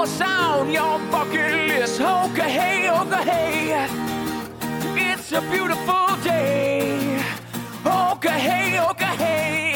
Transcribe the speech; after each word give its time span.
what's 0.00 0.20
on 0.22 0.70
your 0.70 0.98
bucket 1.10 1.52
list. 1.68 2.00
Okay, 2.00 2.50
hey, 2.50 2.90
okay, 2.90 3.22
hey. 3.22 3.86
It's 5.12 5.30
a 5.32 5.42
beautiful 5.42 6.16
day. 6.24 7.22
Okay, 7.84 8.38
hey, 8.38 8.80
okay, 8.80 9.14
hey. 9.24 9.74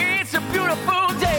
It's 0.00 0.34
a 0.34 0.40
beautiful 0.50 1.06
day. 1.20 1.34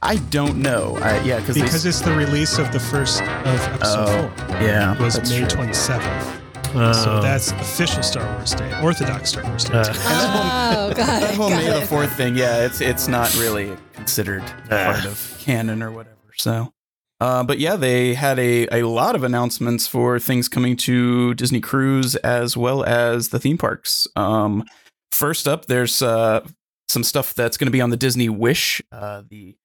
I 0.02 0.16
don't 0.16 0.58
know. 0.62 0.96
I, 1.02 1.20
yeah, 1.24 1.40
because 1.40 1.56
Because 1.56 1.84
it's 1.84 2.00
the 2.00 2.12
release 2.12 2.58
of 2.58 2.70
the 2.72 2.78
first 2.80 3.20
of 3.22 3.26
episode 3.28 4.08
Oh, 4.08 4.32
four. 4.46 4.56
yeah, 4.62 4.94
It 4.94 5.00
was 5.00 5.14
that's 5.16 5.30
May 5.30 5.38
true. 5.40 5.48
27th. 5.48 6.35
Uh, 6.76 6.92
so 6.92 7.20
that's 7.20 7.52
official 7.52 8.02
Star 8.02 8.30
Wars 8.36 8.54
Day, 8.54 8.80
Orthodox 8.82 9.30
Star 9.30 9.44
Wars 9.44 9.64
Day. 9.64 9.74
Uh. 9.74 9.84
Oh, 9.88 10.94
got 10.94 10.96
that 10.96 11.30
it. 11.30 11.36
whole 11.36 11.50
May 11.50 11.68
the. 11.68 11.86
Fourth 11.86 12.12
thing. 12.16 12.36
Yeah, 12.36 12.64
it's 12.64 12.80
it's 12.80 13.08
not 13.08 13.34
really 13.36 13.76
considered 13.94 14.42
part 14.68 15.04
of 15.04 15.36
canon 15.40 15.82
or 15.82 15.90
whatever. 15.90 16.16
So. 16.36 16.72
Uh, 17.18 17.42
but 17.42 17.58
yeah, 17.58 17.76
they 17.76 18.12
had 18.12 18.38
a, 18.38 18.66
a 18.68 18.86
lot 18.86 19.14
of 19.14 19.24
announcements 19.24 19.86
for 19.86 20.18
things 20.18 20.50
coming 20.50 20.76
to 20.76 21.32
Disney 21.32 21.60
Cruise 21.60 22.14
as 22.16 22.58
well 22.58 22.84
as 22.84 23.30
the 23.30 23.38
theme 23.38 23.56
parks. 23.56 24.06
Um, 24.16 24.64
first 25.12 25.48
up, 25.48 25.64
there's 25.64 26.02
uh, 26.02 26.46
some 26.88 27.02
stuff 27.02 27.32
that's 27.32 27.56
going 27.56 27.68
to 27.68 27.72
be 27.72 27.80
on 27.80 27.88
the 27.88 27.96
Disney 27.96 28.28
Wish, 28.28 28.82
uh, 28.92 29.22
the 29.30 29.56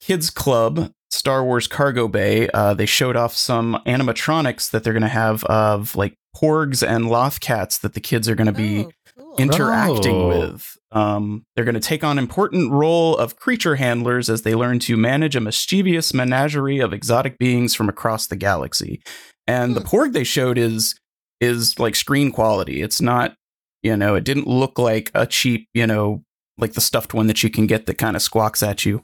Kids 0.00 0.30
Club 0.30 0.92
Star 1.10 1.42
Wars 1.44 1.66
Cargo 1.66 2.06
Bay. 2.06 2.48
Uh, 2.54 2.72
they 2.74 2.86
showed 2.86 3.16
off 3.16 3.34
some 3.34 3.82
animatronics 3.84 4.70
that 4.70 4.84
they're 4.84 4.92
going 4.92 5.02
to 5.02 5.08
have 5.08 5.42
of 5.44 5.96
like 5.96 6.16
porgs 6.36 6.86
and 6.86 7.08
loth-cats 7.08 7.78
that 7.78 7.94
the 7.94 8.00
kids 8.00 8.28
are 8.28 8.34
going 8.34 8.46
to 8.46 8.52
be 8.52 8.84
Oh, 8.86 8.90
cool. 9.18 9.36
interacting 9.38 10.16
Oh. 10.16 10.28
with. 10.28 10.76
Um, 10.90 11.44
they're 11.54 11.64
going 11.64 11.74
to 11.74 11.80
take 11.80 12.04
on 12.04 12.18
important 12.18 12.70
role 12.70 13.16
of 13.16 13.36
creature 13.36 13.76
handlers 13.76 14.28
as 14.28 14.42
they 14.42 14.54
learn 14.54 14.78
to 14.80 14.96
manage 14.96 15.34
a 15.36 15.40
mischievous 15.40 16.12
menagerie 16.12 16.80
of 16.80 16.92
exotic 16.92 17.38
beings 17.38 17.74
from 17.74 17.88
across 17.88 18.26
the 18.26 18.36
galaxy. 18.36 19.02
And 19.46 19.74
the 19.74 19.80
Hmm. 19.80 19.86
porg 19.86 20.12
they 20.12 20.24
showed 20.24 20.58
is 20.58 20.94
is 21.40 21.78
like 21.80 21.96
screen 21.96 22.30
quality. 22.30 22.82
It's 22.82 23.00
not, 23.00 23.34
you 23.82 23.96
know, 23.96 24.14
it 24.14 24.22
didn't 24.22 24.46
look 24.46 24.78
like 24.78 25.10
a 25.12 25.26
cheap, 25.26 25.66
you 25.74 25.86
know, 25.88 26.22
like 26.56 26.74
the 26.74 26.80
stuffed 26.80 27.14
one 27.14 27.26
that 27.26 27.42
you 27.42 27.50
can 27.50 27.66
get 27.66 27.86
that 27.86 27.98
kind 27.98 28.14
of 28.14 28.22
squawks 28.22 28.62
at 28.62 28.84
you. 28.84 29.02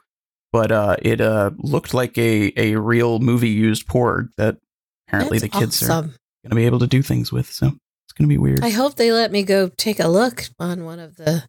But 0.53 0.71
uh, 0.71 0.97
it 1.03 1.21
uh, 1.21 1.51
looked 1.59 1.95
like 1.95 2.17
a, 2.17 2.53
a 2.57 2.77
real 2.77 3.19
movie 3.19 3.49
used 3.49 3.89
porg 3.89 4.29
that 4.37 4.59
apparently 5.09 5.39
That's 5.41 5.53
the 5.53 5.59
kids 5.59 5.83
are 5.83 5.91
awesome. 5.91 6.15
Going 6.43 6.51
to 6.51 6.57
be 6.57 6.67
able 6.67 6.79
to 6.81 6.87
do 6.87 7.03
things 7.03 7.31
with. 7.33 7.51
So 7.53 7.67
it's 7.67 8.13
going 8.17 8.29
to 8.29 8.33
be 8.33 8.39
weird. 8.39 8.63
I 8.65 8.71
hope 8.71 8.95
they 8.97 9.13
let 9.13 9.31
me 9.33 9.43
go 9.43 9.69
take 9.69 10.01
a 10.01 10.09
look 10.09 10.45
on 10.59 10.85
one 10.85 10.99
of 11.01 11.17
the 11.17 11.45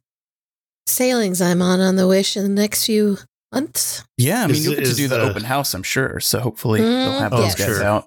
sailings 0.87 1.41
I'm 1.41 1.61
on 1.61 1.79
on 1.79 1.95
the 1.95 2.07
Wish 2.07 2.35
in 2.35 2.43
the 2.43 2.49
next 2.61 2.85
few 2.85 3.17
months. 3.53 4.03
Yeah, 4.17 4.43
I 4.43 4.47
mean, 4.47 4.55
Is- 4.55 4.65
you'll 4.65 4.75
get 4.75 4.85
to 4.85 4.95
do 4.95 5.07
the, 5.07 5.17
the- 5.17 5.29
open 5.29 5.43
house, 5.43 5.73
I'm 5.73 5.83
sure. 5.83 6.19
So 6.19 6.39
hopefully 6.39 6.81
they'll 6.81 6.89
Mm, 7.13 7.19
have 7.19 7.33
Oh, 7.33 7.41
those 7.41 7.55
guys 7.55 7.67
sure. 7.67 7.83
out. 7.83 8.05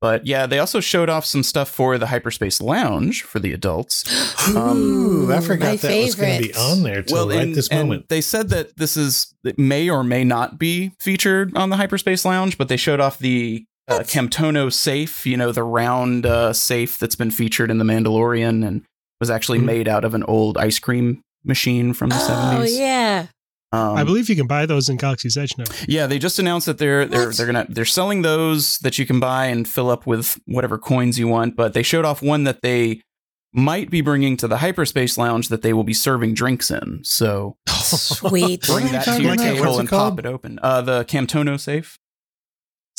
But 0.00 0.26
yeah, 0.26 0.46
they 0.46 0.60
also 0.60 0.78
showed 0.78 1.08
off 1.08 1.24
some 1.24 1.42
stuff 1.42 1.68
for 1.68 1.98
the 1.98 2.06
Hyperspace 2.06 2.60
Lounge 2.60 3.22
for 3.24 3.40
the 3.40 3.52
adults. 3.52 4.04
Um, 4.48 5.26
Ooh, 5.28 5.32
I 5.32 5.40
forgot 5.40 5.66
my 5.66 5.76
that 5.76 6.00
was 6.04 6.14
going 6.14 6.40
to 6.40 6.48
be 6.48 6.54
on 6.54 6.82
there 6.82 7.02
till 7.02 7.28
right 7.28 7.40
and, 7.40 7.54
this 7.54 7.68
and 7.68 7.80
moment. 7.88 8.08
they 8.08 8.22
said 8.22 8.48
that 8.48 8.74
this 8.78 8.96
is 8.96 9.34
it 9.44 9.58
may 9.58 9.90
or 9.90 10.02
may 10.02 10.24
not 10.24 10.58
be 10.58 10.92
featured 11.00 11.54
on 11.54 11.68
the 11.68 11.76
Hyperspace 11.76 12.24
Lounge, 12.24 12.56
but 12.56 12.68
they 12.68 12.78
showed 12.78 12.98
off 12.98 13.18
the 13.18 13.66
uh, 13.88 13.96
What? 13.98 14.06
Camtono 14.06 14.72
safe, 14.72 15.24
you 15.26 15.36
know, 15.36 15.52
the 15.52 15.62
round 15.62 16.26
uh, 16.26 16.52
safe 16.52 16.98
that's 16.98 17.16
been 17.16 17.30
featured 17.30 17.70
in 17.70 17.78
The 17.78 17.84
Mandalorian 17.84 18.66
and 18.66 18.84
was 19.20 19.30
actually 19.30 19.58
Mhm. 19.58 19.64
made 19.64 19.88
out 19.88 20.04
of 20.04 20.14
an 20.14 20.22
old 20.24 20.56
ice 20.58 20.78
cream 20.78 21.22
machine 21.44 21.92
from 21.94 22.10
the 22.10 22.16
Oh 22.16 22.60
70s. 22.64 22.78
yeah. 22.78 23.26
Um, 23.70 23.96
I 23.96 24.04
believe 24.04 24.30
you 24.30 24.36
can 24.36 24.46
buy 24.46 24.64
those 24.64 24.88
in 24.88 24.96
Galaxy's 24.96 25.36
Edge 25.36 25.52
now. 25.58 25.64
Yeah, 25.86 26.06
they 26.06 26.18
just 26.18 26.38
announced 26.38 26.66
that 26.66 26.78
they're 26.78 27.04
they're 27.04 27.26
What? 27.26 27.36
they're 27.36 27.46
gonna 27.46 27.66
they're 27.68 27.84
selling 27.84 28.22
those 28.22 28.78
that 28.78 28.98
you 28.98 29.04
can 29.04 29.20
buy 29.20 29.46
and 29.46 29.68
fill 29.68 29.90
up 29.90 30.06
with 30.06 30.38
whatever 30.46 30.78
coins 30.78 31.18
you 31.18 31.28
want. 31.28 31.54
But 31.54 31.74
they 31.74 31.82
showed 31.82 32.06
off 32.06 32.22
one 32.22 32.44
that 32.44 32.62
they 32.62 33.02
might 33.52 33.90
be 33.90 34.00
bringing 34.00 34.36
to 34.38 34.48
the 34.48 34.58
hyperspace 34.58 35.18
lounge 35.18 35.48
that 35.48 35.60
they 35.62 35.72
will 35.74 35.84
be 35.84 35.92
serving 35.92 36.32
drinks 36.34 36.70
in. 36.70 37.00
So 37.02 37.56
Sweet. 37.68 38.62
Bring 38.66 38.86
that 38.86 39.04
to 39.04 39.10
talking 39.10 39.24
your 39.24 39.34
about? 39.34 39.42
table 39.42 39.60
What's 39.66 39.76
it 39.76 39.80
and 39.80 39.88
pop 39.90 40.18
it 40.18 40.26
open. 40.26 40.58
Uh, 40.62 40.80
the 40.82 41.04
Camtono 41.04 41.58
safe, 41.60 41.98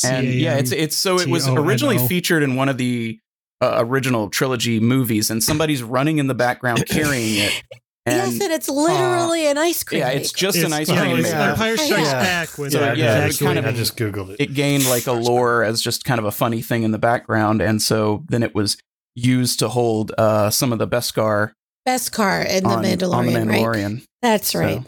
and 0.04 0.28
yeah, 0.28 0.56
it's 0.58 0.72
it's 0.72 0.96
so 0.96 1.20
it 1.20 1.28
was 1.28 1.48
originally 1.48 1.98
featured 2.08 2.44
in 2.44 2.56
one 2.56 2.70
of 2.70 2.78
the 2.78 3.20
uh, 3.62 3.76
original 3.78 4.30
trilogy 4.30 4.80
movies, 4.80 5.30
and 5.30 5.44
somebody's 5.44 5.84
running 5.84 6.18
in 6.18 6.28
the 6.28 6.34
background 6.36 6.86
carrying 6.88 7.38
it. 7.44 7.64
And 8.06 8.16
yes, 8.34 8.42
and 8.42 8.52
it's 8.54 8.70
literally 8.70 9.46
an 9.46 9.58
ice 9.60 9.84
cream. 9.84 10.00
yeah, 10.00 10.08
it's 10.10 10.30
maker. 10.34 10.38
just 10.38 10.58
an 10.66 10.74
ice 10.74 10.90
yeah, 10.90 11.02
cream. 11.02 11.18
it's 11.20 11.30
maker. 11.32 11.38
Empire 11.42 11.78
Strikes 11.78 12.08
Yeah. 12.08 12.24
Back 12.24 12.58
with 12.58 12.72
So, 12.72 12.80
uh, 12.80 12.94
yeah, 12.94 13.20
it 13.24 13.26
exactly. 13.28 13.46
kind 13.46 13.60
of- 13.60 13.66
I 13.66 13.72
just 13.78 13.98
googled 13.98 14.30
it. 14.32 14.38
it 14.40 14.54
gained 14.56 14.88
like 14.90 15.06
a 15.06 15.12
lore 15.12 15.64
as 15.64 15.80
just 15.80 16.06
kind 16.06 16.18
of 16.18 16.26
a 16.26 16.32
funny 16.32 16.62
thing 16.64 16.82
in 16.84 16.90
the 16.92 16.98
background, 16.98 17.62
and 17.62 17.80
so 17.82 18.24
then 18.30 18.42
it 18.42 18.56
was 18.56 18.78
used 19.16 19.60
to 19.60 19.68
hold 19.68 20.12
uh, 20.18 20.50
some 20.50 20.72
of 20.74 20.80
the 20.80 20.88
Beskar 20.88 21.52
best 21.86 22.12
car 22.12 22.42
in 22.42 22.64
the 22.64 22.70
Mandalorian, 22.70 23.14
on 23.14 23.26
the 23.28 23.34
right? 23.34 23.48
Mandalorian. 23.48 24.04
That's 24.24 24.48
So, 24.54 24.60
right. 24.60 24.82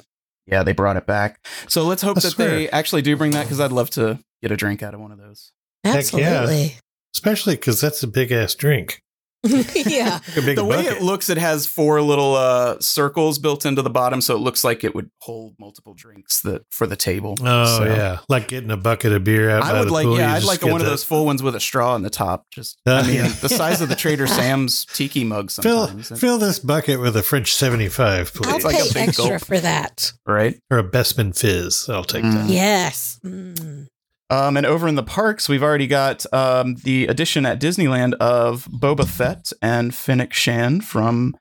yeah, 0.47 0.63
they 0.63 0.71
brought 0.73 0.95
it 0.97 1.05
back. 1.05 1.45
So 1.67 1.83
let's 1.83 2.01
hope 2.01 2.17
I 2.17 2.21
that 2.21 2.37
they 2.37 2.69
actually 2.69 3.03
do 3.03 3.15
bring 3.17 3.31
that 3.31 3.43
because 3.43 3.59
I'd 3.59 3.73
love 3.73 3.89
to 3.91 4.17
get 4.41 4.51
a 4.51 4.57
drink 4.57 4.81
out 4.83 4.93
of 4.93 4.99
one 4.99 5.11
of 5.11 5.17
those. 5.17 5.51
Heck 5.83 5.93
yeah. 6.13 6.41
Absolutely. 6.41 6.75
Especially 7.15 7.55
because 7.55 7.81
that's 7.81 8.03
a 8.03 8.07
big 8.07 8.31
ass 8.31 8.55
drink. 8.55 9.01
yeah. 9.43 10.19
Like 10.27 10.37
a 10.37 10.41
big 10.41 10.55
the 10.55 10.63
way 10.63 10.85
it 10.85 11.01
looks, 11.01 11.27
it 11.29 11.39
has 11.39 11.65
four 11.65 11.99
little 12.01 12.35
uh, 12.35 12.79
circles 12.79 13.39
built 13.39 13.65
into 13.65 13.81
the 13.81 13.89
bottom, 13.89 14.21
so 14.21 14.35
it 14.35 14.39
looks 14.39 14.63
like 14.63 14.83
it 14.83 14.93
would 14.93 15.09
hold 15.21 15.55
multiple 15.59 15.95
drinks 15.95 16.41
that 16.41 16.61
for 16.69 16.85
the 16.85 16.95
table. 16.95 17.35
Oh 17.41 17.79
So- 17.79 17.85
yeah, 17.85 18.19
like 18.29 18.47
getting 18.49 18.69
a 18.69 18.77
bucket 18.77 19.11
of 19.13 19.23
beer 19.23 19.49
out. 19.49 19.63
I 19.63 19.71
by 19.71 19.79
would 19.79 19.87
the 19.89 19.93
like, 19.93 20.05
pool, 20.05 20.17
yeah, 20.19 20.33
I'd 20.35 20.43
like 20.43 20.61
get 20.61 20.71
one 20.71 20.79
of 20.81 20.85
those 20.85 21.03
full 21.03 21.25
ones 21.25 21.41
with 21.41 21.55
a 21.55 21.59
straw 21.59 21.95
in 21.95 22.03
the 22.03 22.11
top. 22.11 22.45
Just, 22.51 22.79
Uh, 22.85 22.91
I 23.03 23.07
mean, 23.07 23.15
yeah. 23.15 23.27
the 23.29 23.49
size 23.49 23.81
of 23.81 23.89
the 23.89 23.95
Trader 23.95 24.27
Sam's 24.27 24.85
tiki 24.85 25.23
mug 25.23 25.49
Fill 25.49 25.87
sometimes, 25.87 26.19
fill 26.19 26.37
this 26.37 26.59
bucket 26.59 26.99
with 26.99 27.17
a 27.17 27.23
French 27.23 27.53
seventy 27.55 27.89
five, 27.89 28.31
I'll 28.45 28.59
please, 28.59 28.63
like 28.63 28.75
a 28.75 28.83
pay 28.93 28.93
big 28.93 29.09
extra 29.09 29.29
gulp. 29.29 29.45
for 29.45 29.59
that. 29.59 30.13
right? 30.27 30.59
or 30.69 30.77
a 30.77 30.83
Bespin 30.83 31.35
Fizz. 31.35 31.89
I'll 31.89 32.03
take 32.03 32.23
Mm. 32.23 32.33
that. 32.35 32.49
Yes. 32.51 33.19
Mm. 33.25 33.87
Um, 34.31 34.55
and 34.55 34.65
over 34.65 34.87
in 34.87 34.95
the 34.95 35.03
parks, 35.03 35.49
we've 35.49 35.61
already 35.61 35.87
got 35.87 36.25
um, 36.33 36.75
the 36.75 37.05
addition 37.07 37.45
at 37.45 37.59
Disneyland 37.59 38.13
of 38.13 38.65
Boba 38.71 39.05
Fett 39.05 39.51
and 39.61 39.93
Fennec 39.93 40.33
Shand 40.33 40.85
from 40.85 41.35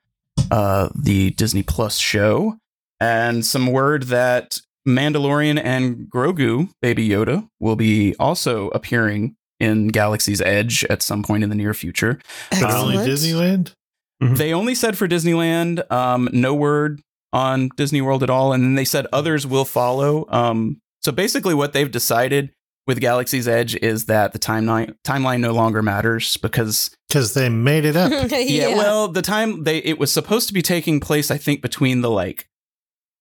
uh, 0.51 0.89
the 0.93 1.29
Disney 1.31 1.63
Plus 1.63 1.97
show, 1.97 2.57
and 2.99 3.45
some 3.45 3.67
word 3.67 4.03
that 4.03 4.59
Mandalorian 4.85 5.59
and 5.63 6.09
Grogu, 6.09 6.69
Baby 6.81 7.07
Yoda, 7.07 7.47
will 7.61 7.77
be 7.77 8.13
also 8.19 8.67
appearing 8.69 9.35
in 9.61 9.87
Galaxy's 9.87 10.41
Edge 10.41 10.83
at 10.85 11.01
some 11.01 11.23
point 11.23 11.43
in 11.43 11.49
the 11.49 11.55
near 11.55 11.73
future. 11.73 12.19
But 12.49 12.73
only 12.73 12.97
Excellent. 12.97 13.09
Disneyland. 13.09 13.73
Mhm. 14.21 14.37
They 14.37 14.53
only 14.53 14.75
said 14.75 14.97
for 14.97 15.07
Disneyland, 15.07 15.89
um, 15.91 16.27
no 16.33 16.53
word 16.53 17.01
on 17.31 17.69
Disney 17.77 18.01
World 18.01 18.21
at 18.21 18.29
all, 18.29 18.51
and 18.51 18.63
then 18.63 18.75
they 18.75 18.85
said 18.85 19.07
others 19.13 19.47
will 19.47 19.65
follow. 19.65 20.25
Um, 20.29 20.81
so 21.01 21.11
basically, 21.13 21.53
what 21.53 21.71
they've 21.73 21.89
decided 21.89 22.51
with 22.87 22.99
Galaxy's 22.99 23.47
Edge 23.47 23.75
is 23.75 24.05
that 24.05 24.33
the 24.33 24.39
timeline 24.39 24.95
timeline 25.03 25.39
no 25.39 25.53
longer 25.53 25.81
matters 25.81 26.37
because 26.37 26.91
Because 27.07 27.33
they 27.33 27.49
made 27.49 27.85
it 27.85 27.95
up. 27.95 28.11
yeah. 28.31 28.37
yeah, 28.39 28.75
well, 28.75 29.07
the 29.07 29.21
time 29.21 29.63
they 29.63 29.77
it 29.79 29.99
was 29.99 30.11
supposed 30.11 30.47
to 30.47 30.53
be 30.53 30.61
taking 30.61 30.99
place, 30.99 31.31
I 31.31 31.37
think, 31.37 31.61
between 31.61 32.01
the 32.01 32.09
like 32.09 32.47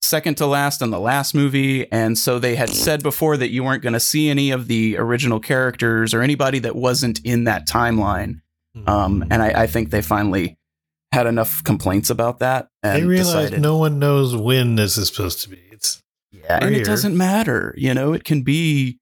second 0.03 0.37
to 0.39 0.47
last 0.47 0.81
and 0.83 0.93
the 0.93 1.01
last 1.01 1.35
movie, 1.35 1.91
and 1.93 2.17
so 2.17 2.39
they 2.39 2.57
had 2.57 2.71
said 2.71 3.03
before 3.03 3.37
that 3.37 3.51
you 3.51 3.63
weren't 3.63 3.83
going 3.83 3.93
to 3.93 4.01
see 4.01 4.29
any 4.31 4.51
of 4.51 4.67
the 4.67 4.97
original 4.97 5.41
characters 5.41 6.15
or 6.15 6.23
anybody 6.23 6.59
that 6.61 6.75
wasn't 6.75 7.21
in 7.25 7.45
that 7.45 7.69
timeline. 7.69 8.41
Um, 8.87 9.25
and 9.31 9.43
I, 9.43 9.63
I 9.63 9.67
think 9.67 9.91
they 9.91 10.01
finally 10.01 10.57
had 11.13 11.27
enough 11.27 11.65
complaints 11.65 12.09
about 12.09 12.39
that 12.39 12.69
and 12.85 13.03
they 13.03 13.07
realized 13.07 13.33
decided, 13.33 13.61
no 13.61 13.77
one 13.77 13.99
knows 13.99 14.37
when 14.37 14.77
this 14.77 14.97
is 14.97 15.09
supposed 15.09 15.43
to 15.43 15.49
be. 15.49 15.61
It's 15.73 16.01
yeah, 16.31 16.61
and 16.63 16.75
it 16.75 16.85
doesn't 16.85 17.17
matter. 17.17 17.75
You 17.77 17.95
know, 17.95 18.13
it 18.13 18.23
can 18.23 18.43
be 18.43 19.00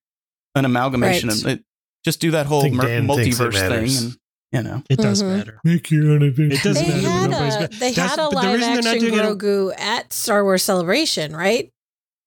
an 0.58 0.64
amalgamation 0.64 1.28
Right. 1.30 1.46
it. 1.46 1.64
Just 2.04 2.20
do 2.20 2.30
that 2.32 2.46
whole 2.46 2.68
mer- 2.70 2.84
Dan 2.86 3.08
thinks 3.08 3.38
it 3.40 3.42
multiverse 3.42 3.68
thing, 3.68 3.96
and 4.06 4.16
you 4.52 4.62
know, 4.62 4.82
It 4.88 4.98
does 4.98 5.22
Mhm. 5.22 5.36
matter. 5.36 5.60
make 5.64 5.90
your 5.90 6.10
own 6.12 6.22
adventure. 6.22 6.56
It 6.56 6.62
doesn't 6.62 6.86
They 6.86 7.02
matter. 7.02 7.08
had 7.08 7.26
a 7.26 7.60
got- 7.68 7.70
they 7.72 7.92
That's- 7.92 8.10
had 8.10 8.18
a 8.18 8.22
but 8.22 8.30
the 8.30 8.36
live 8.36 8.54
reason 8.56 8.72
they're 8.74 8.82
not 8.82 8.94
action 8.94 9.10
doing 9.10 9.18
it- 9.24 9.38
Grogu 9.38 9.80
at 9.80 10.12
Star 10.12 10.42
Wars 10.44 10.62
Celebration, 10.62 11.34
right? 11.36 11.70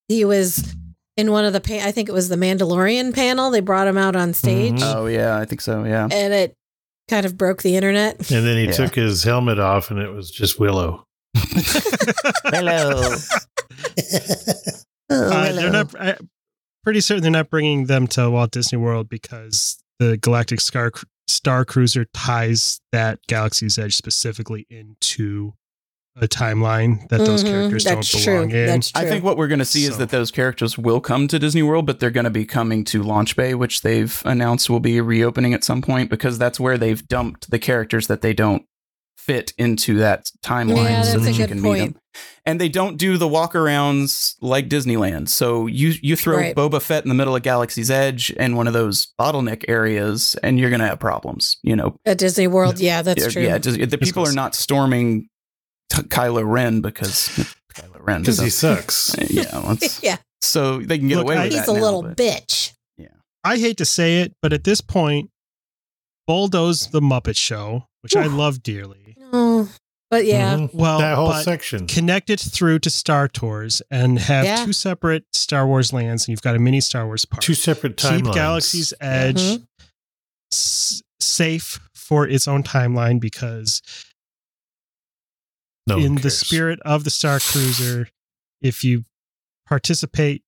He 0.07 0.23
was 0.25 0.75
in 1.17 1.31
one 1.31 1.45
of 1.45 1.53
the 1.53 1.61
pa- 1.61 1.83
I 1.85 1.91
think 1.91 2.09
it 2.09 2.11
was 2.11 2.29
the 2.29 2.35
Mandalorian 2.35 3.13
panel. 3.13 3.49
They 3.49 3.59
brought 3.59 3.87
him 3.87 3.97
out 3.97 4.15
on 4.15 4.33
stage, 4.33 4.81
Mhm. 4.81 4.95
oh 4.95 5.05
yeah, 5.07 5.37
I 5.37 5.45
think 5.45 5.61
so. 5.61 5.83
Yeah, 5.83 6.07
and 6.11 6.33
it 6.33 6.53
kind 7.09 7.25
of 7.25 7.37
broke 7.37 7.61
the 7.63 7.75
internet. 7.75 8.17
And 8.31 8.45
then 8.45 8.57
he 8.57 8.65
Yeah. 8.65 8.71
took 8.71 8.93
his 8.95 9.23
helmet 9.23 9.57
off, 9.59 9.89
and 9.89 9.99
it 9.99 10.13
was 10.13 10.29
just 10.29 10.59
Willow. 10.59 11.05
hello. 12.45 13.15
Uh, 15.09 15.51
they're 15.51 15.69
not. 15.71 15.93
I, 15.99 16.15
pretty 16.83 17.01
certain 17.01 17.21
they're 17.23 17.31
not 17.31 17.49
bringing 17.49 17.85
them 17.85 18.07
to 18.07 18.29
Walt 18.29 18.51
Disney 18.51 18.77
World 18.77 19.09
because 19.09 19.77
the 19.99 20.17
Galactic 20.17 20.59
Star 20.61 20.91
Star 21.27 21.63
Cruiser 21.65 22.05
ties 22.13 22.81
that 22.91 23.19
Galaxy's 23.27 23.77
Edge 23.77 23.95
specifically 23.95 24.65
into 24.69 25.53
a 26.17 26.27
timeline 26.27 27.07
that 27.07 27.19
those 27.19 27.41
Mhm, 27.41 27.47
characters 27.47 27.83
don't 27.85 27.95
that's 27.95 28.25
belong 28.25 28.49
true. 28.49 28.59
in. 28.59 28.65
That's 28.67 28.91
true. 28.91 29.01
I 29.01 29.05
think 29.05 29.23
what 29.23 29.37
we're 29.37 29.47
going 29.47 29.59
to 29.59 29.65
see 29.65 29.85
is 29.85 29.97
that 29.97 30.09
those 30.09 30.29
characters 30.29 30.77
will 30.77 30.99
come 30.99 31.29
to 31.29 31.39
Disney 31.39 31.63
World, 31.63 31.85
but 31.85 32.01
they're 32.01 32.09
going 32.11 32.25
to 32.25 32.29
be 32.29 32.43
coming 32.43 32.83
to 32.85 33.01
Launch 33.01 33.37
Bay, 33.37 33.55
which 33.55 33.79
they've 33.81 34.21
announced 34.25 34.69
will 34.69 34.81
be 34.81 34.99
reopening 34.99 35.53
at 35.53 35.63
some 35.63 35.81
point 35.81 36.09
because 36.09 36.37
that's 36.37 36.59
where 36.59 36.77
they've 36.77 37.07
dumped 37.07 37.49
the 37.49 37.59
characters 37.59 38.07
that 38.07 38.19
they 38.19 38.33
don't 38.33 38.65
fit 39.25 39.53
into 39.57 39.97
that 39.99 40.31
timeline 40.43 40.83
Yeah, 40.85 41.01
so 41.03 41.19
that's 41.19 41.23
that 41.25 41.29
a 41.29 41.31
you 41.33 41.37
good 41.39 41.49
can 41.49 41.61
point. 41.61 41.79
meet 41.79 41.85
them. 41.93 41.97
And 42.45 42.59
they 42.59 42.69
don't 42.69 42.97
do 42.97 43.17
the 43.17 43.27
walkarounds 43.27 44.35
like 44.41 44.67
Disneyland. 44.67 45.29
So 45.29 45.67
you 45.67 45.93
you 46.01 46.15
throw 46.15 46.37
Right. 46.37 46.55
Boba 46.55 46.81
Fett 46.81 47.03
in 47.03 47.09
the 47.09 47.15
middle 47.15 47.35
of 47.35 47.43
Galaxy's 47.43 47.91
Edge 47.91 48.33
and 48.37 48.57
one 48.57 48.67
of 48.67 48.73
those 48.73 49.13
bottleneck 49.19 49.63
areas, 49.67 50.35
and 50.43 50.59
you're 50.59 50.69
going 50.71 50.81
to 50.81 50.87
have 50.87 50.99
problems. 50.99 51.57
You 51.63 51.75
know, 51.75 51.95
at 52.05 52.17
Disney 52.17 52.47
World, 52.47 52.79
yeah, 52.79 53.01
that's 53.03 53.21
yeah, 53.23 53.29
true. 53.29 53.43
yeah, 53.43 53.57
the 53.85 53.97
people 53.97 54.27
are 54.27 54.33
not 54.33 54.55
storming 54.55 55.29
t- 55.91 56.01
Kylo 56.03 56.43
Ren 56.45 56.81
because 56.81 57.29
Kylo 57.75 57.97
Ren 57.99 58.21
Because 58.21 58.39
he 58.39 58.49
sucks. 58.49 59.15
yeah, 59.29 59.57
let's- 59.59 60.01
yeah, 60.03 60.17
so 60.41 60.79
they 60.79 60.97
can 60.97 61.07
get 61.07 61.17
Look, 61.17 61.25
away 61.25 61.37
I- 61.37 61.43
with 61.43 61.53
he's 61.53 61.67
a 61.69 61.73
now, 61.73 61.79
little 61.79 62.01
but- 62.03 62.17
bitch. 62.17 62.73
Yeah, 62.97 63.07
I 63.43 63.57
hate 63.57 63.77
to 63.77 63.85
say 63.85 64.21
it, 64.21 64.33
but 64.41 64.51
at 64.51 64.63
this 64.63 64.81
point, 64.81 65.29
bulldoze 66.27 66.87
the 66.87 67.01
Muppet 67.01 67.37
Show, 67.37 67.85
which 68.01 68.15
I 68.15 68.25
love 68.25 68.63
dearly. 68.63 69.00
But 70.11 70.25
yeah, 70.25 70.57
Mhm. 70.57 70.73
Well, 70.73 70.99
that 70.99 71.15
whole 71.15 71.33
section. 71.41 71.87
connect 71.87 72.29
it 72.29 72.39
through 72.41 72.79
to 72.79 72.89
Star 72.89 73.29
Tours 73.29 73.81
and 73.89 74.19
have 74.19 74.43
Yeah. 74.45 74.65
two 74.65 74.73
separate 74.73 75.23
Star 75.33 75.65
Wars 75.65 75.93
lands, 75.93 76.23
and 76.25 76.29
you've 76.33 76.41
got 76.41 76.53
a 76.55 76.59
mini 76.59 76.81
Star 76.81 77.05
Wars 77.05 77.23
park. 77.23 77.41
Two 77.41 77.53
separate 77.53 77.95
Keep 77.95 78.09
timelines. 78.25 78.33
Galaxy's 78.33 78.93
Edge 78.99 79.41
Mhm. 79.41 79.67
s- 80.51 81.01
safe 81.21 81.79
for 81.95 82.27
its 82.27 82.45
own 82.45 82.61
timeline 82.61 83.21
because 83.21 83.81
No 85.87 85.95
one 85.95 86.05
in 86.05 86.15
the 86.15 86.29
spirit 86.29 86.79
of 86.83 87.05
the 87.05 87.09
Star 87.09 87.39
Cruiser, 87.39 88.09
if 88.61 88.83
you 88.83 89.05
participate, 89.65 90.43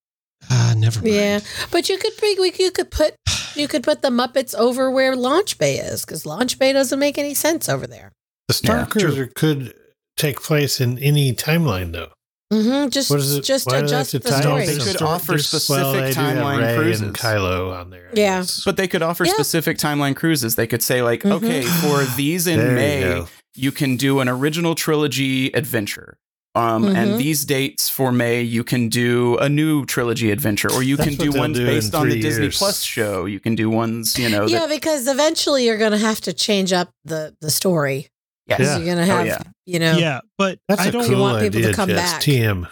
ah, 0.50 0.74
never 0.78 1.00
mind. 1.00 1.14
yeah. 1.14 1.40
But 1.72 1.88
you 1.90 1.98
could 1.98 2.16
bring, 2.18 2.36
you 2.60 2.70
could 2.72 2.92
put 2.92 3.16
you 3.56 3.68
could 3.68 3.84
put 3.84 4.02
the 4.02 4.10
Muppets 4.10 4.54
over 4.56 4.90
where 4.92 5.16
Launch 5.16 5.58
Bay 5.60 5.78
is 5.78 6.04
because 6.04 6.26
Launch 6.26 6.58
Bay 6.60 6.74
doesn't 6.74 6.98
make 7.00 7.18
any 7.20 7.34
sense 7.36 7.70
over 7.70 7.86
there. 7.88 8.12
The 8.48 8.54
Star 8.54 8.78
Yeah, 8.80 8.86
Cruiser 8.86 9.28
could 9.28 9.74
take 10.18 10.42
place 10.42 10.80
in 10.82 10.98
any 11.00 11.34
timeline, 11.34 11.92
though. 11.92 12.10
Mm-hmm. 12.52 12.90
Just 12.90 13.10
What 13.10 13.20
is 13.20 13.36
it? 13.38 13.44
just 13.44 13.66
Why 13.66 13.78
adjust 13.80 14.12
the 14.12 14.20
to 14.20 14.30
tie 14.30 14.42
story. 14.42 14.66
They 14.68 14.78
could 14.78 15.02
offer 15.02 15.38
specific 15.40 15.84
well, 15.84 15.94
they 15.94 16.12
do 16.14 16.20
have 16.20 16.38
timeline 16.38 16.60
Rey 16.60 16.76
cruises. 16.76 17.02
and 17.02 17.16
Kylo 17.18 17.74
on 17.76 17.90
there. 17.90 18.10
Yeah. 18.14 18.44
But 18.64 18.78
they 18.78 18.88
could 18.88 19.02
offer 19.02 19.26
Yeah. 19.26 19.34
specific 19.34 19.78
timeline 19.80 20.16
cruises. 20.16 20.54
They 20.56 20.68
could 20.68 20.84
say 20.84 21.02
like, 21.02 21.24
Mhm. 21.24 21.32
okay, 21.32 21.62
for 21.64 22.04
these 22.16 22.46
in 22.46 22.60
There 22.60 22.70
you 22.70 22.76
May, 22.76 23.26
you 23.56 23.72
can 23.72 23.98
do 23.98 24.20
an 24.20 24.30
original 24.30 24.76
trilogy 24.76 25.48
adventure. 25.54 26.18
Um, 26.54 26.84
Mhm. 26.84 26.96
And 26.96 27.20
these 27.20 27.44
dates 27.46 27.90
for 27.90 28.12
May, 28.12 28.44
you 28.44 28.64
can 28.64 28.88
do 28.88 29.38
a 29.38 29.50
new 29.50 29.84
trilogy 29.88 30.30
adventure, 30.30 30.72
or 30.72 30.84
you 30.84 30.96
That's 30.96 31.10
can 31.10 31.32
do 31.32 31.32
ones 31.36 31.58
do 31.58 31.66
based 31.66 31.96
on 31.96 32.06
the 32.08 32.14
three 32.14 32.22
Disney. 32.22 32.50
Plus 32.50 32.84
show. 32.84 33.26
You 33.26 33.40
can 33.40 33.56
do 33.56 33.72
ones, 33.72 34.20
you 34.20 34.30
know, 34.30 34.46
yeah, 34.46 34.60
that, 34.60 34.70
because 34.70 35.08
eventually 35.08 35.66
you're 35.66 35.80
going 35.80 35.94
to 35.94 35.98
have 35.98 36.22
to 36.22 36.34
change 36.34 36.72
up 36.72 36.92
the 37.04 37.34
the 37.42 37.50
story. 37.50 38.10
Yes. 38.48 38.58
'Cause 38.60 38.68
Yeah. 38.68 38.78
You're 38.78 38.96
going 38.96 39.08
to 39.08 39.14
Oh, 39.14 39.18
have, 39.18 39.26
yeah. 39.28 39.42
you 39.66 39.80
know, 39.80 39.98
Yeah, 39.98 40.20
but 40.38 40.60
That's 40.68 40.82
I 40.82 40.86
a 40.88 40.92
don't 40.92 41.04
You 41.04 41.10
cool 41.16 41.22
want 41.22 41.42
people 41.42 41.60
to 41.62 41.66
idea, 41.68 41.76
come 41.76 41.90
Jess. 41.90 42.12
back. 42.14 42.22
TM. 42.22 42.68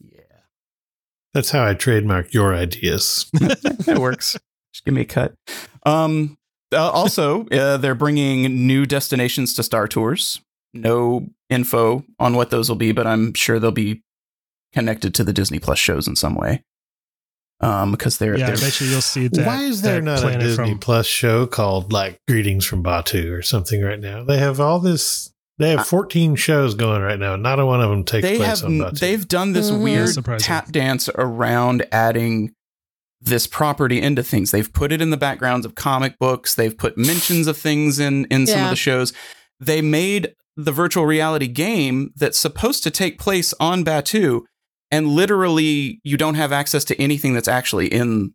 yeah. 0.00 0.20
That's 1.32 1.50
how 1.50 1.64
I 1.66 1.74
trademark 1.74 2.32
your 2.32 2.54
ideas. 2.54 3.26
it 3.34 3.98
works. 3.98 4.36
Just 4.72 4.84
give 4.84 4.94
me 4.94 5.02
a 5.02 5.04
cut. 5.04 5.34
Um, 5.86 6.36
uh, 6.72 6.90
also, 6.90 7.46
uh, 7.48 7.76
they're 7.76 7.94
bringing 7.94 8.66
new 8.66 8.86
destinations 8.86 9.54
to 9.54 9.62
Star 9.62 9.86
Tours. 9.88 10.40
No 10.72 11.28
info 11.50 12.04
on 12.18 12.34
what 12.34 12.50
those 12.50 12.68
will 12.68 12.76
be, 12.76 12.90
but 12.92 13.06
I'm 13.06 13.32
sure 13.34 13.60
they'll 13.60 13.70
be 13.70 14.02
connected 14.72 15.14
to 15.14 15.24
the 15.24 15.32
Disney 15.32 15.60
Plus 15.60 15.78
shows 15.78 16.08
in 16.08 16.16
some 16.16 16.34
way. 16.34 16.62
Um, 17.64 17.90
because 17.92 18.18
they're, 18.18 18.36
yeah, 18.38 18.46
I 18.46 18.50
they're 18.50 18.56
bet 18.58 18.80
you 18.80 18.86
you'll 18.88 19.00
see 19.00 19.28
that. 19.28 19.46
Why 19.46 19.62
is 19.62 19.82
there 19.82 20.00
that 20.00 20.22
not 20.22 20.34
a 20.34 20.38
Disney 20.38 20.70
from- 20.70 20.78
Plus 20.78 21.06
show 21.06 21.46
called 21.46 21.92
like 21.92 22.18
Greetings 22.28 22.64
from 22.64 22.82
Batuu 22.82 23.30
or 23.32 23.42
something 23.42 23.82
right 23.82 23.98
now? 24.00 24.22
They 24.24 24.38
have 24.38 24.60
all 24.60 24.78
this. 24.80 25.30
They 25.58 25.70
have 25.70 25.86
14 25.86 26.34
shows 26.36 26.74
going 26.74 27.00
right 27.02 27.18
now. 27.18 27.36
Not 27.36 27.60
a 27.60 27.66
one 27.66 27.80
of 27.80 27.88
them 27.88 28.04
takes 28.04 28.26
they 28.26 28.36
place 28.38 28.60
have 28.60 28.64
on 28.64 28.78
Batuu. 28.78 28.98
they've 28.98 29.26
done 29.28 29.52
this 29.52 29.70
Mhm. 29.70 29.82
weird 29.82 30.40
tap 30.40 30.72
dance 30.72 31.08
around 31.16 31.86
adding 31.92 32.52
this 33.20 33.46
property 33.46 34.00
into 34.02 34.22
things. 34.22 34.50
They've 34.50 34.70
put 34.72 34.92
it 34.92 35.00
in 35.00 35.10
the 35.10 35.16
backgrounds 35.16 35.64
of 35.64 35.74
comic 35.74 36.18
books. 36.18 36.54
They've 36.54 36.76
put 36.76 36.98
mentions 36.98 37.46
of 37.46 37.56
things 37.56 37.98
in 37.98 38.24
in 38.26 38.46
some 38.46 38.64
of 38.64 38.70
the 38.70 38.76
shows. 38.76 39.12
They 39.60 39.80
made 39.80 40.34
the 40.56 40.72
virtual 40.72 41.06
reality 41.06 41.46
game 41.48 42.10
that's 42.16 42.36
supposed 42.38 42.82
to 42.82 42.90
take 42.90 43.18
place 43.18 43.54
on 43.58 43.84
Batuu, 43.84 44.42
and 44.94 45.08
literally 45.08 46.00
you 46.04 46.16
don't 46.16 46.34
have 46.36 46.52
access 46.52 46.84
to 46.84 47.00
anything 47.02 47.34
that's 47.34 47.48
actually 47.48 47.88
in 47.88 48.32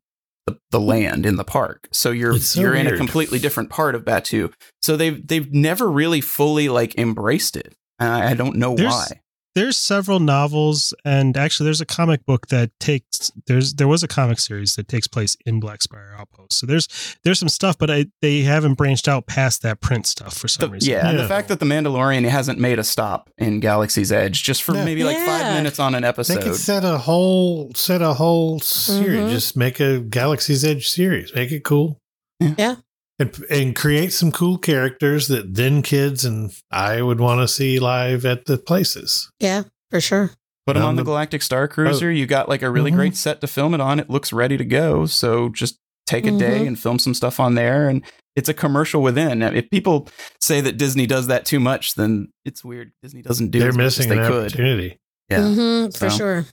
the, 0.47 0.57
the 0.71 0.79
land 0.79 1.25
in 1.25 1.35
the 1.37 1.43
park. 1.43 1.87
So 1.91 2.11
you're 2.11 2.37
so 2.37 2.59
you're 2.61 2.75
in 2.75 2.87
a 2.87 2.97
completely 2.97 3.39
different 3.39 3.69
part 3.69 3.95
of 3.95 4.03
Batuu. 4.03 4.51
So 4.81 4.97
they've 4.97 5.25
they've 5.25 5.51
never 5.53 5.89
really 5.89 6.21
fully 6.21 6.69
like 6.69 6.97
embraced 6.97 7.55
it. 7.55 7.75
And 7.99 8.09
I, 8.09 8.31
I 8.31 8.33
don't 8.33 8.55
know 8.57 8.75
There's- 8.75 8.91
why. 8.93 9.21
There's 9.59 9.77
several 9.77 10.19
novels, 10.19 10.93
and 11.05 11.35
actually, 11.37 11.65
there's 11.65 11.81
a 11.81 11.85
comic 11.85 12.25
book 12.25 12.47
that 12.47 12.71
takes 12.79 13.31
there's 13.47 13.73
there 13.75 13.87
was 13.87 14.03
a 14.03 14.07
comic 14.07 14.39
series 14.39 14.75
that 14.75 14.87
takes 14.87 15.07
place 15.07 15.35
in 15.45 15.59
Black 15.59 15.81
Spire 15.81 16.15
Outpost. 16.17 16.53
So 16.59 16.65
there's 16.65 16.87
there's 17.23 17.39
some 17.39 17.49
stuff, 17.49 17.77
but 17.77 17.89
I, 17.89 18.05
they 18.21 18.41
haven't 18.41 18.75
branched 18.75 19.07
out 19.07 19.27
past 19.27 19.61
that 19.63 19.81
print 19.81 20.07
stuff 20.07 20.33
for 20.33 20.47
some 20.47 20.67
The- 20.69 20.73
reason. 20.73 20.89
yeah, 20.91 21.09
and 21.09 21.19
the 21.19 21.27
fact 21.27 21.47
that 21.49 21.59
the 21.59 21.65
Mandalorian 21.65 22.27
hasn't 22.29 22.59
made 22.59 22.79
a 22.79 22.83
stop 22.83 23.29
in 23.37 23.59
Galaxy's 23.59 24.11
Edge 24.11 24.43
just 24.43 24.63
for 24.63 24.73
Yeah. 24.75 24.85
maybe 24.85 25.03
like 25.03 25.17
five 25.17 25.53
minutes 25.53 25.79
on 25.79 25.95
an 25.95 26.03
episode. 26.03 26.35
They 26.37 26.43
could 26.43 26.55
set 26.55 26.83
a 26.85 26.97
whole 26.97 27.71
set 27.75 28.01
a 28.01 28.13
whole 28.13 28.59
series. 28.59 29.19
Mhm. 29.21 29.29
Just 29.31 29.57
make 29.57 29.79
a 29.79 29.99
Galaxy's 29.99 30.63
Edge 30.63 30.87
series. 30.89 31.33
Make 31.35 31.51
it 31.51 31.63
cool. 31.63 31.99
Yeah. 32.39 32.75
And, 33.19 33.38
and 33.49 33.75
create 33.75 34.13
some 34.13 34.31
cool 34.31 34.57
characters 34.57 35.27
that 35.27 35.53
then 35.53 35.81
kids 35.81 36.23
and 36.23 36.51
I 36.71 37.01
would 37.01 37.19
want 37.19 37.41
to 37.41 37.49
see 37.49 37.77
live 37.77 38.25
at 38.25 38.45
the 38.45 38.57
places. 38.57 39.29
Yeah, 39.41 39.63
for 39.91 39.99
sure. 39.99 40.31
Put 40.65 40.73
them 40.75 40.83
on 40.85 40.95
the 40.95 41.03
Galactic 41.03 41.41
Star 41.41 41.67
Cruiser. 41.67 42.09
You 42.11 42.25
got 42.25 42.47
like 42.47 42.61
a 42.61 42.69
really 42.71 42.91
Mhm. 42.91 42.95
great 42.95 43.17
set 43.17 43.41
to 43.41 43.47
film 43.47 43.73
it 43.73 43.81
on. 43.81 43.99
It 43.99 44.09
looks 44.09 44.31
ready 44.31 44.55
to 44.55 44.63
go. 44.63 45.05
So 45.05 45.49
just 45.49 45.77
take 46.07 46.25
a 46.25 46.31
day 46.31 46.59
Mhm. 46.61 46.67
and 46.67 46.79
film 46.79 46.97
some 46.97 47.13
stuff 47.13 47.39
on 47.41 47.55
there. 47.55 47.89
And 47.89 48.03
it's 48.38 48.47
a 48.47 48.53
commercial 48.53 49.01
within. 49.01 49.41
If 49.41 49.69
people 49.69 50.07
say 50.39 50.61
that 50.61 50.77
Disney 50.77 51.05
does 51.05 51.27
that 51.27 51.43
too 51.45 51.59
much, 51.59 51.95
then 51.95 52.29
it's 52.45 52.63
weird. 52.63 52.91
Disney 53.03 53.21
doesn't 53.21 53.49
do 53.49 53.59
They're 53.59 53.69
as 53.69 53.75
much 53.75 53.85
as 53.85 53.97
missing 53.99 54.09
they 54.11 54.17
an 54.19 54.27
could. 54.31 54.45
opportunity. 54.45 54.97
Yeah. 55.29 55.39
Mhm, 55.39 55.97
for 55.97 56.09
So- 56.09 56.17
sure. 56.17 56.45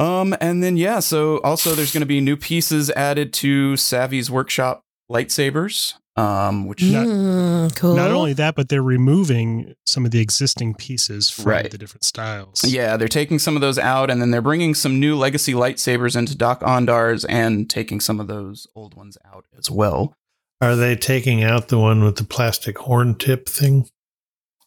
Um, 0.00 0.34
and 0.40 0.62
then 0.64 0.76
yeah, 0.76 0.98
so 1.00 1.38
also 1.38 1.74
there's 1.74 1.92
going 1.92 2.00
to 2.00 2.06
be 2.06 2.20
new 2.20 2.36
pieces 2.36 2.90
added 2.90 3.32
to 3.34 3.74
Savi's 3.76 4.30
workshop 4.30 4.82
lightsabers. 5.10 5.94
Um, 6.16 6.66
which 6.66 6.82
Not- 6.82 7.06
Mm, 7.06 7.76
cool. 7.76 7.94
Not 7.94 8.10
only 8.10 8.32
that, 8.34 8.54
but 8.54 8.68
they're 8.68 8.82
removing 8.82 9.74
some 9.86 10.04
of 10.04 10.10
the 10.10 10.18
existing 10.20 10.74
pieces 10.74 11.30
from 11.30 11.44
Right. 11.46 11.70
the 11.70 11.78
different 11.78 12.04
styles. 12.04 12.62
Yeah, 12.64 12.96
they're 12.98 13.08
taking 13.08 13.38
some 13.38 13.54
of 13.54 13.62
those 13.62 13.78
out, 13.78 14.10
and 14.10 14.20
then 14.20 14.30
they're 14.30 14.42
bringing 14.42 14.74
some 14.74 15.00
new 15.00 15.16
legacy 15.16 15.54
lightsabers 15.54 16.16
into 16.16 16.36
Dok-Ondar's 16.36 17.24
and 17.26 17.70
taking 17.70 18.00
some 18.00 18.20
of 18.20 18.26
those 18.26 18.66
old 18.74 18.94
ones 18.96 19.16
out 19.32 19.46
as 19.56 19.70
well. 19.70 20.12
Are 20.60 20.76
they 20.76 20.94
taking 20.94 21.42
out 21.42 21.68
the 21.68 21.78
one 21.78 22.04
with 22.04 22.16
the 22.16 22.24
plastic 22.24 22.76
horn 22.78 23.14
tip 23.14 23.48
thing? 23.48 23.88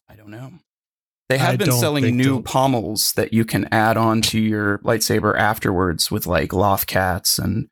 I 0.08 0.16
don't 0.16 0.30
know. 0.30 0.54
They 1.28 1.38
have 1.38 1.54
I 1.54 1.56
been 1.56 1.72
selling 1.72 2.16
new 2.16 2.24
they'll- 2.24 2.42
pommels 2.42 3.12
that 3.12 3.32
you 3.32 3.44
can 3.44 3.68
add 3.72 3.96
on 3.96 4.22
to 4.22 4.40
your 4.40 4.78
lightsaber 4.78 5.38
afterwards 5.38 6.10
with 6.10 6.26
like 6.26 6.52
loth-cats 6.52 7.38
and 7.38 7.68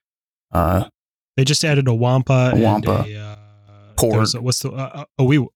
uh 0.52 0.84
They 1.36 1.44
just 1.44 1.64
added 1.64 1.88
a 1.88 1.94
wampa. 1.94 2.32
A 2.32 2.50
and 2.54 2.62
wampa. 2.62 3.04
a, 3.08 3.16
uh, 3.16 3.36
Porg. 3.96 4.12
there's 4.12 4.34
a- 4.34 4.40
what's 4.42 4.60
the 4.60 4.70
uh, 4.70 4.90
uh, 4.94 5.04
a 5.18 5.24
wee? 5.24 5.46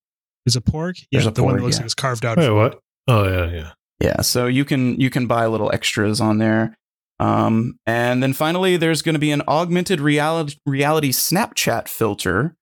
Is 0.44 0.54
a 0.56 0.60
pork? 0.60 0.96
Yeah, 0.98 1.06
There's 1.12 1.26
a 1.26 1.30
the 1.32 1.42
one 1.42 1.54
that 1.54 1.60
porg, 1.60 1.64
looks 1.64 1.76
yeah. 1.76 1.80
like 1.80 1.84
it's 1.86 1.94
carved 1.94 2.24
out. 2.24 2.38
Wait, 2.38 2.50
what? 2.50 2.78
Oh 3.08 3.24
yeah, 3.28 3.50
yeah. 3.50 3.72
yeah, 4.00 4.20
so 4.20 4.46
you 4.46 4.64
can 4.64 4.98
you 5.00 5.10
can 5.10 5.26
buy 5.26 5.46
little 5.46 5.72
extras 5.72 6.20
on 6.20 6.38
there. 6.38 6.76
Um 7.18 7.78
and 7.86 8.22
then 8.22 8.32
finally 8.32 8.76
there's 8.76 9.02
going 9.02 9.14
to 9.14 9.18
be 9.18 9.30
an 9.32 9.42
augmented 9.48 10.00
reality 10.00 10.56
reality 10.66 11.10
Snapchat 11.12 11.88
filter 11.88 12.54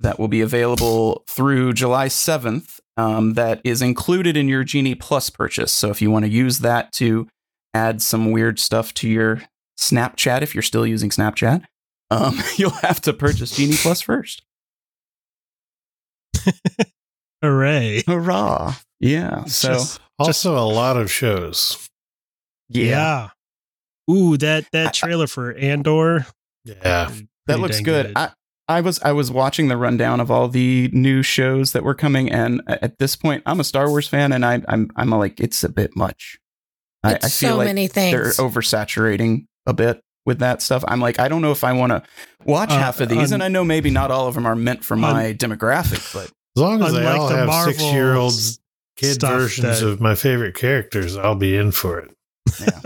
that 0.00 0.18
will 0.18 0.28
be 0.28 0.40
available 0.40 1.24
through 1.28 1.72
July 1.74 2.08
7th 2.08 2.80
um, 2.96 3.34
that 3.34 3.60
is 3.64 3.82
included 3.82 4.36
in 4.36 4.48
your 4.48 4.64
Genie 4.64 4.94
Plus 4.94 5.30
purchase. 5.30 5.70
So 5.72 5.90
if 5.90 6.00
you 6.02 6.10
want 6.10 6.24
to 6.24 6.30
use 6.30 6.60
that 6.60 6.92
to 6.94 7.28
add 7.74 8.02
some 8.02 8.30
weird 8.30 8.58
stuff 8.58 8.92
to 8.94 9.08
your 9.08 9.42
Snapchat, 9.78 10.42
if 10.42 10.54
you're 10.54 10.62
still 10.62 10.86
using 10.86 11.10
Snapchat, 11.10 11.64
um, 12.10 12.38
you'll 12.56 12.70
have 12.70 13.00
to 13.02 13.12
purchase 13.12 13.56
Genie 13.56 13.76
Plus 13.76 14.00
first. 14.00 14.42
Hooray! 17.42 18.02
Hurrah! 18.06 18.74
Yeah. 18.98 19.44
So 19.44 19.74
Just- 19.74 20.00
Also, 20.18 20.56
a 20.58 20.66
lot 20.68 20.96
of 20.96 21.10
shows. 21.10 21.88
yeah. 22.68 23.30
Ooh, 24.10 24.36
that 24.38 24.66
that 24.72 24.92
trailer 24.92 25.26
for 25.28 25.52
Andor. 25.54 26.26
Yeah, 26.64 27.12
that 27.46 27.60
looks 27.60 27.76
dang 27.76 27.84
good. 27.84 28.12
I, 28.16 28.30
I 28.68 28.80
was 28.80 28.98
I 29.02 29.12
was 29.12 29.30
watching 29.30 29.68
the 29.68 29.76
rundown 29.76 30.18
of 30.20 30.30
all 30.32 30.48
the 30.48 30.90
new 30.92 31.22
shows 31.22 31.72
that 31.72 31.84
were 31.84 31.94
coming, 31.94 32.30
and 32.30 32.60
at 32.66 32.98
this 32.98 33.14
point, 33.14 33.42
I'm 33.46 33.60
a 33.60 33.64
Star 33.64 33.88
Wars 33.88 34.08
fan, 34.08 34.32
and 34.32 34.44
I, 34.44 34.62
I'm 34.68 34.90
I'm 34.96 35.10
like 35.10 35.38
it's 35.40 35.62
a 35.62 35.68
bit 35.68 35.96
much. 35.96 36.38
I, 37.04 37.14
I 37.14 37.18
feel 37.20 37.28
so 37.30 37.56
like 37.58 37.66
many 37.66 37.86
things. 37.86 38.36
they're 38.36 38.44
oversaturating 38.46 39.46
a 39.64 39.72
bit 39.72 40.02
with 40.26 40.38
that 40.40 40.62
stuff. 40.62 40.84
I'm 40.88 41.00
like 41.00 41.18
I 41.18 41.28
don't 41.28 41.42
know 41.42 41.52
if 41.52 41.64
I 41.64 41.72
want 41.72 41.90
to 41.90 42.02
watch 42.44 42.70
Uh, 42.70 42.78
half 42.78 43.00
of 43.00 43.08
these, 43.08 43.32
un- 43.32 43.34
and 43.34 43.42
I 43.42 43.48
know 43.48 43.64
maybe 43.64 43.90
not 43.90 44.10
all 44.10 44.26
of 44.28 44.34
them 44.34 44.46
are 44.46 44.56
meant 44.56 44.84
for 44.84 44.96
my 44.96 45.32
demographic, 45.34 46.12
but 46.12 46.30
as 46.56 46.62
long 46.62 46.82
as 46.82 46.92
they 46.92 47.06
all 47.06 47.28
the 47.28 47.36
have 47.36 47.46
Marvel 47.46 47.72
six-year-old 47.72 48.34
kid 48.96 49.20
versions 49.20 49.80
that- 49.80 49.86
of 49.88 50.00
my 50.00 50.14
favorite 50.14 50.54
characters, 50.54 51.16
I'll 51.16 51.34
be 51.34 51.56
in 51.56 51.72
for 51.72 51.98
it. 51.98 52.10
yeah. 52.60 52.80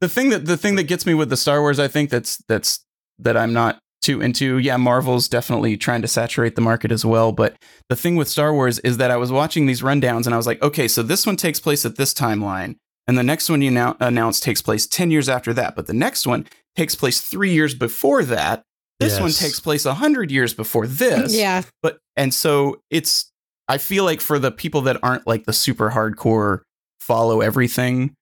the 0.00 0.08
thing 0.08 0.30
that 0.30 0.46
the 0.46 0.56
thing 0.56 0.76
that 0.76 0.84
gets 0.84 1.04
me 1.06 1.14
with 1.14 1.30
the 1.30 1.36
Star 1.36 1.60
Wars, 1.60 1.78
I 1.78 1.88
think 1.88 2.10
that's 2.10 2.38
that's 2.48 2.84
that 3.18 3.36
I'm 3.36 3.52
not 3.52 3.78
too 4.00 4.20
into. 4.20 4.58
Yeah, 4.58 4.76
Marvel's 4.76 5.28
definitely 5.28 5.76
trying 5.76 6.02
to 6.02 6.08
saturate 6.08 6.54
the 6.54 6.60
market 6.62 6.92
as 6.92 7.04
well. 7.04 7.32
But 7.32 7.56
the 7.88 7.96
thing 7.96 8.14
with 8.16 8.28
Star 8.28 8.52
Wars 8.54 8.78
is 8.80 8.96
that 8.98 9.10
I 9.10 9.16
was 9.16 9.32
watching 9.32 9.66
these 9.66 9.82
rundowns 9.82 10.24
and 10.26 10.34
I 10.34 10.36
was 10.36 10.46
like, 10.46 10.62
okay, 10.62 10.86
so 10.86 11.02
this 11.02 11.26
one 11.26 11.36
takes 11.36 11.58
place 11.58 11.84
at 11.84 11.96
this 11.96 12.14
timeline, 12.14 12.76
and 13.08 13.18
the 13.18 13.24
next 13.24 13.48
one 13.50 13.60
you 13.62 13.70
now 13.72 13.96
announce 13.98 14.38
takes 14.38 14.62
place 14.62 14.86
ten 14.86 15.10
years 15.10 15.28
after 15.28 15.52
that, 15.54 15.74
but 15.74 15.86
the 15.88 15.92
next 15.94 16.26
one 16.26 16.46
takes 16.76 16.94
place 16.94 17.20
three 17.20 17.52
years 17.52 17.74
before 17.74 18.22
that. 18.24 18.62
This 19.00 19.18
one 19.20 19.30
takes 19.30 19.58
place 19.60 19.84
a 19.86 19.94
hundred 19.94 20.30
years 20.30 20.54
before 20.54 20.86
this. 20.86 21.34
yeah. 21.34 21.62
But 21.82 21.98
and 22.16 22.32
so 22.34 22.80
it's 22.90 23.32
I 23.68 23.78
feel 23.78 24.04
like 24.04 24.20
for 24.20 24.38
the 24.38 24.50
people 24.52 24.82
that 24.82 24.98
aren't 25.02 25.26
like 25.26 25.44
the 25.44 25.52
super 25.52 25.90
hardcore 25.90 26.60
follow 27.00 27.40
everything 27.40 28.14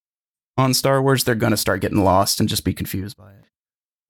on 0.58 0.72
Star 0.74 1.00
Wars, 1.02 1.24
they're 1.24 1.34
gonna 1.34 1.56
start 1.56 1.80
getting 1.80 2.02
lost 2.04 2.40
and 2.40 2.48
just 2.48 2.64
be 2.64 2.72
confused 2.74 3.16
by 3.16 3.30
it. 3.32 3.44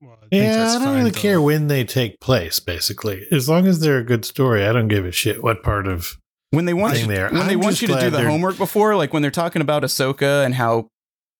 Well, 0.01 0.13
I 0.17 0.21
think 0.29 0.33
Yeah, 0.33 0.57
that's 0.57 0.75
I 0.75 0.79
don't 0.79 0.89
fine, 0.89 0.99
really 0.99 1.11
though. 1.11 1.21
care 1.21 1.41
when 1.41 1.69
they 1.69 1.85
take 1.85 2.21
place. 2.21 2.59
Basically, 2.61 3.27
as 3.31 3.49
long 3.49 3.67
as 3.67 3.81
they're 3.81 3.99
a 3.99 4.05
good 4.05 4.25
story, 4.25 4.67
I 4.67 4.73
don't 4.73 4.89
give 4.89 5.07
a 5.07 5.13
shit 5.13 5.43
what 5.43 5.63
part 5.63 5.87
of. 5.87 6.17
When 6.57 6.65
they 6.65 6.75
want 6.75 6.99
you, 6.99 7.07
there. 7.07 7.29
when 7.31 7.47
they 7.47 7.53
I'm 7.55 7.61
want 7.61 7.81
you 7.83 7.89
to 7.89 7.95
do 7.95 8.11
the 8.11 8.17
they're- 8.19 8.29
homework 8.29 8.57
before, 8.59 8.97
like 8.97 9.13
when 9.13 9.23
they're 9.23 9.31
talking 9.31 9.63
about 9.63 9.83
Ahsoka 9.83 10.45
and 10.45 10.55
how 10.55 10.89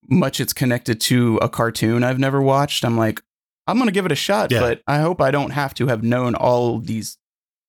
much 0.09 0.39
it's 0.41 0.53
connected 0.53 1.01
to 1.01 1.39
a 1.43 1.49
cartoon 1.49 2.05
I've 2.05 2.19
never 2.19 2.41
watched, 2.41 2.85
I'm 2.85 2.97
like, 2.97 3.21
I'm 3.67 3.79
gonna 3.79 3.91
give 3.91 4.07
it 4.07 4.13
a 4.13 4.17
shot, 4.17 4.53
Yeah. 4.53 4.61
but 4.61 4.83
I 4.87 4.99
hope 5.01 5.21
I 5.21 5.31
don't 5.33 5.51
have 5.51 5.75
to 5.75 5.89
have 5.89 6.03
known 6.05 6.35
all 6.37 6.79
these 6.79 7.19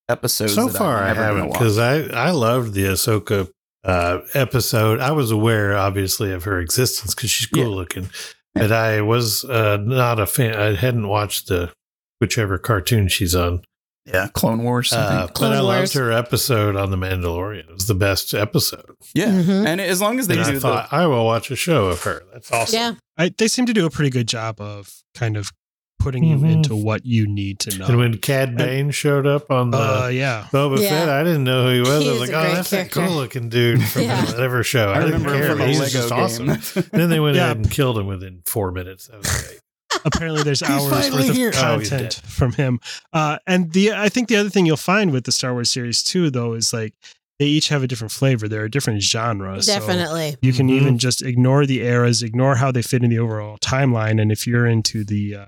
episodes. 0.10 0.54
So 0.54 0.68
that 0.68 0.78
far, 0.78 0.98
I 1.04 1.14
haven't 1.14 1.52
because 1.52 1.78
I 1.80 2.02
I 2.28 2.32
loved 2.32 2.74
the 2.74 2.84
Ahsoka 2.84 3.50
uh, 3.84 4.20
episode. 4.34 5.00
I 5.00 5.12
was 5.12 5.32
aware, 5.32 5.76
obviously, 5.76 6.32
of 6.34 6.44
her 6.44 6.60
existence 6.60 7.16
because 7.16 7.30
she's 7.32 7.48
cool 7.48 7.64
Yeah. 7.64 7.76
looking, 7.76 8.10
but 8.54 8.72
I 8.72 9.02
was 9.02 9.44
uh, 9.46 9.78
not 9.78 10.20
a 10.20 10.26
fan. 10.28 10.54
I 10.56 10.76
hadn't 10.76 11.08
watched 11.08 11.48
the 11.48 11.72
whichever 12.20 12.58
cartoon 12.58 13.08
she's 13.08 13.34
on. 13.34 13.62
Yeah, 14.08 14.28
Clone 14.34 14.64
Wars. 14.64 14.94
I 14.94 14.98
Uh, 14.98 15.10
think. 15.28 15.34
but 15.34 15.44
I 15.44 15.56
Clone 15.56 15.64
loved 15.66 15.78
Wars. 15.80 15.94
her 15.94 16.12
episode 16.12 16.76
on 16.76 16.92
the 16.92 16.98
Mandalorian. 16.98 17.70
It 17.70 17.74
was 17.74 17.88
the 17.88 17.94
best 17.96 18.34
episode. 18.34 18.86
yeah, 19.14 19.28
Mhm. 19.28 19.68
and 19.68 19.82
as 19.82 20.00
long 20.02 20.18
as 20.20 20.28
they 20.28 20.38
and 20.38 20.46
do 20.46 20.68
I 20.68 20.88
the 20.88 20.88
I 20.96 21.06
will 21.08 21.26
watch 21.26 21.52
a 21.52 21.56
show 21.56 21.88
of 21.88 22.02
her. 22.04 22.24
That's 22.34 22.52
awesome. 22.52 22.76
Yeah. 22.80 22.92
I, 23.18 23.32
they 23.38 23.48
seem 23.48 23.66
to 23.66 23.74
do 23.74 23.86
a 23.86 23.90
pretty 23.90 24.10
good 24.10 24.28
job 24.28 24.62
of 24.62 24.90
kind 25.16 25.36
of 25.38 25.52
putting 26.00 26.24
you 26.24 26.38
Mhm. 26.38 26.52
into 26.52 26.76
what 26.76 27.06
you 27.08 27.26
need 27.28 27.60
to 27.60 27.76
know. 27.78 27.88
And 27.88 27.98
when 27.98 28.18
Cad 28.20 28.56
Bane 28.56 28.92
showed 28.92 29.26
up 29.26 29.50
on 29.52 29.72
the 29.72 29.78
uh, 29.80 30.08
yeah, 30.10 30.46
Boba 30.54 30.80
Yeah. 30.80 30.90
Fett, 30.90 31.10
I 31.10 31.24
didn't 31.24 31.44
know 31.44 31.64
who 31.68 31.74
he 31.74 31.80
was. 31.80 31.90
I 31.90 31.98
He's 32.00 32.08
was 32.12 32.20
like, 32.20 32.30
a 32.30 32.38
oh, 32.38 32.42
great 32.44 32.54
that's 32.54 32.70
that 32.70 32.76
character. 32.92 33.00
cool 33.08 33.16
looking 33.16 33.50
dude 33.50 33.84
from 33.84 34.04
Yeah. 34.04 34.26
whatever 34.26 34.64
show. 34.64 34.90
I 34.92 34.98
I, 35.00 35.06
didn't 35.06 35.24
remember 35.24 35.34
him 35.36 35.42
care. 35.42 35.52
from 35.52 35.62
a 35.62 35.68
He's 35.68 35.80
Lego 35.80 35.92
just 35.92 36.10
game. 36.10 36.20
awesome. 36.52 36.84
then 36.94 37.10
they 37.10 37.20
went 37.20 37.36
Yeah. 37.38 37.46
ahead 37.46 37.58
and 37.58 37.72
killed 37.72 37.98
him 37.98 38.06
within 38.06 38.42
four 38.46 38.72
minutes. 38.72 39.08
That 39.08 39.18
was 39.18 39.28
great. 39.44 39.60
Apparently 40.06 40.44
there's 40.44 40.60
He's 40.68 40.70
hours 40.70 40.92
finally 40.92 41.22
worth 41.24 41.30
of 41.30 41.36
here. 41.36 41.52
Oh, 41.56 41.60
content 41.80 42.14
from 42.26 42.54
him. 42.54 42.80
Uh, 43.14 43.38
and 43.48 43.72
the 43.74 43.94
I 43.94 44.10
think 44.10 44.28
the 44.30 44.36
other 44.38 44.50
thing 44.50 44.66
you'll 44.66 44.78
find 44.78 45.12
with 45.12 45.26
the 45.26 45.32
Star 45.32 45.54
Wars 45.54 45.70
series 45.72 46.04
too, 46.04 46.30
though, 46.30 46.54
is 46.54 46.74
like 46.74 46.94
they 47.40 47.46
each 47.46 47.70
have 47.70 47.84
a 47.84 47.88
different 47.88 48.12
flavor. 48.12 48.48
There 48.48 48.62
are 48.62 48.66
a 48.66 48.72
different 48.72 49.02
genre. 49.04 49.62
so 49.62 49.72
Definitely. 49.74 50.38
you 50.42 50.54
can 50.54 50.68
Mhm. 50.70 50.74
even 50.74 50.98
just 50.98 51.22
ignore 51.22 51.66
the 51.66 51.82
eras, 51.84 52.24
ignore 52.24 52.56
how 52.56 52.72
they 52.72 52.82
fit 52.82 53.04
in 53.04 53.10
the 53.10 53.20
overall 53.20 53.58
timeline, 53.60 54.20
and 54.22 54.32
if 54.32 54.48
you're 54.48 54.66
into 54.66 55.04
the 55.04 55.36
uh, 55.36 55.46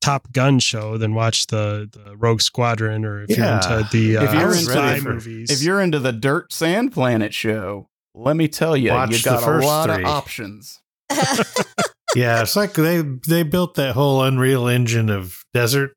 Top 0.00 0.32
Gun 0.32 0.58
show, 0.60 0.98
then 0.98 1.14
watch 1.14 1.46
the 1.48 1.88
the 1.92 2.16
Rogue 2.16 2.40
Squadron, 2.40 3.04
or 3.04 3.22
if 3.24 3.30
Yeah. 3.30 3.36
you're 3.68 3.78
into 3.80 3.88
the 3.92 4.16
uh, 4.16 4.24
If 4.24 4.34
you're 4.34 4.54
into- 4.54 5.02
for- 5.02 5.14
movies, 5.14 5.50
if 5.50 5.62
you're 5.62 5.80
into 5.80 5.98
the 5.98 6.12
Dirt 6.12 6.52
Sand 6.52 6.92
Planet 6.92 7.32
show, 7.34 7.88
let 8.14 8.36
me 8.36 8.46
tell 8.48 8.76
you, 8.76 8.90
Watch 8.90 9.10
you 9.10 9.18
the 9.18 9.24
got 9.24 9.42
a 9.42 9.46
first 9.46 9.66
lot 9.66 9.90
three. 9.90 10.02
of 10.04 10.08
options. 10.10 10.80
Yeah, 12.14 12.42
it's 12.42 12.56
like 12.56 12.74
they 12.74 13.02
they 13.26 13.42
built 13.42 13.74
that 13.76 13.94
whole 13.94 14.22
Unreal 14.22 14.68
Engine 14.68 15.08
of 15.10 15.42
desert. 15.54 15.92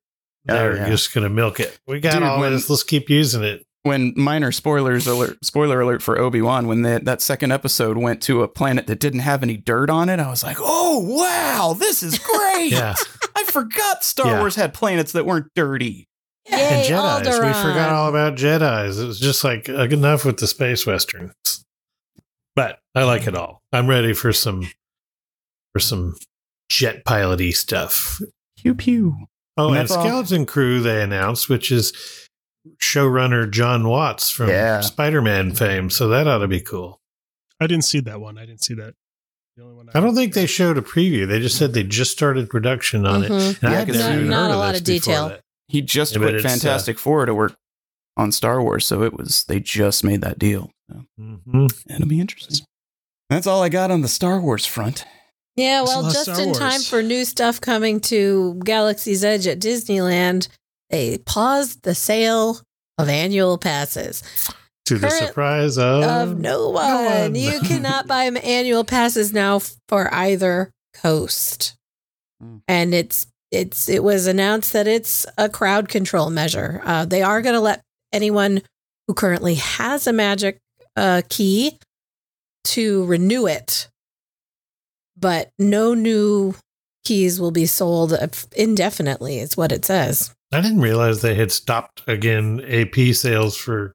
Oh, 0.48 0.54
They're 0.54 0.76
yeah. 0.78 0.90
just 0.90 1.14
gonna 1.14 1.30
milk 1.30 1.60
it. 1.60 1.78
We 1.88 2.00
got 2.00 2.14
Dude, 2.14 2.24
all 2.24 2.40
when- 2.40 2.54
this. 2.54 2.70
Let's 2.70 2.84
keep 2.84 3.10
using 3.10 3.44
it. 3.44 3.64
When 3.84 4.14
minor 4.16 4.52
spoilers 4.52 5.06
alert, 5.06 5.38
spoiler 5.46 5.80
alert 5.80 6.02
for 6.02 6.18
Obi 6.18 6.42
Wan, 6.42 6.68
when 6.68 6.82
that 6.84 7.06
that 7.06 7.22
second 7.22 7.52
episode 7.52 7.98
went 7.98 8.20
to 8.24 8.42
a 8.42 8.48
planet 8.48 8.88
that 8.88 9.00
didn't 9.00 9.20
have 9.20 9.44
any 9.44 9.58
dirt 9.58 9.92
on 9.92 10.10
it, 10.10 10.20
I 10.20 10.28
was 10.30 10.44
like, 10.44 10.58
"Oh 10.60 11.00
wow, 11.00 11.76
this 11.78 12.02
is 12.02 12.18
great!" 12.18 12.72
Yeah, 12.72 12.96
I 13.36 13.44
forgot 13.44 14.04
Star 14.04 14.26
Yeah. 14.28 14.40
Wars 14.40 14.56
had 14.56 14.74
planets 14.74 15.12
that 15.12 15.26
weren't 15.28 15.48
dirty. 15.56 16.08
and 16.52 16.84
Yay, 16.84 16.90
Jedi's. 16.96 17.28
We 17.40 17.54
forgot 17.54 17.92
all 17.92 18.10
about 18.10 18.36
Jedi's. 18.36 18.98
It 19.00 19.06
was 19.06 19.20
just 19.20 19.44
like 19.44 19.70
uh, 19.70 19.84
enough 19.84 20.26
with 20.26 20.38
the 20.38 20.48
space 20.48 20.88
westerns. 20.88 21.34
But 22.56 22.80
I 22.96 23.04
like 23.04 23.28
it 23.28 23.36
all. 23.36 23.62
I'm 23.72 23.86
ready 23.88 24.14
for 24.14 24.34
some 24.34 24.68
for 25.76 25.80
some 25.82 26.16
jet 26.70 27.04
piloty 27.04 27.54
stuff. 27.54 28.22
Pew 28.58 28.74
pew. 28.74 29.18
Oh, 29.58 29.68
And 29.68 29.76
and, 29.78 29.90
that's 29.90 29.92
all. 29.92 30.06
Skeleton 30.06 30.46
Crew 30.46 30.80
they 30.80 31.02
announced, 31.04 31.50
which 31.50 31.70
is 31.70 31.92
showrunner 32.82 33.50
John 33.52 33.86
Watts 33.90 34.30
from 34.30 34.48
Yeah. 34.50 34.80
Spider-Man 34.80 35.52
fame. 35.54 35.90
So 35.90 36.08
that 36.08 36.28
ought 36.28 36.38
to 36.38 36.48
be 36.48 36.62
cool. 36.62 37.02
I 37.60 37.68
didn't 37.68 37.84
see 37.84 38.00
that 38.02 38.22
one. 38.22 38.38
I 38.38 38.46
didn't 38.46 38.64
see 38.64 38.74
that. 38.76 38.94
The 39.58 39.64
only 39.64 39.76
one 39.76 39.90
I 39.94 40.00
don't 40.00 40.16
think 40.16 40.34
they 40.34 40.46
showed 40.46 40.78
a 40.78 40.82
preview. 40.82 41.28
They 41.28 41.42
just 41.42 41.58
said 41.58 41.74
they 41.74 41.84
just 41.84 42.12
started 42.12 42.50
production 42.50 43.06
on 43.06 43.24
Mhm. 43.24 43.26
it. 43.26 43.32
And 43.32 43.58
Yeah, 43.64 43.70
I 43.70 43.74
had 43.74 43.88
'cause 43.88 43.98
not- 44.00 44.06
not 44.06 44.16
heard 44.16 44.50
a 44.52 44.54
of 44.54 44.60
lot 44.60 44.76
of 44.76 44.84
detail. 44.86 45.28
that. 45.30 45.42
He 45.68 45.82
just 45.82 46.14
Yeah, 46.14 46.20
quit 46.20 46.36
it's, 46.36 46.46
uh, 46.46 46.50
Fantastic 46.50 47.00
Four 47.00 47.26
to 47.26 47.34
work 47.34 47.56
on 48.16 48.32
Star 48.32 48.62
Wars, 48.62 48.86
so 48.86 49.04
it 49.04 49.14
was 49.14 49.44
they 49.50 49.60
just 49.60 50.06
made 50.06 50.22
that 50.22 50.40
deal. 50.40 50.72
So 50.90 51.04
Mhm. 51.20 51.70
it'll 51.90 52.08
be 52.08 52.22
interesting. 52.22 52.66
That's 53.30 53.46
all 53.48 53.62
I 53.62 53.68
got 53.70 53.92
on 53.92 54.02
the 54.02 54.08
Star 54.08 54.40
Wars 54.40 54.66
front. 54.66 55.06
Yeah, 55.56 55.84
well, 55.84 56.04
just 56.12 56.28
in 56.40 56.54
time 56.54 56.82
for 56.82 57.02
new 57.02 57.24
stuff 57.24 57.62
coming 57.62 58.02
to 58.02 58.60
Galaxy's 58.66 59.24
Edge 59.24 59.48
at 59.48 59.60
Disneyland, 59.60 60.50
they 60.90 61.18
paused 61.20 61.84
the 61.84 61.96
sale 61.96 62.62
of 62.98 63.08
annual 63.08 63.58
passes. 63.58 64.22
To 64.88 65.00
the 65.00 65.10
surprise 65.10 65.78
of, 65.78 66.04
of 66.04 66.40
no 66.40 66.70
one. 66.70 67.06
one. 67.06 67.36
You 67.36 67.60
cannot 67.66 68.06
buy 68.06 68.26
annual 68.26 68.84
passes 68.84 69.34
now 69.34 69.60
for 69.88 70.14
either 70.14 70.72
coast. 70.94 71.76
Hmm. 72.42 72.58
And 72.68 72.94
it's 72.94 73.28
it's 73.52 73.90
it 73.90 74.04
was 74.04 74.28
announced 74.28 74.74
that 74.74 74.88
it's 74.88 75.26
a 75.38 75.50
crowd 75.50 75.90
control 75.90 76.30
measure. 76.30 76.82
Uh, 76.84 77.06
they 77.06 77.22
are 77.22 77.42
going 77.42 77.56
to 77.56 77.62
let 77.62 77.82
anyone 78.14 78.62
who 79.08 79.14
currently 79.14 79.56
has 79.56 80.08
a 80.08 80.14
magic 80.14 80.60
uh, 80.96 81.22
key 81.30 81.78
to 82.66 83.06
renew 83.06 83.48
it, 83.48 83.90
but 85.18 85.52
no 85.58 85.94
new 85.94 86.56
keys 87.04 87.40
will 87.40 87.52
be 87.52 87.66
sold 87.66 88.14
indefinitely. 88.56 89.40
Is 89.40 89.56
what 89.56 89.72
it 89.72 89.86
says. 89.86 90.34
I 90.54 90.62
didn't 90.62 90.82
realize 90.82 91.22
they 91.22 91.36
had 91.36 91.52
stopped 91.52 92.02
again 92.08 92.62
AP 92.68 93.14
sales 93.16 93.58
for 93.58 93.94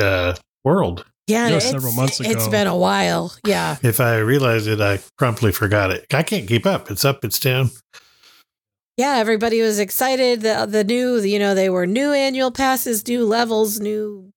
uh 0.00 0.34
World. 0.64 1.04
Yeah, 1.26 1.48
Yeah, 1.48 1.56
it's, 1.56 1.70
several 1.70 1.92
months 1.92 2.20
ago. 2.20 2.30
It's 2.30 2.48
been 2.48 2.66
a 2.66 2.76
while. 2.76 3.34
Yeah. 3.46 3.76
If 3.82 4.00
I 4.00 4.16
realized 4.18 4.66
it, 4.66 4.80
I 4.80 4.98
promptly 5.18 5.52
forgot 5.52 5.90
it. 5.90 6.06
I 6.12 6.22
can't 6.22 6.48
keep 6.48 6.64
up. 6.66 6.90
It's 6.90 7.04
up, 7.04 7.24
it's 7.24 7.38
down. 7.38 7.70
yeah, 8.96 9.16
everybody 9.16 9.60
was 9.60 9.78
excited. 9.78 10.40
The 10.40 10.66
the 10.66 10.84
new, 10.84 11.18
you 11.18 11.38
know, 11.38 11.54
they 11.54 11.68
were 11.68 11.86
new 11.86 12.12
annual 12.12 12.50
passes, 12.50 13.06
new 13.06 13.26
levels, 13.26 13.78
new 13.80 14.30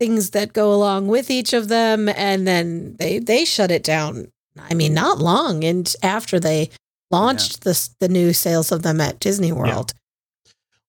things 0.00 0.30
that 0.30 0.52
go 0.52 0.72
along 0.72 1.08
with 1.08 1.30
each 1.30 1.52
of 1.52 1.68
them, 1.68 2.08
and 2.08 2.46
then 2.46 2.96
they 2.98 3.18
they 3.18 3.44
shut 3.44 3.70
it 3.70 3.84
down. 3.84 4.28
I 4.58 4.74
mean, 4.74 4.94
not 4.94 5.18
long 5.18 5.64
and 5.64 5.92
after 6.02 6.38
they 6.40 6.70
launched 7.10 7.64
the 7.64 7.88
the 8.00 8.08
new 8.08 8.32
sales 8.32 8.72
of 8.72 8.82
them 8.82 9.00
at 9.00 9.20
Disney 9.20 9.52
World. 9.52 9.92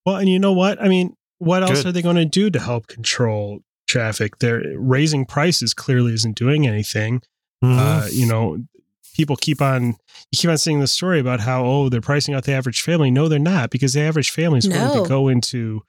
Well, 0.05 0.17
and 0.17 0.27
you 0.27 0.39
know 0.39 0.53
what? 0.53 0.82
I 0.82 0.88
mean, 0.89 1.15
what 1.39 1.63
else 1.63 1.79
Good. 1.84 1.88
are 1.88 1.91
they 1.93 2.01
going 2.01 2.17
to 2.17 2.25
do 2.25 2.50
to 2.50 2.60
help 2.60 2.88
control 2.88 3.60
traffic? 3.88 4.39
They're 4.39 4.62
raising 4.77 5.25
prices 5.25 5.74
clearly 5.74 6.13
isn't 6.13 6.36
doing 6.36 6.67
anything. 6.67 7.22
Mm-hmm. 7.63 7.79
Uh, 7.79 8.08
you 8.12 8.25
know, 8.25 8.58
people 9.15 9.36
keep 9.38 9.62
on 9.62 9.86
you 10.32 10.38
keep 10.38 10.50
on 10.50 10.58
seeing 10.58 10.79
the 10.82 10.88
story 10.88 11.20
about 11.20 11.39
how 11.39 11.63
oh 11.65 11.88
they're 11.89 12.01
pricing 12.01 12.34
out 12.34 12.43
the 12.43 12.51
average 12.53 12.82
family. 12.82 13.12
No, 13.12 13.27
they're 13.29 13.39
not 13.39 13.70
because 13.70 13.93
the 13.93 14.01
average 14.01 14.32
family 14.32 14.60
is 14.60 14.67
willing 14.67 14.98
No. 14.98 15.03
to 15.03 15.10
go 15.10 15.27
into, 15.29 15.82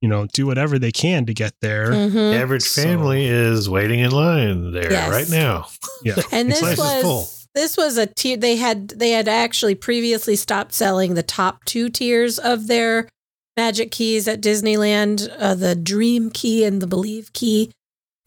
you 0.00 0.08
know, 0.08 0.26
do 0.32 0.46
whatever 0.46 0.78
they 0.78 0.92
can 0.92 1.26
to 1.26 1.34
get 1.34 1.52
there. 1.60 1.90
Mhm. 1.90 2.12
The 2.32 2.36
average 2.36 2.62
So- 2.62 2.82
family 2.82 3.26
is 3.26 3.68
waiting 3.68 4.00
in 4.00 4.10
line 4.10 4.72
there 4.72 4.90
Yes. 4.90 5.10
right 5.10 5.28
now. 5.30 5.66
Yeah, 6.04 6.14
And 6.32 6.50
this 6.50 6.62
nice. 6.62 6.76
Full. 6.76 7.16
was 7.18 7.46
this 7.54 7.76
was 7.76 7.96
a 7.98 8.06
tier 8.06 8.36
they 8.36 8.56
had 8.56 8.90
they 8.90 9.10
had 9.10 9.26
actually 9.28 9.74
previously 9.74 10.36
stopped 10.36 10.72
selling 10.72 11.14
the 11.14 11.22
top 11.22 11.64
two 11.64 11.88
tiers 11.88 12.38
of 12.38 12.66
their 12.68 13.08
magic 13.56 13.90
keys 13.90 14.28
at 14.28 14.40
Disneyland, 14.40 15.28
uh, 15.38 15.54
the 15.56 15.74
Dream 15.74 16.30
Key 16.30 16.64
and 16.64 16.80
the 16.80 16.86
Believe 16.86 17.32
Key. 17.32 17.70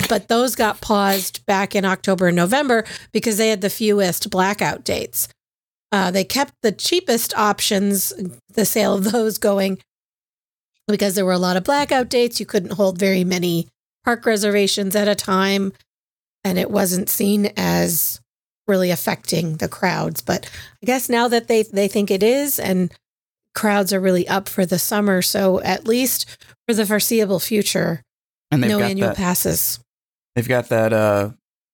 But 0.09 0.27
those 0.27 0.55
got 0.55 0.81
paused 0.81 1.45
back 1.45 1.73
in 1.75 1.85
October 1.85 2.27
and 2.27 2.35
November 2.35 2.83
because 3.13 3.37
they 3.37 3.47
had 3.49 3.61
the 3.61 3.69
fewest 3.69 4.29
blackout 4.29 4.83
dates. 4.83 5.29
Uh, 5.91 6.11
they 6.11 6.25
kept 6.25 6.53
the 6.61 6.71
cheapest 6.73 7.33
options, 7.37 8.11
the 8.53 8.65
sale 8.65 8.93
of 8.95 9.11
those 9.11 9.37
going 9.37 9.79
because 10.87 11.15
there 11.15 11.25
were 11.25 11.31
a 11.31 11.37
lot 11.37 11.57
of 11.57 11.63
blackout 11.63 12.09
dates. 12.09 12.39
You 12.39 12.45
couldn't 12.45 12.73
hold 12.73 12.97
very 12.97 13.23
many 13.23 13.67
park 14.03 14.25
reservations 14.25 14.95
at 14.95 15.07
a 15.07 15.15
time, 15.15 15.73
and 16.43 16.57
it 16.57 16.69
wasn't 16.71 17.09
seen 17.09 17.51
as 17.57 18.19
really 18.67 18.91
affecting 18.91 19.57
the 19.57 19.67
crowds. 19.67 20.21
But 20.21 20.49
I 20.81 20.85
guess 20.85 21.09
now 21.09 21.27
that 21.27 21.47
they 21.47 21.63
they 21.63 21.87
think 21.87 22.11
it 22.11 22.23
is, 22.23 22.59
and 22.59 22.91
crowds 23.55 23.93
are 23.93 23.99
really 23.99 24.27
up 24.27 24.49
for 24.49 24.65
the 24.65 24.79
summer, 24.79 25.21
so 25.21 25.61
at 25.61 25.87
least 25.87 26.25
for 26.67 26.73
the 26.73 26.85
foreseeable 26.85 27.39
future, 27.39 28.01
And 28.51 28.61
no 28.61 28.79
got 28.79 28.89
annual 28.89 29.07
that 29.09 29.17
passes. 29.17 29.79
they've 30.35 30.47
got 30.47 30.69
that 30.69 30.93
uh 30.93 31.31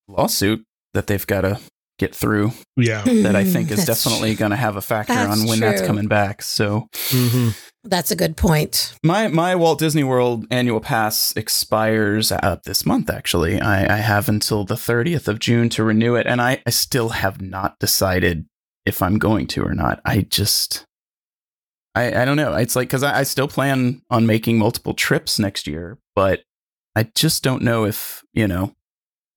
lawsuit 0.08 0.64
that 0.94 1.06
they've 1.06 1.26
got 1.26 1.42
to 1.42 1.60
get 2.00 2.14
through 2.14 2.50
yeah. 2.76 3.02
that 3.02 3.36
I 3.36 3.44
think 3.44 3.70
is 3.70 3.84
That's 3.84 4.02
definitely 4.02 4.34
going 4.34 4.52
to 4.52 4.56
have 4.56 4.76
a 4.76 4.80
factor 4.80 5.12
on 5.12 5.46
when 5.46 5.60
that's 5.60 5.82
coming 5.82 6.08
back. 6.08 6.42
So 6.42 6.88
Mhm. 7.10 7.54
That's 7.84 8.10
a 8.10 8.16
good 8.16 8.36
point. 8.36 8.94
My 9.02 9.28
my 9.28 9.56
Walt 9.56 9.78
Disney 9.78 10.04
World 10.04 10.46
annual 10.50 10.80
pass 10.80 11.34
expires 11.34 12.30
uh, 12.30 12.58
this 12.66 12.84
month. 12.84 13.08
Actually, 13.08 13.58
I, 13.58 13.94
I 13.94 13.98
have 13.98 14.28
until 14.28 14.64
the 14.64 14.76
thirtieth 14.76 15.28
of 15.28 15.38
June 15.38 15.70
to 15.70 15.82
renew 15.82 16.14
it, 16.14 16.26
and 16.26 16.42
I, 16.42 16.62
I 16.66 16.70
still 16.70 17.08
have 17.08 17.40
not 17.40 17.78
decided 17.78 18.44
if 18.84 19.00
I'm 19.00 19.16
going 19.16 19.46
to 19.48 19.62
or 19.62 19.72
not. 19.72 20.02
I 20.04 20.20
just, 20.20 20.84
I 21.94 22.20
I 22.20 22.24
don't 22.26 22.36
know. 22.36 22.54
It's 22.54 22.76
like 22.76 22.88
because 22.88 23.02
I, 23.02 23.20
I 23.20 23.22
still 23.22 23.48
plan 23.48 24.02
on 24.10 24.26
making 24.26 24.58
multiple 24.58 24.92
trips 24.92 25.38
next 25.38 25.66
year, 25.66 25.96
but 26.14 26.42
I 26.94 27.04
just 27.14 27.42
don't 27.42 27.62
know 27.62 27.86
if 27.86 28.22
you 28.34 28.46
know 28.46 28.74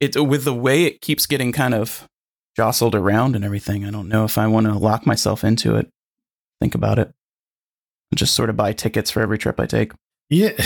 it 0.02 0.18
with 0.22 0.44
the 0.44 0.54
way 0.54 0.84
it 0.84 1.00
keeps 1.00 1.26
getting 1.26 1.54
kind 1.54 1.74
of 1.74 2.10
jostled 2.56 2.96
around 2.96 3.36
and 3.36 3.44
everything. 3.44 3.86
I 3.86 3.92
don't 3.92 4.08
know 4.10 4.26
if 4.26 4.38
I 4.38 4.48
want 4.48 4.68
to 4.68 4.74
lock 4.74 5.06
myself 5.06 5.44
into 5.44 5.76
it. 5.76 5.90
Think 6.62 6.76
about 6.76 7.00
it 7.00 7.12
just 8.16 8.36
sort 8.36 8.50
of 8.52 8.56
buy 8.56 8.72
tickets 8.74 9.10
for 9.10 9.22
every 9.24 9.40
trip 9.40 9.60
I 9.60 9.66
take. 9.66 9.92
Yeah. 10.30 10.50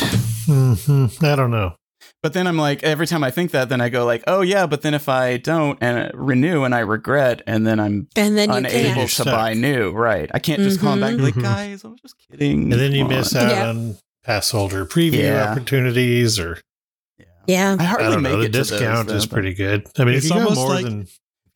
Mhm. 0.48 1.24
I 1.24 1.36
don't 1.36 1.52
know. 1.52 1.76
But 2.24 2.32
then 2.34 2.48
I'm 2.48 2.58
like, 2.58 2.84
every 2.84 3.06
time 3.08 3.24
I 3.24 3.32
think 3.32 3.52
that, 3.52 3.70
then 3.70 3.82
I 3.82 3.90
go 3.90 4.06
like, 4.06 4.24
oh 4.28 4.42
yeah, 4.42 4.66
but 4.66 4.82
then 4.82 4.94
if 4.94 5.10
I 5.10 5.38
don't 5.38 5.78
and 5.82 6.12
renew 6.14 6.64
and 6.64 6.74
I 6.76 6.80
regret, 6.80 7.42
and 7.48 7.66
then 7.68 7.80
I'm 7.80 8.08
And 8.16 8.38
then 8.38 8.50
unable 8.52 9.08
to 9.08 9.26
buy 9.26 9.54
new, 9.54 9.92
right? 9.92 10.30
I 10.34 10.40
can't 10.40 10.62
just 10.62 10.80
call 10.80 10.92
them 10.92 11.02
back 11.02 11.10
and 11.12 11.18
be 11.20 11.24
like, 11.26 11.34
Mhm. 11.36 11.42
guys, 11.42 11.84
I 11.86 11.88
was 11.90 12.00
just 12.02 12.16
kidding. 12.30 12.64
And 12.72 12.82
then 12.82 12.92
you 12.94 13.04
Come 13.04 13.10
miss 13.14 13.36
on." 13.36 13.46
out 13.46 13.52
Yeah. 13.52 13.70
on 13.70 13.98
pass 14.24 14.52
holder 14.52 14.86
preview 14.86 15.24
Yeah. 15.24 15.52
opportunities 15.52 16.38
or 16.40 16.60
Yeah. 17.48 17.76
I 17.80 17.84
I 17.84 17.86
hardly 17.88 18.12
don't 18.14 18.24
make 18.24 18.32
know. 18.34 18.40
The 18.40 18.46
it 18.46 18.52
to 18.54 18.58
those, 18.60 18.70
discount 18.70 19.08
though, 19.10 19.16
is 19.16 19.26
pretty 19.26 19.54
good. 19.54 19.88
I 19.98 20.04
mean, 20.06 20.16
It's 20.16 20.26
if 20.26 20.32
you 20.32 20.36
go 20.38 20.44
almost 20.44 20.60
more 20.62 20.70
like- 20.70 20.86
than 20.86 21.08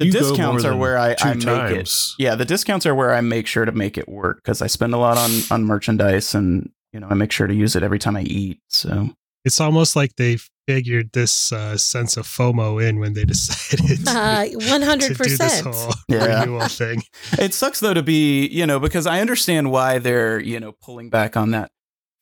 The 0.02 0.08
you 0.08 0.12
discounts 0.12 0.66
are 0.66 0.76
where 0.76 0.98
I, 0.98 1.16
I 1.22 1.34
make 1.36 1.78
it. 1.78 1.94
Yeah, 2.20 2.36
the 2.36 2.46
discounts 2.46 2.86
are 2.86 2.96
where 2.96 3.14
I 3.14 3.22
make 3.22 3.48
sure 3.48 3.66
to 3.66 3.72
make 3.72 3.98
it 3.98 4.10
work 4.10 4.38
because 4.44 4.62
I 4.62 4.68
spend 4.68 4.94
a 4.94 4.98
lot 4.98 5.18
on 5.18 5.32
on 5.52 5.64
merchandise 5.66 6.34
and 6.36 6.70
you 6.94 7.00
know 7.00 7.08
I 7.10 7.14
make 7.14 7.32
sure 7.32 7.48
to 7.48 7.54
use 7.54 7.76
it 7.76 7.84
every 7.84 8.00
time 8.00 8.16
I 8.16 8.24
eat. 8.24 8.60
So 8.70 9.10
It's 9.46 9.60
almost 9.62 9.96
like 9.96 10.16
they 10.18 10.38
figured 10.68 11.12
this 11.14 11.52
uh, 11.52 11.76
sense 11.78 12.16
of 12.18 12.26
FOMO 12.28 12.80
in 12.88 13.00
when 13.00 13.14
they 13.14 13.26
decided 13.34 14.06
to, 14.06 14.12
Uh, 14.12 14.46
to 14.46 14.86
hundred 14.86 15.08
do 15.18 15.24
this 15.26 15.38
percent. 15.38 15.66
whole 15.76 15.94
Yeah. 16.10 16.40
renewal 16.42 16.68
thing. 16.68 17.02
It 17.40 17.54
sucks 17.54 17.80
though 17.80 17.94
to 17.96 18.04
be, 18.04 18.48
you 18.48 18.66
know, 18.68 18.80
because 18.80 19.06
I 19.08 19.20
understand 19.22 19.72
why 19.72 19.98
they're, 20.00 20.40
you 20.40 20.60
know, 20.60 20.74
pulling 20.84 21.10
back 21.10 21.36
on 21.38 21.52
that 21.52 21.72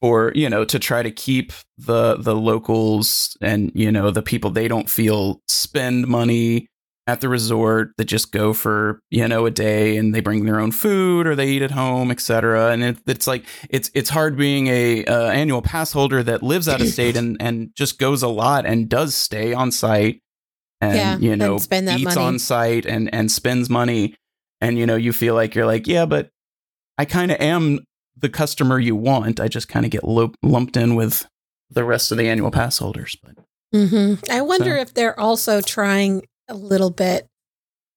or 0.02 0.32
you 0.36 0.50
know, 0.50 0.63
to 0.65 0.80
try 0.80 1.04
to 1.04 1.12
keep 1.12 1.52
the 1.78 2.15
the 2.18 2.36
locals 2.36 3.36
and, 3.42 3.72
you 3.76 3.92
know, 3.92 4.12
the 4.12 4.22
people 4.22 4.50
they 4.52 4.68
don't 4.68 4.89
feel 4.89 5.42
spend 5.48 6.08
money 6.08 6.68
at 7.10 7.22
the 7.22 7.30
resort 7.30 7.91
that 7.98 8.06
just 8.06 8.32
go 8.32 8.54
for, 8.54 9.00
you 9.10 9.28
know, 9.28 9.45
a 9.45 9.52
day 9.52 9.98
and 9.98 10.13
they 10.13 10.19
bring 10.22 10.45
their 10.45 10.60
own 10.60 10.72
food 10.72 11.26
or 11.28 11.36
they 11.36 11.48
eat 11.50 11.62
at 11.62 11.72
home, 11.72 12.12
etc. 12.12 12.72
And 12.72 12.84
it, 12.84 12.98
it's 13.08 13.26
like 13.28 13.45
it's 13.69 13.89
it's 13.93 14.10
hard 14.10 14.38
being 14.38 14.67
a 14.67 15.04
uh, 15.06 15.30
annual 15.30 15.62
pass 15.62 15.91
holder 15.91 16.22
that 16.24 16.43
lives 16.43 16.67
out 16.69 16.82
of 16.82 16.88
state 16.88 17.15
and 17.17 17.36
and 17.39 17.72
just 17.76 17.98
goes 18.00 18.22
a 18.24 18.28
lot 18.28 18.65
and 18.65 18.88
does 18.88 19.15
stay 19.15 19.54
on 19.54 19.72
site 19.72 20.22
and 20.82 20.95
Yeah, 20.95 21.17
you 21.17 21.32
and 21.34 21.39
know 21.39 21.58
spend 21.58 21.88
that 21.88 22.00
eats 22.00 22.15
money. 22.15 22.22
on 22.28 22.39
site 22.39 22.86
and 22.86 23.13
and 23.13 23.32
spends 23.32 23.69
money 23.69 24.15
and 24.62 24.78
you 24.78 24.86
know 24.86 24.95
you 24.95 25.12
feel 25.12 25.34
like 25.36 25.56
you're 25.56 25.65
like 25.65 25.88
yeah 25.88 26.06
but 26.06 26.30
i 26.98 27.06
kind 27.06 27.32
of 27.32 27.39
am 27.41 27.80
the 28.17 28.30
customer 28.30 28.80
you 28.80 28.95
want 28.95 29.39
i 29.39 29.48
just 29.48 29.67
kind 29.67 29.86
of 29.86 29.91
get 29.91 30.04
lo- 30.04 30.34
lumped 30.43 30.78
in 30.78 30.95
with 30.95 31.26
the 31.69 31.84
rest 31.84 32.12
of 32.12 32.17
the 32.17 32.28
annual 32.30 32.52
pass 32.52 32.78
holders 32.78 33.17
but 33.24 33.36
hmm 33.74 34.13
I 34.32 34.41
wonder 34.41 34.76
So- 34.76 34.82
if 34.82 34.93
they're 34.93 35.19
also 35.19 35.62
trying 35.62 36.24
a 36.49 36.55
little 36.55 36.89
bit 36.89 37.27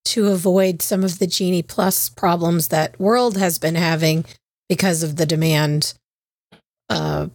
to 0.05 0.29
avoid 0.29 0.83
some 0.83 1.05
of 1.05 1.19
the 1.19 1.27
Genie 1.27 1.63
Plus 1.63 2.09
problems 2.09 2.69
that 2.69 2.99
World 3.01 3.37
has 3.37 3.59
been 3.59 3.77
having 3.77 4.25
because 4.69 5.03
of 5.03 5.17
the 5.17 5.27
demand 5.27 5.95
uh, 6.89 7.29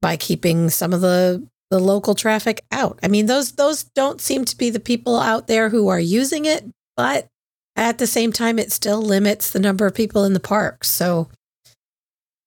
by 0.00 0.16
keeping 0.16 0.70
some 0.70 0.92
of 0.92 1.00
the 1.00 1.46
the 1.70 1.78
local 1.78 2.16
traffic 2.16 2.64
out. 2.72 2.98
I 3.02 3.08
mean, 3.08 3.26
those 3.26 3.52
those 3.52 3.84
don't 3.94 4.20
seem 4.20 4.44
to 4.44 4.56
be 4.56 4.70
the 4.70 4.80
people 4.80 5.18
out 5.18 5.46
there 5.46 5.68
who 5.68 5.88
are 5.88 6.00
using 6.00 6.44
it, 6.44 6.64
but 6.96 7.28
at 7.76 7.98
the 7.98 8.06
same 8.06 8.32
time, 8.32 8.58
it 8.58 8.72
still 8.72 9.00
limits 9.00 9.50
the 9.50 9.60
number 9.60 9.86
of 9.86 9.94
people 9.94 10.24
in 10.24 10.32
the 10.32 10.40
park. 10.40 10.84
So 10.84 11.28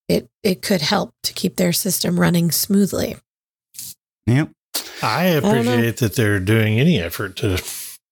it 0.09 0.27
it 0.43 0.61
could 0.61 0.81
help 0.81 1.13
to 1.23 1.33
keep 1.33 1.55
their 1.55 1.73
system 1.73 2.19
running 2.19 2.51
smoothly. 2.51 3.15
Yep. 4.27 4.51
I 5.01 5.33
don't 5.33 5.43
know. 5.43 5.49
appreciate 5.49 5.97
that 5.97 6.15
they're 6.15 6.39
doing 6.39 6.79
any 6.79 6.99
effort 6.99 7.35
to 7.37 7.61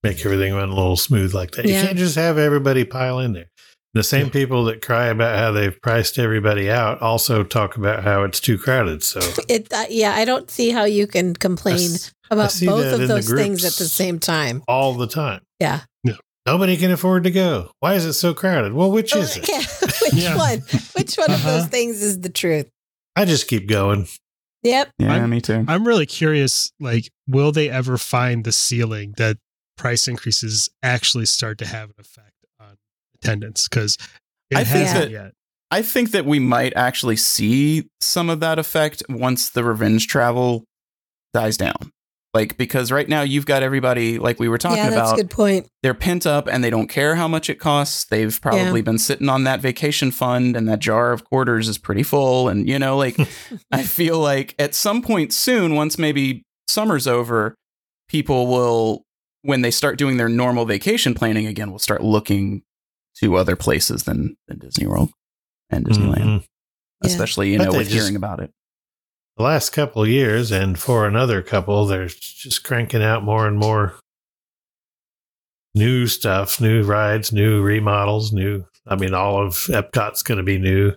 make 0.03 0.23
everything 0.25 0.53
run 0.53 0.69
a 0.69 0.75
little 0.75 0.97
smooth 0.97 1.33
like 1.33 1.51
that. 1.51 1.65
Yeah. 1.65 1.81
You 1.81 1.85
can't 1.87 1.97
just 1.97 2.15
have 2.15 2.37
everybody 2.37 2.83
pile 2.85 3.19
in 3.19 3.33
there. 3.33 3.47
The 3.93 4.03
same 4.03 4.29
people 4.29 4.63
that 4.65 4.81
cry 4.81 5.07
about 5.07 5.37
how 5.37 5.51
they've 5.51 5.79
priced 5.81 6.17
everybody 6.17 6.69
out 6.71 7.01
also 7.01 7.43
talk 7.43 7.75
about 7.75 8.03
how 8.03 8.23
it's 8.23 8.39
too 8.39 8.57
crowded. 8.57 9.03
So 9.03 9.19
It 9.49 9.71
uh, 9.73 9.85
yeah, 9.89 10.13
I 10.15 10.23
don't 10.23 10.49
see 10.49 10.69
how 10.69 10.85
you 10.85 11.07
can 11.07 11.33
complain 11.33 11.75
s- 11.75 12.13
about 12.29 12.51
see 12.51 12.67
both 12.67 12.93
of 12.93 13.07
those 13.07 13.29
things 13.29 13.65
at 13.65 13.73
the 13.73 13.85
same 13.89 14.17
time. 14.19 14.63
all 14.67 14.93
the 14.93 15.07
time. 15.07 15.41
Yeah. 15.59 15.81
Nobody 16.47 16.75
can 16.75 16.89
afford 16.89 17.25
to 17.25 17.31
go. 17.31 17.69
Why 17.81 17.93
is 17.93 18.03
it 18.03 18.13
so 18.13 18.33
crowded? 18.33 18.73
Well, 18.73 18.91
which 18.91 19.15
is 19.15 19.37
it? 19.37 19.47
Yeah, 19.47 19.61
which 20.01 20.13
Yeah. 20.13 20.35
one? 20.35 20.63
Which 20.95 21.15
one 21.15 21.29
of 21.29 21.35
Uh-huh. 21.35 21.51
those 21.59 21.67
things 21.67 22.01
is 22.01 22.21
the 22.21 22.29
truth? 22.29 22.67
I 23.15 23.25
just 23.25 23.47
keep 23.47 23.67
going. 23.69 24.07
Yep. 24.63 24.91
Yeah, 24.99 25.13
I'm- 25.13 25.29
me 25.29 25.41
too. 25.41 25.65
I'm 25.67 25.87
really 25.87 26.05
curious. 26.05 26.71
Like, 26.79 27.09
will 27.27 27.51
they 27.51 27.69
ever 27.69 27.97
find 27.97 28.43
the 28.43 28.51
ceiling 28.51 29.13
that 29.17 29.37
price 29.77 30.07
increases 30.07 30.69
actually 30.83 31.25
start 31.25 31.57
to 31.59 31.65
have 31.65 31.89
an 31.89 31.95
effect 31.99 32.33
on 32.59 32.77
attendance? 33.15 33.67
Because 33.67 33.97
it 34.49 34.57
I 34.57 34.63
think 34.63 34.87
hasn't 34.87 35.05
that- 35.05 35.11
yet. 35.11 35.31
I 35.73 35.81
think 35.81 36.11
that 36.11 36.25
we 36.25 36.37
might 36.39 36.73
actually 36.75 37.15
see 37.15 37.87
some 38.01 38.29
of 38.29 38.41
that 38.41 38.59
effect 38.59 39.03
once 39.07 39.49
the 39.49 39.63
revenge 39.63 40.07
travel 40.07 40.65
dies 41.33 41.55
down. 41.55 41.93
Like 42.33 42.55
because 42.55 42.93
right 42.93 43.09
now 43.09 43.23
you've 43.23 43.45
got 43.45 43.61
everybody 43.61 44.17
like 44.17 44.39
we 44.39 44.47
were 44.47 44.57
talking 44.57 44.77
yeah, 44.77 44.89
that's 44.89 45.09
about. 45.11 45.19
a 45.19 45.21
good 45.23 45.29
point. 45.29 45.67
They're 45.83 45.93
pent 45.93 46.25
up 46.25 46.47
and 46.47 46.63
they 46.63 46.69
don't 46.69 46.87
care 46.87 47.15
how 47.15 47.27
much 47.27 47.49
it 47.49 47.55
costs. 47.55 48.05
They've 48.05 48.39
probably 48.41 48.81
been 48.81 48.97
sitting 48.99 49.27
on 49.27 49.43
that 49.43 49.59
vacation 49.59 50.11
fund 50.11 50.55
and 50.55 50.65
that 50.69 50.79
jar 50.79 51.11
of 51.11 51.25
quarters 51.25 51.67
is 51.67 51.77
pretty 51.77 52.03
full 52.03 52.47
and 52.47 52.69
you 52.69 52.79
know 52.79 52.95
like 52.95 53.17
I 53.71 53.83
feel 53.83 54.17
like 54.19 54.55
at 54.57 54.73
some 54.73 55.01
point 55.01 55.33
soon 55.33 55.75
once 55.75 55.97
maybe 55.97 56.43
summer's 56.69 57.05
over 57.05 57.53
people 58.07 58.47
will 58.47 59.03
when 59.41 59.61
they 59.61 59.71
start 59.71 59.97
doing 59.97 60.15
their 60.15 60.29
normal 60.29 60.63
vacation 60.65 61.13
planning 61.13 61.47
again 61.47 61.69
will 61.69 61.79
start 61.79 62.01
looking 62.01 62.61
to 63.19 63.35
other 63.35 63.57
places 63.57 64.03
than 64.03 64.37
than 64.47 64.57
Disney 64.59 64.87
World 64.87 65.09
and 65.69 65.85
Disneyland 65.85 66.15
Mhm. 66.23 66.43
Yeah. 67.03 67.09
especially 67.09 67.51
you 67.51 67.57
But 67.57 67.65
know 67.65 67.77
with 67.79 67.89
just- 67.89 67.93
hearing 67.93 68.15
about 68.15 68.39
it. 68.39 68.51
The 69.41 69.47
last 69.47 69.71
couple 69.71 70.03
of 70.03 70.07
years, 70.07 70.51
and 70.51 70.77
for 70.77 71.07
another 71.07 71.41
couple, 71.41 71.87
they're 71.87 72.05
just 72.05 72.63
cranking 72.63 73.01
out 73.01 73.23
more 73.23 73.47
and 73.47 73.57
more 73.57 73.95
new 75.73 76.05
stuff, 76.05 76.61
new 76.61 76.83
rides, 76.83 77.33
new 77.33 77.63
remodels, 77.63 78.31
new. 78.31 78.65
I 78.85 78.95
mean, 78.95 79.15
all 79.15 79.41
of 79.41 79.53
Epcot's 79.53 80.21
going 80.21 80.37
to 80.37 80.43
be 80.43 80.59
new. 80.59 80.93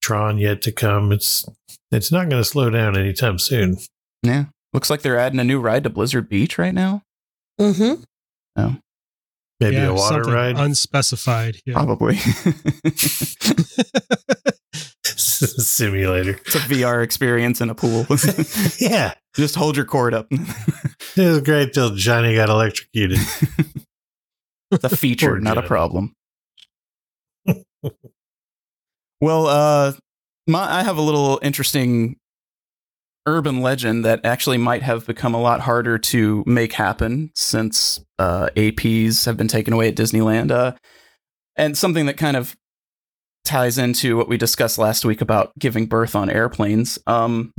Tron 0.00 0.38
yet 0.38 0.62
to 0.62 0.70
come. 0.70 1.10
It's 1.10 1.44
it's 1.90 2.12
not 2.12 2.28
going 2.28 2.40
to 2.40 2.48
slow 2.48 2.70
down 2.70 2.96
anytime 2.96 3.40
soon. 3.40 3.78
Yeah, 4.22 4.44
looks 4.72 4.88
like 4.88 5.02
they're 5.02 5.18
adding 5.18 5.40
a 5.40 5.44
new 5.44 5.58
ride 5.58 5.82
to 5.82 5.90
Blizzard 5.90 6.28
Beach 6.28 6.58
right 6.58 6.72
now. 6.72 7.02
Mm-hmm. 7.60 8.04
Maybe 9.58 9.74
Yeah, 9.74 9.88
a 9.88 9.94
water 9.94 10.22
ride, 10.22 10.60
unspecified. 10.60 11.56
Yeah. 11.66 11.74
Probably. 11.74 12.20
simulator. 15.66 16.32
it's 16.46 16.54
a 16.54 16.58
VR 16.60 17.02
experience 17.02 17.60
in 17.60 17.70
a 17.70 17.74
pool. 17.74 18.06
yeah, 18.80 19.14
Just 19.34 19.54
hold 19.54 19.76
your 19.76 19.86
cord 19.86 20.14
up. 20.14 20.26
it 20.30 20.38
was 21.16 21.40
great 21.42 21.72
till 21.72 21.90
Johnny 21.94 22.34
got 22.34 22.48
electrocuted. 22.48 23.18
It's 24.72 24.84
a 24.84 24.96
feature, 24.96 25.38
not 25.40 25.58
a 25.58 25.62
problem. 25.62 26.14
well, 29.20 29.46
uh, 29.46 29.92
my, 30.46 30.78
I 30.80 30.82
have 30.82 30.96
a 30.96 31.02
little 31.02 31.38
interesting 31.42 32.16
urban 33.26 33.60
legend 33.60 34.04
that 34.04 34.24
actually 34.24 34.58
might 34.58 34.82
have 34.82 35.06
become 35.06 35.34
a 35.34 35.40
lot 35.40 35.60
harder 35.60 35.98
to 35.98 36.42
make 36.46 36.72
happen 36.72 37.30
since 37.34 38.00
uh, 38.18 38.48
APs 38.56 39.26
have 39.26 39.36
been 39.36 39.48
taken 39.48 39.72
away 39.74 39.88
at 39.88 39.94
Disneyland. 39.96 40.50
Uh, 40.50 40.72
and 41.56 41.76
something 41.76 42.06
that 42.06 42.16
kind 42.16 42.36
of 42.36 42.56
ties 43.44 43.78
into 43.78 44.16
what 44.16 44.28
we 44.28 44.36
discussed 44.36 44.78
last 44.78 45.04
week 45.04 45.20
about 45.20 45.52
giving 45.58 45.86
birth 45.86 46.14
on 46.14 46.30
airplanes. 46.30 46.98
Um, 47.06 47.52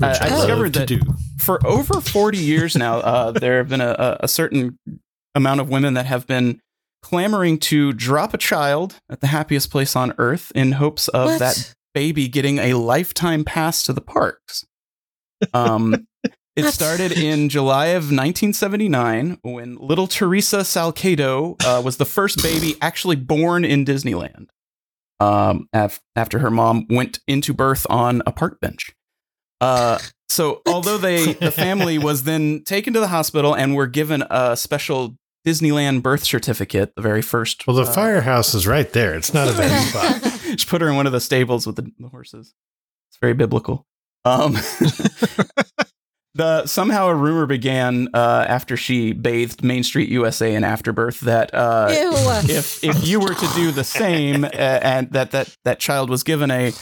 I- 0.00 0.10
I 0.20 0.28
discovered 0.28 0.72
that- 0.74 0.88
do. 0.88 1.00
for 1.38 1.64
over 1.66 2.00
40 2.00 2.38
years 2.38 2.76
now, 2.76 2.98
uh, 2.98 3.30
there 3.32 3.58
have 3.58 3.68
been 3.68 3.80
a, 3.80 3.90
a, 3.98 4.16
a 4.20 4.28
certain 4.28 4.78
amount 5.34 5.60
of 5.60 5.68
women 5.68 5.94
that 5.94 6.06
have 6.06 6.26
been 6.26 6.60
clamoring 7.02 7.58
to 7.58 7.92
drop 7.92 8.32
a 8.32 8.38
child 8.38 8.96
at 9.10 9.20
the 9.20 9.26
happiest 9.26 9.70
place 9.70 9.96
on 9.96 10.14
earth 10.18 10.52
in 10.54 10.72
hopes 10.72 11.08
of 11.08 11.26
What? 11.26 11.38
that 11.40 11.74
baby 11.94 12.28
getting 12.28 12.58
a 12.58 12.74
lifetime 12.74 13.44
pass 13.44 13.82
to 13.82 13.92
the 13.92 14.00
parks. 14.00 14.64
Um, 15.52 16.06
it 16.56 16.70
started 16.70 17.10
in 17.12 17.48
July 17.48 17.86
of 17.86 18.04
1979 18.04 19.38
when 19.42 19.76
little 19.76 20.06
Teresa 20.06 20.64
Salcedo 20.64 21.56
uh, 21.64 21.82
was 21.84 21.96
the 21.96 22.04
first 22.04 22.42
baby 22.42 22.76
actually 22.80 23.16
born 23.16 23.64
in 23.64 23.84
Disneyland. 23.84 24.46
Um, 25.22 25.68
af- 25.72 26.00
after 26.16 26.40
her 26.40 26.50
mom 26.50 26.86
went 26.90 27.20
into 27.28 27.54
birth 27.54 27.86
on 27.88 28.22
a 28.26 28.32
park 28.32 28.60
bench. 28.60 28.90
Uh, 29.60 29.98
so 30.28 30.62
although 30.66 30.98
they 30.98 31.34
the 31.34 31.52
family 31.52 31.96
was 31.98 32.24
then 32.24 32.64
taken 32.64 32.92
to 32.94 33.00
the 33.00 33.08
hospital 33.08 33.54
and 33.54 33.76
were 33.76 33.86
given 33.86 34.24
a 34.30 34.56
special 34.56 35.16
Disneyland 35.46 36.02
birth 36.02 36.24
certificate, 36.24 36.92
the 36.96 37.02
very 37.02 37.22
first. 37.22 37.66
Well, 37.66 37.76
the 37.76 37.82
uh, 37.82 37.92
firehouse 37.92 38.54
is 38.54 38.66
right 38.66 38.92
there. 38.92 39.14
It's 39.14 39.32
not 39.32 39.48
a 39.48 39.52
bad 39.56 39.88
spot. 39.88 40.32
just 40.56 40.68
put 40.68 40.80
her 40.80 40.88
in 40.88 40.96
one 40.96 41.06
of 41.06 41.12
the 41.12 41.20
stables 41.20 41.66
with 41.66 41.76
the, 41.76 41.90
the 41.98 42.08
horses. 42.08 42.54
It's 43.10 43.18
very 43.20 43.34
biblical. 43.34 43.86
Um, 44.24 44.56
the 46.34 46.66
somehow 46.66 47.08
a 47.08 47.14
rumor 47.14 47.46
began 47.46 48.08
uh, 48.14 48.46
after 48.48 48.76
she 48.76 49.12
bathed 49.12 49.62
Main 49.62 49.82
Street 49.82 50.08
USA 50.08 50.54
in 50.54 50.64
Afterbirth 50.64 51.20
that 51.20 51.52
uh, 51.54 51.88
if 51.90 52.82
if 52.82 53.06
you 53.06 53.20
were 53.20 53.34
to 53.34 53.48
do 53.54 53.70
the 53.70 53.84
same 53.84 54.44
uh, 54.44 54.48
and 54.48 55.10
that 55.12 55.30
that 55.32 55.54
that 55.64 55.78
child 55.78 56.08
was 56.08 56.22
given 56.22 56.50
a 56.50 56.72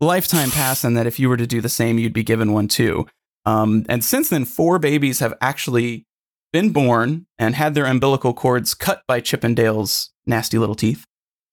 lifetime 0.00 0.50
pass 0.50 0.84
and 0.84 0.96
that 0.96 1.06
if 1.06 1.18
you 1.18 1.28
were 1.28 1.36
to 1.36 1.46
do 1.46 1.60
the 1.60 1.68
same 1.68 1.98
you'd 1.98 2.12
be 2.12 2.22
given 2.22 2.52
one 2.52 2.68
too 2.68 3.06
um, 3.46 3.84
and 3.88 4.04
since 4.04 4.28
then 4.28 4.44
four 4.44 4.78
babies 4.78 5.18
have 5.18 5.34
actually 5.40 6.04
been 6.52 6.70
born 6.70 7.26
and 7.38 7.54
had 7.54 7.74
their 7.74 7.86
umbilical 7.86 8.32
cords 8.32 8.74
cut 8.74 9.02
by 9.08 9.20
chippendale's 9.20 10.10
nasty 10.26 10.56
little 10.56 10.74
teeth 10.76 11.04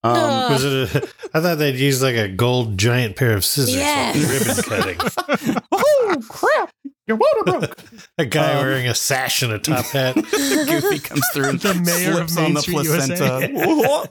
um, 0.03 0.15
Ugh. 0.15 0.51
Was 0.51 0.63
it? 0.63 0.95
A, 1.03 1.07
I 1.33 1.41
thought 1.41 1.55
they'd 1.57 1.75
use 1.75 2.01
like 2.03 2.15
a 2.15 2.27
gold 2.29 2.77
giant 2.77 3.15
pair 3.15 3.33
of 3.33 3.43
scissors, 3.43 3.75
like 3.75 3.83
Yes. 3.83 4.67
ribbon 4.69 4.95
cutting. 4.95 5.57
oh 5.71 6.15
crap 6.29 6.69
your 7.07 7.17
water 7.17 7.43
broke 7.59 7.77
A 8.17 8.25
guy 8.25 8.53
Um, 8.53 8.65
wearing 8.65 8.87
a 8.87 8.95
sash 8.95 9.41
and 9.41 9.51
a 9.53 9.59
top 9.59 9.85
hat. 9.85 10.15
goofy 10.31 10.99
comes 10.99 11.23
through 11.33 11.49
and 11.49 11.59
The 11.59 11.73
mayor 11.73 12.21
of 12.21 12.29
slips 12.29 12.37
on 12.37 12.53
the 12.53 12.61
Street, 12.61 12.73
placenta 12.75 14.09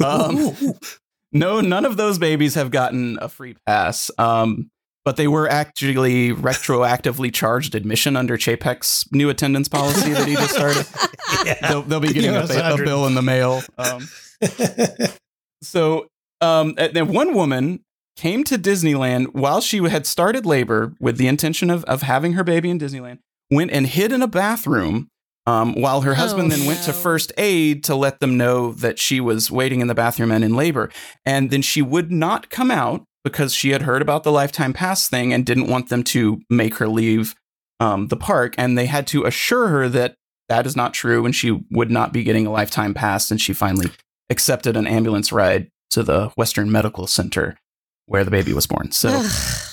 Um, 0.04 0.54
no, 1.32 1.60
none 1.60 1.84
of 1.84 1.96
those 1.96 2.18
babies 2.18 2.54
have 2.54 2.70
gotten 2.70 3.18
a 3.20 3.28
free 3.28 3.56
pass. 3.66 4.10
Um, 4.18 4.70
but 5.04 5.16
they 5.16 5.26
were 5.26 5.48
actually 5.48 6.30
retroactively 6.32 7.32
charged 7.32 7.74
admission 7.74 8.16
under 8.16 8.36
Chapek's 8.36 9.10
new 9.10 9.28
attendance 9.28 9.68
policy 9.68 10.12
that 10.12 10.28
he 10.28 10.34
just 10.34 10.54
started. 10.54 10.86
They'll, 11.68 11.82
they'll 11.82 12.00
be 12.00 12.12
getting 12.12 12.30
a, 12.34 12.44
a 12.44 12.76
bill 12.76 13.06
in 13.06 13.14
the 13.14 13.22
mail. 13.22 13.62
Um, 13.78 14.08
so 15.62 16.06
um, 16.40 16.74
and 16.78 16.94
then 16.94 17.08
one 17.08 17.34
woman 17.34 17.84
came 18.16 18.44
to 18.44 18.58
Disneyland 18.58 19.34
while 19.34 19.60
she 19.60 19.78
had 19.78 20.06
started 20.06 20.46
labor 20.46 20.94
with 21.00 21.16
the 21.16 21.28
intention 21.28 21.70
of, 21.70 21.84
of 21.84 22.02
having 22.02 22.34
her 22.34 22.44
baby 22.44 22.70
in 22.70 22.78
Disneyland, 22.78 23.18
went 23.50 23.70
and 23.70 23.86
hid 23.86 24.12
in 24.12 24.22
a 24.22 24.28
bathroom 24.28 25.08
um, 25.46 25.74
while 25.74 26.02
her 26.02 26.14
husband 26.14 26.52
Oh, 26.52 26.56
then 26.56 26.66
went 26.66 26.82
to 26.84 26.92
first 26.92 27.32
aid 27.36 27.82
to 27.84 27.94
let 27.94 28.20
them 28.20 28.36
know 28.36 28.72
that 28.72 28.98
she 28.98 29.20
was 29.20 29.50
waiting 29.50 29.80
in 29.80 29.88
the 29.88 29.94
bathroom 29.94 30.30
and 30.30 30.44
in 30.44 30.54
labor. 30.54 30.90
And 31.26 31.50
then 31.50 31.62
she 31.62 31.82
would 31.82 32.12
not 32.12 32.48
come 32.50 32.70
out 32.70 33.04
because 33.24 33.54
she 33.54 33.70
had 33.70 33.82
heard 33.82 34.02
about 34.02 34.24
the 34.24 34.32
lifetime 34.32 34.72
pass 34.72 35.08
thing 35.08 35.32
and 35.32 35.46
didn't 35.46 35.68
want 35.68 35.88
them 35.88 36.04
to 36.04 36.40
make 36.48 36.76
her 36.76 36.88
leave 36.88 37.34
um, 37.80 38.08
the 38.08 38.16
park. 38.16 38.54
And 38.56 38.78
they 38.78 38.86
had 38.86 39.06
to 39.08 39.24
assure 39.24 39.68
her 39.68 39.88
that 39.88 40.14
that 40.48 40.66
is 40.66 40.76
not 40.76 40.94
true 40.94 41.24
and 41.24 41.34
she 41.34 41.64
would 41.70 41.90
not 41.90 42.12
be 42.12 42.22
getting 42.22 42.46
a 42.46 42.52
lifetime 42.52 42.94
pass. 42.94 43.30
And 43.30 43.40
she 43.40 43.52
finally 43.52 43.90
accepted 44.30 44.76
an 44.76 44.86
ambulance 44.86 45.32
ride 45.32 45.68
to 45.90 46.02
the 46.02 46.28
Western 46.36 46.70
Medical 46.70 47.06
Center 47.06 47.56
where 48.06 48.24
the 48.24 48.30
baby 48.30 48.52
was 48.52 48.66
born. 48.66 48.90
So 48.92 49.22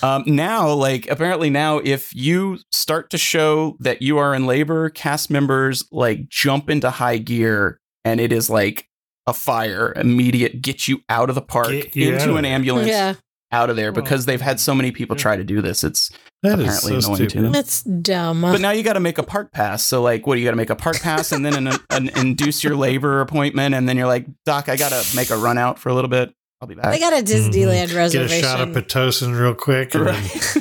um, 0.02 0.24
now, 0.26 0.72
like 0.72 1.10
apparently 1.10 1.50
now, 1.50 1.78
if 1.78 2.14
you 2.14 2.58
start 2.70 3.10
to 3.10 3.18
show 3.18 3.76
that 3.80 4.02
you 4.02 4.18
are 4.18 4.34
in 4.34 4.46
labor, 4.46 4.88
cast 4.90 5.30
members 5.30 5.84
like 5.90 6.28
jump 6.28 6.70
into 6.70 6.90
high 6.90 7.18
gear, 7.18 7.78
and 8.04 8.20
it 8.20 8.32
is 8.32 8.48
like 8.48 8.86
a 9.26 9.34
fire, 9.34 9.92
immediate, 9.96 10.62
get 10.62 10.88
you 10.88 11.00
out 11.08 11.28
of 11.28 11.34
the 11.34 11.42
park 11.42 11.68
Get 11.68 11.94
you 11.96 12.14
into 12.14 12.30
of 12.30 12.36
an 12.36 12.44
ambulance, 12.44 12.88
yeah. 12.88 13.14
out 13.52 13.68
of 13.68 13.76
there 13.76 13.92
because 13.92 14.24
they've 14.26 14.40
had 14.40 14.58
so 14.58 14.74
many 14.74 14.90
people 14.90 15.16
try 15.16 15.36
to 15.36 15.44
do 15.44 15.60
this. 15.60 15.84
It's 15.84 16.10
That 16.42 16.58
is 16.58 16.64
apparently 16.64 17.00
so 17.02 17.12
annoying 17.12 17.28
to 17.28 17.40
them. 17.42 17.52
stupid. 17.52 17.58
It's 17.58 17.82
dumb. 17.82 18.40
but 18.40 18.60
now 18.60 18.70
you 18.70 18.82
got 18.82 18.94
to 18.94 19.00
make 19.00 19.18
a 19.18 19.22
park 19.22 19.52
pass. 19.52 19.82
So 19.82 20.00
like, 20.02 20.26
what 20.26 20.36
do 20.36 20.40
you 20.40 20.46
got 20.46 20.52
to 20.52 20.56
make 20.56 20.70
a 20.70 20.76
park 20.76 21.00
pass 21.00 21.32
and 21.32 21.44
then 21.44 21.66
an, 21.66 21.78
an 21.90 22.08
induce 22.16 22.64
your 22.64 22.74
labor 22.76 23.20
appointment, 23.20 23.74
and 23.74 23.86
then 23.88 23.96
you're 23.98 24.06
like, 24.06 24.26
Doc, 24.46 24.68
I 24.70 24.76
got 24.76 24.90
to 24.92 25.16
make 25.16 25.30
a 25.30 25.36
run 25.36 25.58
out 25.58 25.78
for 25.78 25.90
a 25.90 25.94
little 25.94 26.10
bit. 26.10 26.32
I'll 26.60 26.68
be 26.68 26.74
back. 26.74 26.90
they 26.92 26.98
got 26.98 27.12
a 27.12 27.22
Disneyland 27.24 27.94
reservation. 27.94 28.28
Get 28.28 28.30
a 28.38 28.40
shot 28.42 28.60
of 28.60 28.68
Pitocin 28.74 29.38
real 29.38 29.54
quick 29.54 29.94
and 29.94 30.04
Right. 30.04 30.56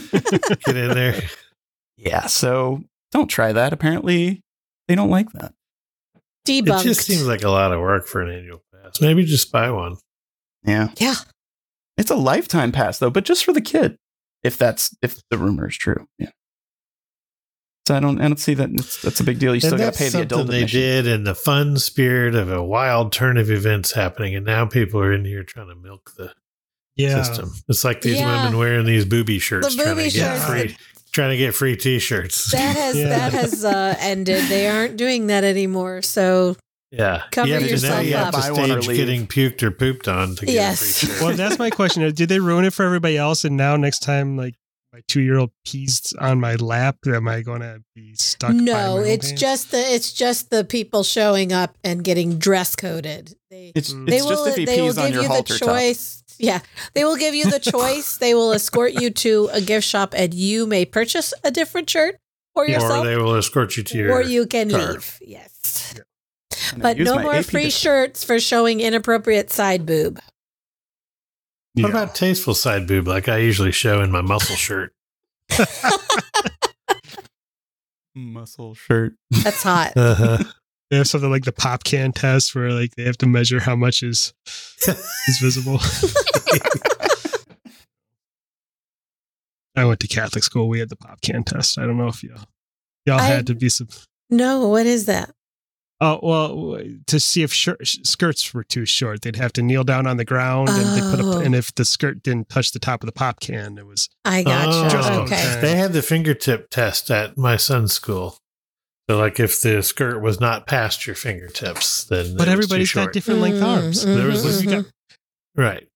get 0.66 0.78
in 0.78 0.94
there. 0.94 1.22
yeah. 1.98 2.26
So 2.28 2.84
don't 3.12 3.28
try 3.28 3.52
that. 3.52 3.74
Apparently, 3.74 4.42
they 4.88 4.96
don't 4.96 5.10
like 5.10 5.32
that. 5.34 5.54
Debunked. 6.48 6.82
It 6.82 6.84
just 6.84 7.06
seems 7.06 7.28
like 7.28 7.44
a 7.44 7.50
lot 7.50 7.74
of 7.74 7.80
work 7.82 8.08
for 8.08 8.22
an 8.22 8.30
annual 8.32 8.64
pass. 8.74 9.02
Maybe 9.02 9.26
just 9.26 9.52
buy 9.52 9.70
one. 9.72 9.98
Yeah. 10.64 10.90
yeah. 10.98 11.16
It's 11.98 12.12
a 12.12 12.16
lifetime 12.16 12.72
pass 12.72 13.00
though, 13.00 13.10
but 13.10 13.26
just 13.26 13.44
for 13.44 13.52
the 13.54 13.62
kid. 13.62 13.98
If 14.42 14.58
that's 14.58 14.96
if 15.02 15.22
the 15.30 15.38
rumor 15.38 15.68
is 15.68 15.78
true. 15.78 16.08
Yeah. 16.18 16.30
So 17.90 17.96
I 17.96 18.00
don't 18.00 18.22
I 18.22 18.28
don't 18.28 18.38
see 18.40 18.54
that 18.54 18.70
it's, 18.72 19.02
that's 19.02 19.20
a 19.20 19.24
big 19.24 19.40
deal. 19.40 19.56
You 19.56 19.62
still 19.62 19.76
got 19.80 19.94
to 19.94 19.98
pay 19.98 20.06
the 20.06 20.12
something 20.12 20.26
adult 20.28 20.48
they 20.48 20.58
admission. 20.58 20.80
did 20.80 21.08
in 21.08 21.24
the 21.24 21.34
fun 21.34 21.76
spirit 21.80 22.36
of 22.36 22.52
a 22.52 22.62
wild 22.64 23.12
turn 23.12 23.36
of 23.38 23.50
events 23.50 23.94
happening, 23.94 24.36
and 24.36 24.46
now 24.46 24.68
people 24.68 25.00
are 25.00 25.12
in 25.12 25.26
here 25.26 25.44
trying 25.44 25.70
to 25.70 25.76
milk 25.76 26.12
the 26.16 26.32
Yeah. 26.96 27.24
system. 27.24 27.52
It's 27.68 27.84
like 27.84 28.02
these 28.02 28.20
Yeah. 28.20 28.44
women 28.46 28.60
wearing 28.60 28.86
these 28.86 29.06
booby 29.06 29.40
shirts, 29.40 29.76
The 29.76 29.82
trying 29.84 29.96
booby 29.96 30.10
to 30.12 30.16
get 30.20 30.36
shirts. 30.38 30.46
free, 30.46 30.78
trying 31.12 31.32
to 31.32 31.38
get 31.38 31.56
free 31.56 31.76
T-shirts. 31.76 32.52
That 32.52 32.76
has 32.76 32.96
Yeah. 32.96 33.10
that 33.18 33.34
has 33.34 33.66
uh, 33.66 33.96
ended. 34.00 34.44
They 34.50 34.68
aren't 34.68 34.96
doing 34.96 35.26
that 35.28 35.44
anymore. 35.44 36.04
So 36.04 36.58
yeah, 36.92 37.24
Cover 37.32 37.48
you 37.48 37.54
have 37.56 37.64
to, 37.64 37.68
now 37.70 37.72
yourself 37.72 38.06
you 38.06 38.14
have 38.14 38.28
up. 38.28 38.34
to 38.36 38.40
Buy 38.42 38.52
one 38.52 38.72
or 38.72 38.82
stage 38.84 38.98
getting 38.98 39.26
puked 39.26 39.64
or 39.64 39.72
pooped 39.72 40.08
on 40.08 40.36
to 40.36 40.46
get 40.46 40.54
Yes. 40.54 40.82
a 40.82 40.86
free 41.08 41.10
shirt. 41.16 41.22
Well, 41.24 41.36
that's 41.36 41.58
my 41.58 41.72
question. 41.72 42.04
Did 42.14 42.30
they 42.30 42.40
ruin 42.40 42.66
it 42.66 42.74
for 42.74 42.86
everybody 42.86 43.18
else? 43.18 43.44
And 43.46 43.58
now 43.58 43.76
next 43.78 44.00
time, 44.04 44.38
like 44.38 44.54
my 45.00 45.04
two 45.08 45.22
year 45.22 45.38
old 45.38 45.52
pees 45.66 46.14
on 46.20 46.40
my 46.40 46.56
lap, 46.56 46.98
am 47.08 47.28
I 47.28 47.42
going 47.42 47.62
to 47.62 47.82
be 47.96 48.14
stuck? 48.16 48.50
by 48.52 48.56
my 48.56 48.62
no, 48.64 48.98
it's 48.98 49.28
pants? 49.30 49.42
just 49.42 49.72
the 49.72 49.78
it's 49.80 50.12
just 50.14 50.50
the 50.50 50.64
people 50.64 51.04
showing 51.04 51.54
up 51.54 51.78
and 51.84 52.04
getting 52.04 52.38
dress 52.38 52.76
coded. 52.76 53.36
They 53.50 53.72
It's, 53.76 53.94
Mm. 53.94 54.08
it's 54.08 54.12
they 54.12 54.18
just 54.18 54.30
will 54.30 54.46
if 54.48 54.56
he 54.56 54.66
they 54.66 54.82
will 54.82 54.90
on 55.00 55.06
give 55.08 55.14
your 55.14 55.22
you 55.24 55.28
the 55.30 55.34
halter 55.34 55.58
top. 55.58 55.70
choice. 55.70 56.24
Yeah, 56.38 56.60
they 56.94 57.04
will 57.04 57.18
give 57.18 57.36
you 57.36 57.50
the 57.50 57.60
choice. 57.72 58.18
they 58.18 58.34
will 58.34 58.52
escort 58.54 58.94
you 58.94 59.10
to 59.10 59.50
a 59.52 59.62
gift 59.62 59.86
shop, 59.88 60.14
and 60.16 60.34
you 60.34 60.66
may 60.68 60.86
purchase 60.86 61.34
a 61.44 61.52
different 61.52 61.90
shirt 61.90 62.18
for 62.54 62.64
or 62.64 62.68
yourself, 62.68 63.04
Or 63.06 63.08
they 63.08 63.18
will 63.18 63.36
escort 63.36 63.76
you 63.78 63.84
to 63.84 63.98
your. 63.98 64.12
or 64.14 64.22
you 64.22 64.46
can 64.48 64.70
car. 64.70 64.92
leave. 64.94 65.20
Yes, 65.22 65.96
And 66.74 66.82
I 66.86 66.94
but 66.94 66.98
no 67.00 67.20
more 67.20 67.36
AP 67.36 67.46
free 67.46 67.64
discount. 67.66 67.74
shirts 67.82 68.24
for 68.24 68.40
showing 68.40 68.80
inappropriate 68.80 69.52
side 69.52 69.86
boob. 69.86 70.20
Yeah. 71.76 71.84
What 71.84 71.90
about 71.92 72.16
tasteful 72.16 72.54
side 72.56 72.88
boob, 72.88 73.08
like 73.08 73.30
I 73.30 73.38
usually 73.38 73.72
show 73.72 74.02
in 74.02 74.12
my 74.12 74.22
muscle 74.22 74.56
shirt? 74.56 74.94
muscle 78.16 78.74
shirt. 78.76 79.14
That's 79.32 79.64
hot. 79.64 79.94
Uh-huh. 79.96 80.44
They 80.90 80.98
have 80.98 81.08
something 81.08 81.30
like 81.30 81.44
the 81.46 81.52
pop 81.52 81.84
can 81.84 82.12
test 82.12 82.56
where 82.56 82.72
like 82.72 82.96
they 82.96 83.04
have 83.04 83.18
to 83.20 83.28
measure 83.28 83.60
how 83.60 83.76
much 83.76 84.02
is 84.02 84.34
is 84.88 85.38
visible. 85.42 85.80
I 89.76 89.86
went 89.86 90.00
to 90.02 90.08
Catholic 90.08 90.44
school. 90.44 90.68
We 90.68 90.80
had 90.80 90.90
the 90.90 90.96
pop 90.96 91.22
can 91.22 91.44
test. 91.44 91.78
I 91.78 91.86
don't 91.86 91.98
know 91.98 92.08
if 92.08 92.24
y'all 92.24 92.44
y'all 93.06 93.20
I- 93.20 93.24
had 93.28 93.46
to 93.48 93.56
be 93.56 93.70
some. 93.70 93.88
No, 94.32 94.68
what 94.68 94.86
is 94.86 95.06
that? 95.06 95.32
Oh 96.02 96.20
well, 96.24 96.82
to 97.08 97.20
see 97.20 97.44
if 97.44 97.52
shir- 97.54 97.78
skirts 97.84 98.54
were 98.54 98.64
too 98.64 98.86
short, 98.86 99.22
they'd 99.22 99.36
have 99.36 99.52
to 99.54 99.62
kneel 99.62 99.84
down 99.84 100.08
on 100.08 100.16
the 100.16 100.24
ground 100.24 100.70
and 100.70 100.96
they 100.96 101.02
put 101.02 101.20
Oh. 101.26 101.40
up. 101.40 101.46
And 101.46 101.54
if 101.54 101.76
the 101.76 101.84
skirt 101.84 102.24
didn't 102.24 102.48
touch 102.48 102.72
the 102.72 102.80
top 102.80 103.04
of 103.04 103.08
the 103.08 103.12
pop 103.12 103.42
can, 103.42 103.78
it 103.78 103.86
was 103.86 104.08
I 104.24 104.44
gotcha. 104.44 104.98
Oh, 104.98 105.22
okay. 105.24 105.60
They 105.62 105.76
had 105.76 105.92
the 105.92 106.02
fingertip 106.02 106.70
test 106.70 107.12
at 107.12 107.38
my 107.38 107.58
son's 107.58 107.92
school. 107.94 108.38
So, 109.10 109.18
like, 109.18 109.40
if 109.42 109.60
the 109.62 109.82
skirt 109.84 110.22
was 110.22 110.40
not 110.40 110.68
past 110.68 111.06
your 111.08 111.16
fingertips, 111.18 112.06
then 112.06 112.38
But 112.38 112.48
it 112.48 112.56
was 112.56 112.68
too 112.68 112.76
everybody's 112.76 112.94
got 112.94 113.12
different 113.12 113.42
length 113.42 113.58
Mm, 113.60 113.66
arms. 113.68 114.06
mhm, 114.06 114.16
There 114.16 114.28
was 114.28 114.44
What 114.44 114.54
if 114.54 114.64
you 114.64 114.70
mhm. 114.70 114.84
got- 114.84 114.86
right. 115.58 115.88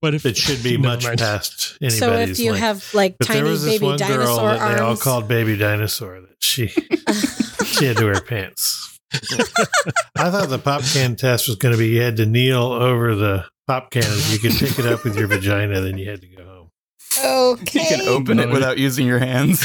But 0.00 0.14
if 0.14 0.24
It 0.24 0.38
should 0.38 0.62
be 0.62 0.76
much 0.78 1.04
mind. 1.04 1.18
past 1.18 1.76
anybody's. 1.82 1.98
So 1.98 2.12
if 2.14 2.38
you 2.38 2.52
length. 2.52 2.60
have 2.64 2.94
like 2.94 3.18
but 3.18 3.26
tiny 3.26 3.58
baby 3.58 3.84
one 3.84 3.98
girl 3.98 4.08
dinosaur 4.08 4.54
that 4.54 4.74
they 4.76 4.80
all 4.80 4.96
called 4.96 5.28
baby 5.28 5.58
dinosaur 5.58 6.20
that 6.22 6.36
she 6.42 6.68
she 7.66 7.84
had 7.84 7.98
to 7.98 8.04
wear 8.06 8.20
pants. 8.22 8.98
I 10.16 10.30
thought 10.30 10.48
the 10.48 10.60
pop 10.62 10.82
can 10.82 11.16
test 11.16 11.48
was 11.48 11.56
going 11.56 11.72
to 11.72 11.78
be 11.78 11.88
you 11.88 12.00
had 12.02 12.16
to 12.18 12.26
kneel 12.26 12.62
over 12.62 13.14
the 13.14 13.44
pop 13.66 13.90
can. 13.90 14.02
If 14.04 14.32
you 14.32 14.38
could 14.38 14.58
pick 14.58 14.78
it 14.78 14.86
up 14.86 15.04
with 15.04 15.16
your 15.16 15.26
vagina, 15.26 15.80
then 15.80 15.98
you 15.98 16.08
had 16.10 16.20
to 16.20 16.28
go 16.28 16.44
home. 16.44 17.52
okay. 17.52 17.80
You 17.82 17.86
can 17.88 18.08
open 18.08 18.38
it 18.38 18.50
without 18.50 18.78
using 18.78 19.06
your 19.06 19.18
hands. 19.18 19.60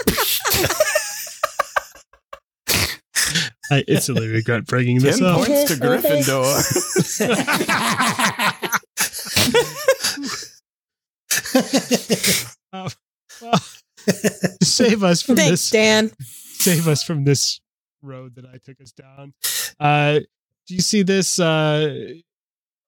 I 3.71 3.81
instantly 3.89 4.29
regret 4.29 4.67
bringing 4.67 4.99
this 5.01 5.19
Ten 5.19 5.27
up. 5.29 5.37
points 5.39 5.65
to 5.65 5.75
Gryffindor. 5.81 7.63
Uh, 12.73 12.89
well, 13.41 13.61
save 14.63 15.03
us 15.03 15.23
from 15.23 15.37
Thanks, 15.37 15.51
this. 15.51 15.71
Dan. 15.71 16.11
Save 16.19 16.89
us 16.89 17.03
from 17.03 17.25
this 17.25 17.61
road 18.03 18.35
that 18.37 18.45
I 18.45 18.59
took 18.59 18.81
us 18.81 18.93
down. 18.93 19.35
Uh, 19.81 20.21
do 20.67 20.75
you 20.75 20.81
see 20.81 21.03
this 21.03 21.39
uh, 21.39 22.13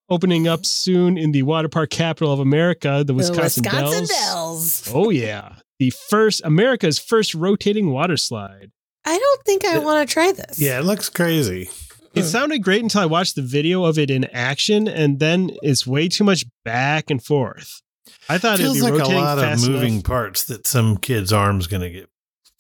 opening 0.09 0.47
up 0.49 0.65
soon 0.67 1.17
in 1.17 1.33
the 1.33 1.43
water 1.43 1.69
park 1.69 1.91
capital 1.91 2.33
of 2.33 2.41
America, 2.41 3.05
the 3.07 3.15
Wisconsin, 3.15 3.63
the 3.63 3.71
Wisconsin 3.71 4.07
Dells? 4.07 4.83
Dells. 4.83 4.93
Oh 4.95 5.11
yeah, 5.11 5.57
the 5.79 5.91
first 5.91 6.43
America's 6.45 6.99
first 6.99 7.35
rotating 7.35 7.91
water 7.91 8.17
slide. 8.17 8.71
I 9.05 9.19
don't 9.19 9.45
think 9.45 9.65
I 9.65 9.79
want 9.79 10.09
to 10.09 10.13
try 10.13 10.33
this. 10.33 10.59
yeah, 10.59 10.79
it 10.79 10.85
looks 10.85 11.09
crazy. 11.11 11.69
It 12.15 12.23
sounded 12.23 12.63
great 12.63 12.81
until 12.81 13.01
I 13.01 13.07
watched 13.07 13.35
the 13.35 13.43
video 13.43 13.85
of 13.85 13.99
it 13.99 14.09
in 14.09 14.25
action, 14.27 14.87
and 14.87 15.19
then 15.19 15.51
it's 15.63 15.85
way 15.85 16.09
too 16.09 16.23
much 16.23 16.45
back 16.65 17.11
and 17.11 17.23
forth. 17.23 17.83
I 18.29 18.39
thought 18.39 18.59
feels 18.59 18.77
it'd 18.77 18.87
be 18.87 18.93
like 18.93 19.01
a 19.01 19.03
rotating 19.03 19.25
lot 19.25 19.39
of 19.39 19.69
moving 19.69 19.95
enough. 19.95 20.05
parts 20.05 20.45
that 20.45 20.67
some 20.67 20.97
kid's 20.97 21.33
arm's 21.33 21.67
going 21.67 21.83
to 21.83 21.91
get 21.91 22.09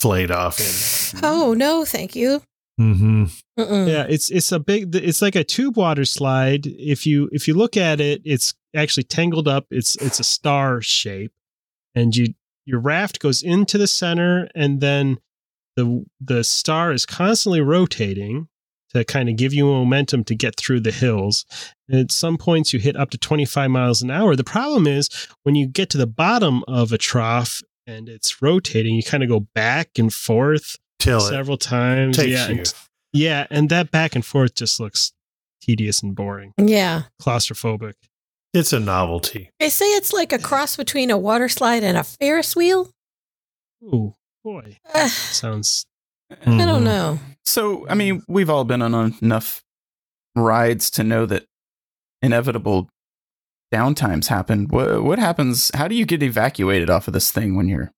flayed 0.04 0.30
off 0.30 0.60
in. 0.60 1.20
Oh 1.24 1.54
no, 1.54 1.86
thank 1.86 2.14
you. 2.14 2.42
Mm-hmm. 2.78 3.24
Mm-mm. 3.58 3.88
Yeah, 3.88 4.04
it's 4.06 4.30
it's 4.30 4.52
a 4.52 4.60
big. 4.60 4.94
It's 4.94 5.22
like 5.22 5.34
a 5.34 5.42
tube 5.42 5.78
water 5.78 6.04
slide. 6.04 6.66
If 6.66 7.06
you 7.06 7.30
if 7.32 7.48
you 7.48 7.54
look 7.54 7.78
at 7.78 8.02
it, 8.02 8.20
it's 8.22 8.52
actually 8.76 9.04
tangled 9.04 9.48
up. 9.48 9.64
It's 9.70 9.96
it's 9.96 10.20
a 10.20 10.24
star 10.24 10.82
shape, 10.82 11.32
and 11.94 12.14
you 12.14 12.34
your 12.66 12.80
raft 12.80 13.18
goes 13.18 13.42
into 13.42 13.78
the 13.78 13.86
center, 13.86 14.46
and 14.54 14.82
then 14.82 15.20
the 15.74 16.04
the 16.20 16.44
star 16.44 16.92
is 16.92 17.06
constantly 17.06 17.62
rotating 17.62 18.48
to 18.92 19.06
kind 19.06 19.30
of 19.30 19.36
give 19.36 19.54
you 19.54 19.64
momentum 19.64 20.22
to 20.24 20.34
get 20.34 20.54
through 20.56 20.80
the 20.80 20.92
hills. 20.92 21.46
And 21.88 21.98
at 21.98 22.12
some 22.12 22.36
points, 22.36 22.74
you 22.74 22.78
hit 22.78 22.94
up 22.94 23.08
to 23.10 23.18
twenty 23.18 23.46
five 23.46 23.70
miles 23.70 24.02
an 24.02 24.10
hour. 24.10 24.36
The 24.36 24.44
problem 24.44 24.86
is 24.86 25.08
when 25.44 25.54
you 25.54 25.66
get 25.66 25.88
to 25.90 25.98
the 25.98 26.06
bottom 26.06 26.62
of 26.68 26.92
a 26.92 26.98
trough 26.98 27.62
and 27.86 28.08
it's 28.08 28.40
rotating, 28.42 28.94
you 28.94 29.02
kind 29.02 29.22
of 29.22 29.28
go 29.28 29.40
back 29.54 29.90
and 29.98 30.12
forth 30.12 30.76
Till 30.98 31.18
it 31.18 31.28
several 31.28 31.56
times. 31.58 32.16
takes 32.16 32.28
yeah, 32.30 32.48
you. 32.48 32.58
and- 32.58 32.74
yeah, 33.12 33.46
and 33.50 33.68
that 33.70 33.90
back 33.90 34.14
and 34.16 34.24
forth 34.24 34.54
just 34.54 34.80
looks 34.80 35.12
tedious 35.62 36.02
and 36.02 36.14
boring, 36.16 36.52
Yeah. 36.58 37.02
claustrophobic. 37.22 37.94
It's 38.52 38.72
a 38.72 38.80
novelty. 38.80 39.50
They 39.60 39.68
say 39.68 39.86
it's 39.94 40.12
like 40.12 40.32
a 40.32 40.38
cross 40.38 40.76
between 40.76 41.10
a 41.10 41.18
water 41.18 41.48
slide 41.48 41.82
and 41.84 41.96
a 41.96 42.04
Ferris 42.04 42.54
wheel. 42.56 42.90
Ooh, 43.82 44.14
boy, 44.42 44.78
Uh, 44.94 45.08
sounds. 45.08 45.86
I 46.30 46.34
Mm-hmm. 46.36 46.58
don't 46.58 46.84
know. 46.84 47.18
So, 47.44 47.86
I 47.88 47.94
mean, 47.94 48.22
we've 48.28 48.48
all 48.50 48.64
been 48.64 48.80
on 48.82 49.14
enough 49.22 49.62
rides 50.34 50.90
to 50.92 51.04
know 51.04 51.26
that 51.26 51.44
inevitable 52.22 52.88
downtimes 53.72 54.28
happen. 54.28 54.66
What, 54.68 55.02
what 55.04 55.18
happens? 55.18 55.70
How 55.74 55.88
do 55.88 55.94
you 55.94 56.04
get 56.06 56.22
evacuated 56.22 56.90
off 56.90 57.06
of 57.08 57.14
this 57.14 57.30
thing 57.30 57.56
when 57.56 57.68
you're 57.68 57.92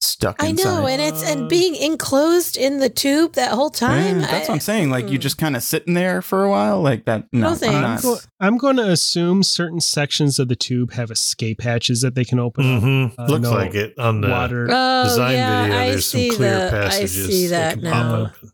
stuck 0.00 0.42
inside? 0.42 0.66
I 0.66 0.70
know, 0.80 0.86
and 0.86 1.00
it's 1.00 1.22
and 1.28 1.48
being 1.48 1.74
enclosed 1.76 2.56
in 2.56 2.78
the 2.78 2.88
tube 2.90 3.34
that 3.34 3.52
whole 3.52 3.70
time. 3.70 4.20
Yeah, 4.20 4.26
that's 4.26 4.48
I- 4.48 4.52
what 4.52 4.56
I'm 4.56 4.60
saying. 4.60 4.90
Like 4.90 5.08
you 5.10 5.18
Mm. 5.18 5.22
just 5.22 5.38
kind 5.38 5.56
of 5.56 5.62
sitting 5.62 5.94
there 5.94 6.20
for 6.22 6.44
a 6.44 6.50
while, 6.50 6.80
like 6.82 7.04
that. 7.06 7.26
No, 7.32 7.50
No 7.50 7.54
thanks. 7.54 7.74
I'm 7.74 7.84
I'm, 7.84 7.90
not. 7.94 8.02
go- 8.02 8.18
I'm 8.40 8.58
going 8.58 8.76
to 8.76 8.90
assume 8.90 9.42
certain 9.42 9.80
sections 9.80 10.38
of 10.38 10.48
the 10.48 10.56
tube 10.56 10.92
have 10.92 11.10
escape 11.10 11.60
hatches 11.62 12.00
that 12.02 12.14
they 12.14 12.24
can 12.24 12.38
open. 12.38 12.64
Mm-hmm. 12.64 13.20
Uh, 13.20 13.26
Looks 13.26 13.42
no 13.42 13.52
like 13.52 13.74
it 13.74 13.98
on 13.98 14.20
the 14.20 14.28
Water. 14.28 14.68
Oh 14.70 15.04
design 15.04 15.32
yeah, 15.34 15.62
video. 15.64 15.78
I 15.78 15.90
There's 15.90 16.06
see 16.06 16.28
some 16.30 16.36
clear 16.38 16.50
that. 16.58 16.74
I 16.74 16.88
passages. 16.88 17.26
see 17.26 17.46
that 17.48 17.74
can 17.80 17.90
pop 17.92 18.32
now. 18.42 18.48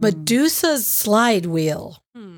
Medusa's 0.00 0.86
slide 0.86 1.46
wheel. 1.46 2.02
Hmm. 2.14 2.33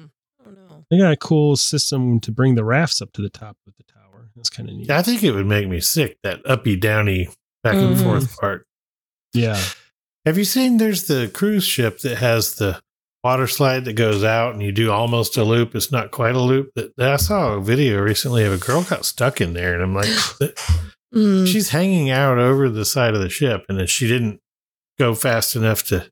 No. 0.91 0.97
They 0.97 1.03
got 1.03 1.13
a 1.13 1.17
cool 1.17 1.57
system 1.57 2.21
to 2.21 2.33
bring 2.33 2.55
the 2.55 2.65
rafts 2.65 3.01
up 3.03 3.13
to 3.13 3.23
the 3.23 3.29
top 3.31 3.57
of 3.67 3.75
the 3.77 3.85
tower. 3.85 4.31
That's 4.37 4.51
kind 4.51 4.69
of 4.69 4.75
neat. 4.77 4.91
I 4.91 5.03
think 5.03 5.23
it 5.23 5.33
would 5.33 5.47
make 5.47 5.69
me 5.69 5.81
sick 5.81 6.19
that 6.23 6.41
uppy 6.45 6.77
downy 6.77 7.29
back 7.63 7.75
and 7.75 7.97
Mhm. 7.97 8.03
forth 8.03 8.37
part. 8.39 8.67
Yeah. 9.33 9.61
Have 10.25 10.39
you 10.39 10.45
seen? 10.45 10.77
There's 10.79 11.05
the 11.05 11.29
cruise 11.33 11.65
ship 11.65 12.01
that 12.01 12.17
has 12.19 12.55
the 12.57 12.81
water 13.25 13.47
slide 13.47 13.85
that 13.87 13.95
goes 13.95 14.23
out 14.23 14.53
and 14.55 14.63
you 14.63 14.71
do 14.73 14.91
almost 14.93 15.37
a 15.37 15.43
loop. 15.45 15.75
It's 15.75 15.91
not 15.91 16.11
quite 16.13 16.35
a 16.37 16.41
loop. 16.41 16.71
That 16.77 16.93
I 17.01 17.17
saw 17.17 17.55
a 17.55 17.61
video 17.61 18.01
recently 18.01 18.45
of 18.45 18.53
a 18.53 18.59
girl 18.59 18.83
got 18.85 19.05
stuck 19.05 19.41
in 19.41 19.53
there, 19.55 19.75
and 19.75 19.83
I'm 19.83 19.95
like, 19.95 20.09
Mm. 21.15 21.47
she's 21.51 21.71
hanging 21.71 22.11
out 22.11 22.39
over 22.39 22.69
the 22.69 22.85
side 22.85 23.15
of 23.15 23.21
the 23.21 23.29
ship, 23.29 23.65
and 23.69 23.79
then 23.79 23.87
she 23.87 24.07
didn't 24.07 24.41
go 24.99 25.15
fast 25.15 25.57
enough 25.57 25.83
to 25.85 26.11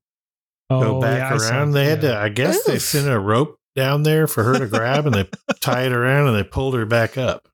go 0.71 0.97
Oh, 0.97 1.01
back 1.01 1.19
yeah, 1.19 1.35
I 1.35 1.39
saw- 1.39 1.51
around. 1.51 1.73
They 1.73 1.87
had 1.87 2.01
to, 2.03 2.17
I 2.17 2.29
guess, 2.31 2.65
they 2.65 2.79
sent 2.79 3.09
a 3.09 3.19
rope 3.19 3.59
down 3.77 4.03
there 4.03 4.27
for 4.27 4.43
her 4.45 4.59
to 4.59 4.67
grab, 4.67 5.07
and 5.07 5.15
they 5.15 5.29
tie 5.61 5.83
it 5.85 5.93
around 5.93 6.29
and 6.29 6.37
they 6.37 6.45
pulled 6.45 6.75
her 6.75 6.87
back 6.87 7.17
up. 7.19 7.49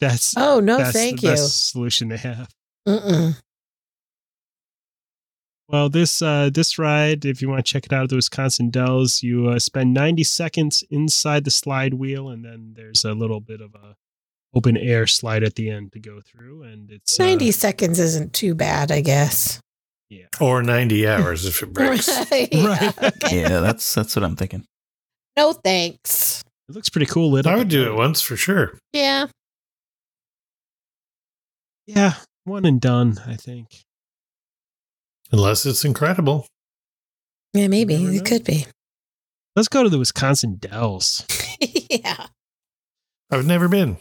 That's 0.00 0.34
Oh 0.36 0.60
no, 0.60 0.78
that's 0.78 0.92
thank 0.92 1.20
the 1.20 1.28
you. 1.28 1.32
best 1.34 1.70
solution 1.70 2.08
they 2.08 2.16
have. 2.16 2.48
Mm-mm. 2.86 3.36
Well, 5.68 5.90
this 5.90 6.22
uh, 6.22 6.48
this 6.52 6.78
ride, 6.78 7.24
if 7.26 7.42
you 7.42 7.48
want 7.48 7.64
to 7.64 7.70
check 7.72 7.84
it 7.84 7.92
out 7.92 8.04
at 8.04 8.08
the 8.08 8.16
Wisconsin 8.16 8.70
Dells, 8.70 9.22
you 9.22 9.48
uh, 9.48 9.58
spend 9.58 9.92
90 9.92 10.24
seconds 10.24 10.82
inside 10.90 11.44
the 11.44 11.50
slide 11.50 11.94
wheel, 11.94 12.30
and 12.30 12.44
then 12.44 12.72
there's 12.74 13.04
a 13.04 13.12
little 13.12 13.40
bit 13.40 13.60
of 13.60 13.74
a 13.74 13.94
open 14.54 14.78
air 14.78 15.06
slide 15.06 15.44
at 15.44 15.56
the 15.56 15.68
end 15.68 15.92
to 15.92 16.00
go 16.00 16.20
through, 16.22 16.62
and 16.62 16.90
it's 16.90 17.20
uh, 17.20 17.24
Ninety 17.24 17.50
seconds 17.52 17.98
isn't 18.00 18.32
too 18.32 18.54
bad, 18.54 18.90
I 18.90 19.02
guess. 19.02 19.60
yeah. 20.08 20.24
Or 20.40 20.62
90 20.62 21.06
hours 21.06 21.44
if 21.44 21.62
it 21.62 21.70
breaks. 21.74 22.08
Yeah, 22.08 22.24
Right. 22.66 23.02
okay. 23.02 23.40
Yeah, 23.42 23.60
that's 23.60 23.94
that's 23.94 24.16
what 24.16 24.24
I'm 24.24 24.36
thinking. 24.36 24.64
No 25.38 25.52
thanks. 25.52 26.42
It 26.68 26.74
looks 26.74 26.88
pretty 26.88 27.06
cool. 27.06 27.30
Lit 27.30 27.46
I 27.46 27.54
would 27.54 27.68
do 27.68 27.86
it 27.86 27.94
once 27.94 28.20
for 28.20 28.36
sure. 28.36 28.76
Yeah. 28.92 29.28
Yeah, 31.86 32.14
one 32.42 32.64
and 32.64 32.80
done. 32.80 33.20
I 33.24 33.36
think. 33.36 33.68
Unless 35.30 35.64
it's 35.64 35.84
incredible. 35.84 36.48
Yeah, 37.54 37.68
maybe. 37.68 37.94
It 37.94 38.00
know. 38.00 38.22
could 38.24 38.42
be. 38.42 38.66
Let's 39.54 39.68
go 39.68 39.84
to 39.84 39.88
the 39.88 40.00
Wisconsin 40.00 40.56
Dells. 40.56 41.24
yeah. 41.88 42.26
I've 43.30 43.46
never 43.46 43.68
been. 43.68 43.98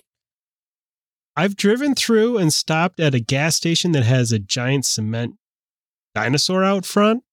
I've 1.36 1.56
driven 1.56 1.93
through 1.93 2.39
and 2.39 2.52
stopped 2.52 3.00
at 3.00 3.13
a 3.13 3.19
gas 3.19 3.56
station 3.56 3.91
that 3.91 4.04
has 4.04 4.32
a 4.32 4.39
giant 4.39 4.88
cement 4.88 5.36
dinosaur 6.15 6.63
out 6.63 6.84
front, 6.84 7.23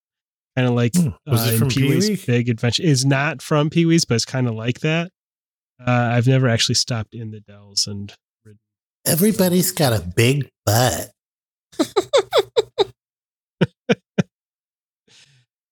kind 0.56 0.68
of 0.68 0.74
like 0.74 0.94
Hmm. 0.94 1.10
Was 1.26 1.46
uh, 1.46 1.52
it 1.52 1.58
from 1.58 1.68
Pee-wee's 1.68 2.06
Pee-wee? 2.06 2.22
Big 2.26 2.48
Adventure. 2.48 2.82
Is 2.82 3.04
not 3.04 3.42
from 3.42 3.70
Pee 3.70 3.86
Wee's, 3.86 4.04
but 4.04 4.14
it's 4.14 4.24
kind 4.24 4.48
of 4.48 4.54
like 4.54 4.80
that. 4.80 5.10
Uh, 5.80 6.10
I've 6.12 6.26
never 6.26 6.48
actually 6.48 6.76
stopped 6.76 7.14
in 7.14 7.32
the 7.32 7.40
Dells, 7.40 7.86
and 7.86 8.12
Everybody's 9.06 9.70
got 9.70 9.92
a 9.92 10.00
big 10.00 10.48
butt. 10.64 11.10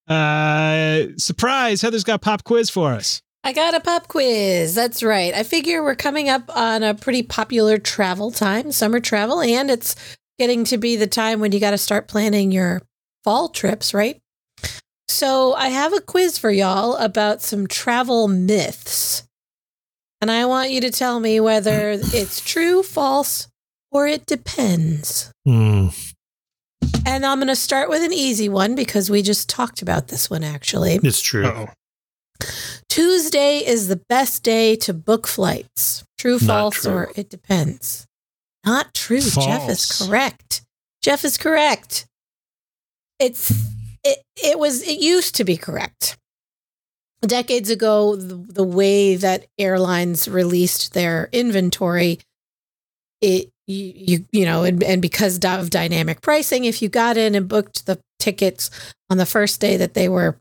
uh, 0.07 1.05
surprise, 1.17 1.81
Heather's 1.81 2.05
got 2.05 2.21
pop 2.21 2.45
quiz 2.45 2.69
for 2.69 2.93
us. 2.93 3.23
I 3.43 3.55
got 3.55 3.75
a 3.75 3.81
pop 3.81 4.09
quiz. 4.09 4.75
That's 4.75 5.03
right. 5.03 5.33
I 5.35 5.45
figure 5.45 5.83
we're 5.83 5.97
coming 5.97 6.29
up 6.29 6.55
on 6.55 6.83
a 6.83 6.93
pretty 6.95 7.23
popular 7.23 7.79
travel 7.79 8.31
time, 8.31 8.71
summer 8.71 9.01
travel, 9.01 9.41
and 9.41 9.71
it's 9.71 9.97
getting 10.39 10.65
to 10.65 10.77
be 10.77 10.97
the 10.97 11.07
time 11.07 11.41
when 11.41 11.53
you 11.53 11.61
got 11.61 11.71
to 11.71 11.79
start 11.79 12.09
planning 12.09 12.53
your 12.53 12.83
fall 13.25 13.49
trips, 13.49 13.95
right? 13.95 14.21
So 15.13 15.53
I 15.55 15.69
have 15.69 15.93
a 15.93 16.01
quiz 16.01 16.39
for 16.39 16.51
y'all 16.51 16.97
about 16.97 17.43
some 17.43 17.67
travel 17.67 18.29
myths. 18.29 19.25
And 20.23 20.31
I 20.31 20.47
want 20.47 20.71
you 20.71 20.81
to 20.81 20.91
tell 20.91 21.21
me 21.21 21.39
whether 21.39 21.91
it's 22.01 22.41
true, 22.41 22.83
false, 22.83 23.49
or 23.91 24.07
it 24.07 24.25
depends. 24.25 25.31
Hmm. 25.45 25.89
And 27.05 27.27
I'm 27.27 27.39
going 27.39 27.49
to 27.49 27.57
start 27.57 27.91
with 27.91 28.03
an 28.03 28.13
easy 28.13 28.49
one 28.49 28.75
because 28.75 29.11
we 29.11 29.21
just 29.23 29.51
talked 29.51 29.83
about 29.83 30.09
this 30.09 30.31
one 30.31 30.43
actually. 30.43 30.99
It's 31.03 31.21
true. 31.21 31.47
Uh-oh. 31.47 31.69
Tuesday 32.89 33.59
is 33.59 33.89
the 33.89 34.01
best 34.09 34.43
day 34.43 34.77
to 34.77 34.95
book 34.95 35.27
flights. 35.27 36.05
True, 36.19 36.39
Not 36.41 36.41
false, 36.47 36.83
true. 36.83 36.93
or 36.93 37.13
it 37.17 37.29
depends. 37.29 38.07
Not 38.65 38.95
true. 38.95 39.21
Jeff 39.21 39.69
is 39.69 39.87
correct. 39.87 40.63
Jeff 41.03 41.25
is 41.25 41.37
correct. 41.37 42.07
It's 43.19 43.53
it 44.05 44.19
it 44.43 44.59
was 44.59 44.83
it 44.83 45.01
used 45.01 45.35
to 45.37 45.45
be 45.45 45.57
correct. 45.57 46.19
Decades 47.25 47.71
ago, 47.71 48.17
the, 48.17 48.35
the 48.35 48.65
way 48.65 49.15
that 49.15 49.47
airlines 49.57 50.27
released 50.27 50.93
their 50.93 51.29
inventory, 51.31 52.19
it 53.21 53.51
you 53.67 53.93
you, 53.95 54.25
you 54.33 54.45
know, 54.45 54.65
and, 54.65 54.83
and 54.83 55.01
because 55.01 55.39
of 55.45 55.71
dynamic 55.71 56.21
pricing, 56.21 56.65
if 56.65 56.83
you 56.83 56.89
got 56.89 57.17
in 57.17 57.35
and 57.35 57.49
booked 57.49 57.87
the 57.87 58.01
tickets 58.19 58.71
on 59.09 59.19
the 59.19 59.27
first 59.27 59.61
day 59.61 59.77
that 59.77 59.95
they 59.95 60.09
were 60.09 60.41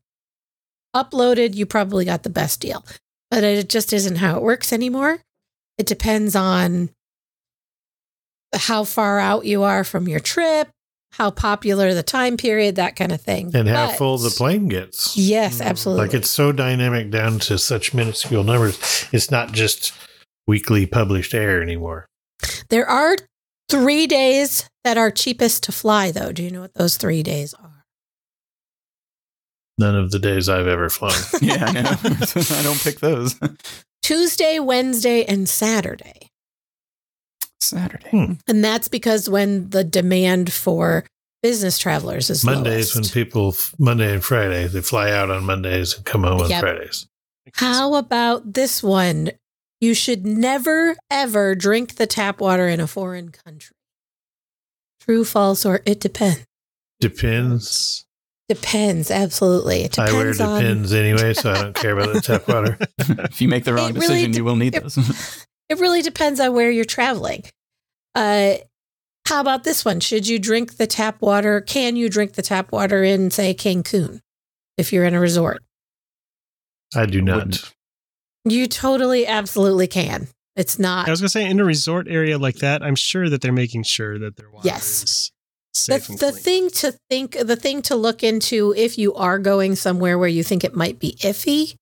uploaded, 0.95 1.55
you 1.55 1.65
probably 1.65 2.05
got 2.05 2.23
the 2.23 2.29
best 2.29 2.59
deal. 2.59 2.85
But 3.29 3.43
it 3.43 3.69
just 3.69 3.93
isn't 3.93 4.17
how 4.17 4.37
it 4.37 4.43
works 4.43 4.73
anymore. 4.73 5.19
It 5.77 5.85
depends 5.85 6.35
on 6.35 6.89
how 8.53 8.83
far 8.83 9.19
out 9.19 9.45
you 9.45 9.63
are 9.63 9.83
from 9.83 10.07
your 10.07 10.19
trip, 10.19 10.69
how 11.13 11.29
popular 11.31 11.93
the 11.93 12.03
time 12.03 12.37
period, 12.37 12.75
that 12.75 12.95
kind 12.95 13.11
of 13.11 13.21
thing. 13.21 13.51
And 13.53 13.67
how 13.67 13.87
But- 13.87 13.97
full 13.97 14.17
the 14.17 14.29
plane 14.29 14.67
gets. 14.67 15.15
Yes, 15.17 15.59
mm. 15.59 15.65
absolutely. 15.65 16.05
Like 16.05 16.13
it's 16.13 16.29
so 16.29 16.51
dynamic 16.51 17.11
down 17.11 17.39
to 17.39 17.57
such 17.57 17.93
minuscule 17.93 18.43
numbers. 18.43 18.79
It's 19.11 19.29
not 19.29 19.51
just 19.51 19.93
weekly 20.47 20.85
published 20.85 21.33
air 21.33 21.61
anymore. 21.61 22.05
there 22.69 22.87
are 22.89 23.17
three 23.69 24.07
days 24.07 24.69
that 24.83 24.97
are 24.97 25.11
cheapest 25.11 25.63
to 25.63 25.71
fly, 25.71 26.11
though. 26.11 26.31
Do 26.31 26.43
you 26.43 26.49
know 26.51 26.61
what 26.61 26.73
those 26.73 26.97
three 26.97 27.21
days 27.23 27.53
are? 27.53 27.83
None 29.77 29.95
of 29.95 30.11
the 30.11 30.19
days 30.19 30.49
I've 30.49 30.67
ever 30.67 30.89
flown. 30.89 31.11
Yeah, 31.41 31.65
I 31.65 31.71
know. 31.71 31.81
I 31.91 32.63
don't 32.63 32.79
pick 32.81 32.99
those. 32.99 33.35
Tuesday, 34.03 34.59
Wednesday, 34.59 35.23
and 35.25 35.47
Saturday. 35.47 36.30
Saturday. 37.61 38.09
Hmm. 38.09 38.33
And 38.47 38.63
that's 38.63 38.87
because 38.87 39.29
when 39.29 39.69
the 39.69 39.83
demand 39.83 40.51
for 40.51 41.05
business 41.43 41.77
travelers 41.79 42.29
is 42.29 42.43
Mondays 42.45 42.93
when 42.93 43.03
people 43.05 43.55
Monday 43.79 44.13
and 44.13 44.23
Friday 44.23 44.67
they 44.67 44.81
fly 44.81 45.11
out 45.11 45.31
on 45.31 45.43
Mondays 45.43 45.95
and 45.95 46.05
come 46.05 46.23
home 46.23 46.41
on 46.41 46.49
Yep. 46.49 46.59
Fridays. 46.61 47.07
How 47.55 47.95
about 47.95 48.53
this 48.53 48.83
one? 48.83 49.31
You 49.79 49.95
should 49.95 50.27
never, 50.27 50.95
ever 51.09 51.55
drink 51.55 51.95
the 51.95 52.05
tap 52.05 52.39
water 52.39 52.67
in 52.67 52.79
a 52.79 52.85
foreign 52.85 53.29
country. 53.31 53.75
True, 54.99 55.25
false, 55.25 55.65
or 55.65 55.81
it 55.87 55.99
depends. 55.99 56.45
Depends. 56.99 58.05
Depends, 58.47 59.09
absolutely. 59.09 59.81
It 59.81 59.97
I 59.97 60.05
depends 60.07 60.39
wear 60.39 60.47
on. 60.47 60.61
depends 60.61 60.93
anyway, 60.93 61.33
so 61.33 61.51
I 61.51 61.61
don't 61.63 61.75
care 61.75 61.97
about 61.97 62.13
the 62.13 62.21
tap 62.21 62.47
water. 62.47 62.77
if 62.99 63.41
you 63.41 63.47
make 63.47 63.63
the 63.63 63.73
wrong 63.73 63.89
It 63.89 63.95
really 63.95 64.07
decision, 64.07 64.31
de- 64.31 64.37
you 64.37 64.43
will 64.43 64.55
need 64.55 64.75
it- 64.75 64.83
those. 64.83 65.45
It 65.71 65.79
really 65.79 66.01
depends 66.01 66.41
on 66.41 66.53
where 66.53 66.69
you're 66.69 66.83
traveling. 66.83 67.43
Uh, 68.13 68.55
how 69.25 69.39
about 69.39 69.63
this 69.63 69.85
one? 69.85 70.01
Should 70.01 70.27
you 70.27 70.37
drink 70.37 70.75
the 70.75 70.85
tap 70.85 71.21
water? 71.21 71.61
Can 71.61 71.95
you 71.95 72.09
drink 72.09 72.33
the 72.33 72.41
tap 72.41 72.73
water 72.73 73.05
in, 73.05 73.31
say, 73.31 73.53
Cancun 73.53 74.19
if 74.77 74.91
you're 74.91 75.05
in 75.05 75.15
a 75.15 75.19
resort? 75.21 75.63
I 76.93 77.05
do 77.05 77.21
not. 77.21 77.71
You 78.43 78.67
totally, 78.67 79.25
absolutely 79.25 79.87
can. 79.87 80.27
It's 80.57 80.77
not. 80.77 81.07
I 81.07 81.11
was 81.11 81.21
gonna 81.21 81.29
say 81.29 81.49
in 81.49 81.61
a 81.61 81.63
resort 81.63 82.09
area 82.09 82.37
like 82.37 82.57
that, 82.57 82.83
I'm 82.83 82.95
sure 82.95 83.29
that 83.29 83.39
they're 83.41 83.53
making 83.53 83.83
sure 83.83 84.19
that 84.19 84.35
their 84.35 84.49
water 84.49 84.67
Yes. 84.67 84.83
is 85.03 85.31
the, 85.73 85.79
safe 85.79 86.09
and 86.09 86.19
the 86.19 86.31
clean. 86.31 86.43
thing 86.43 86.69
to 86.71 86.97
think 87.09 87.37
the 87.39 87.55
thing 87.55 87.81
to 87.83 87.95
look 87.95 88.23
into 88.23 88.73
if 88.75 88.97
you 88.97 89.13
are 89.13 89.39
going 89.39 89.75
somewhere 89.77 90.19
where 90.19 90.27
you 90.27 90.43
think 90.43 90.65
it 90.65 90.75
might 90.75 90.99
be 90.99 91.15
iffy 91.21 91.75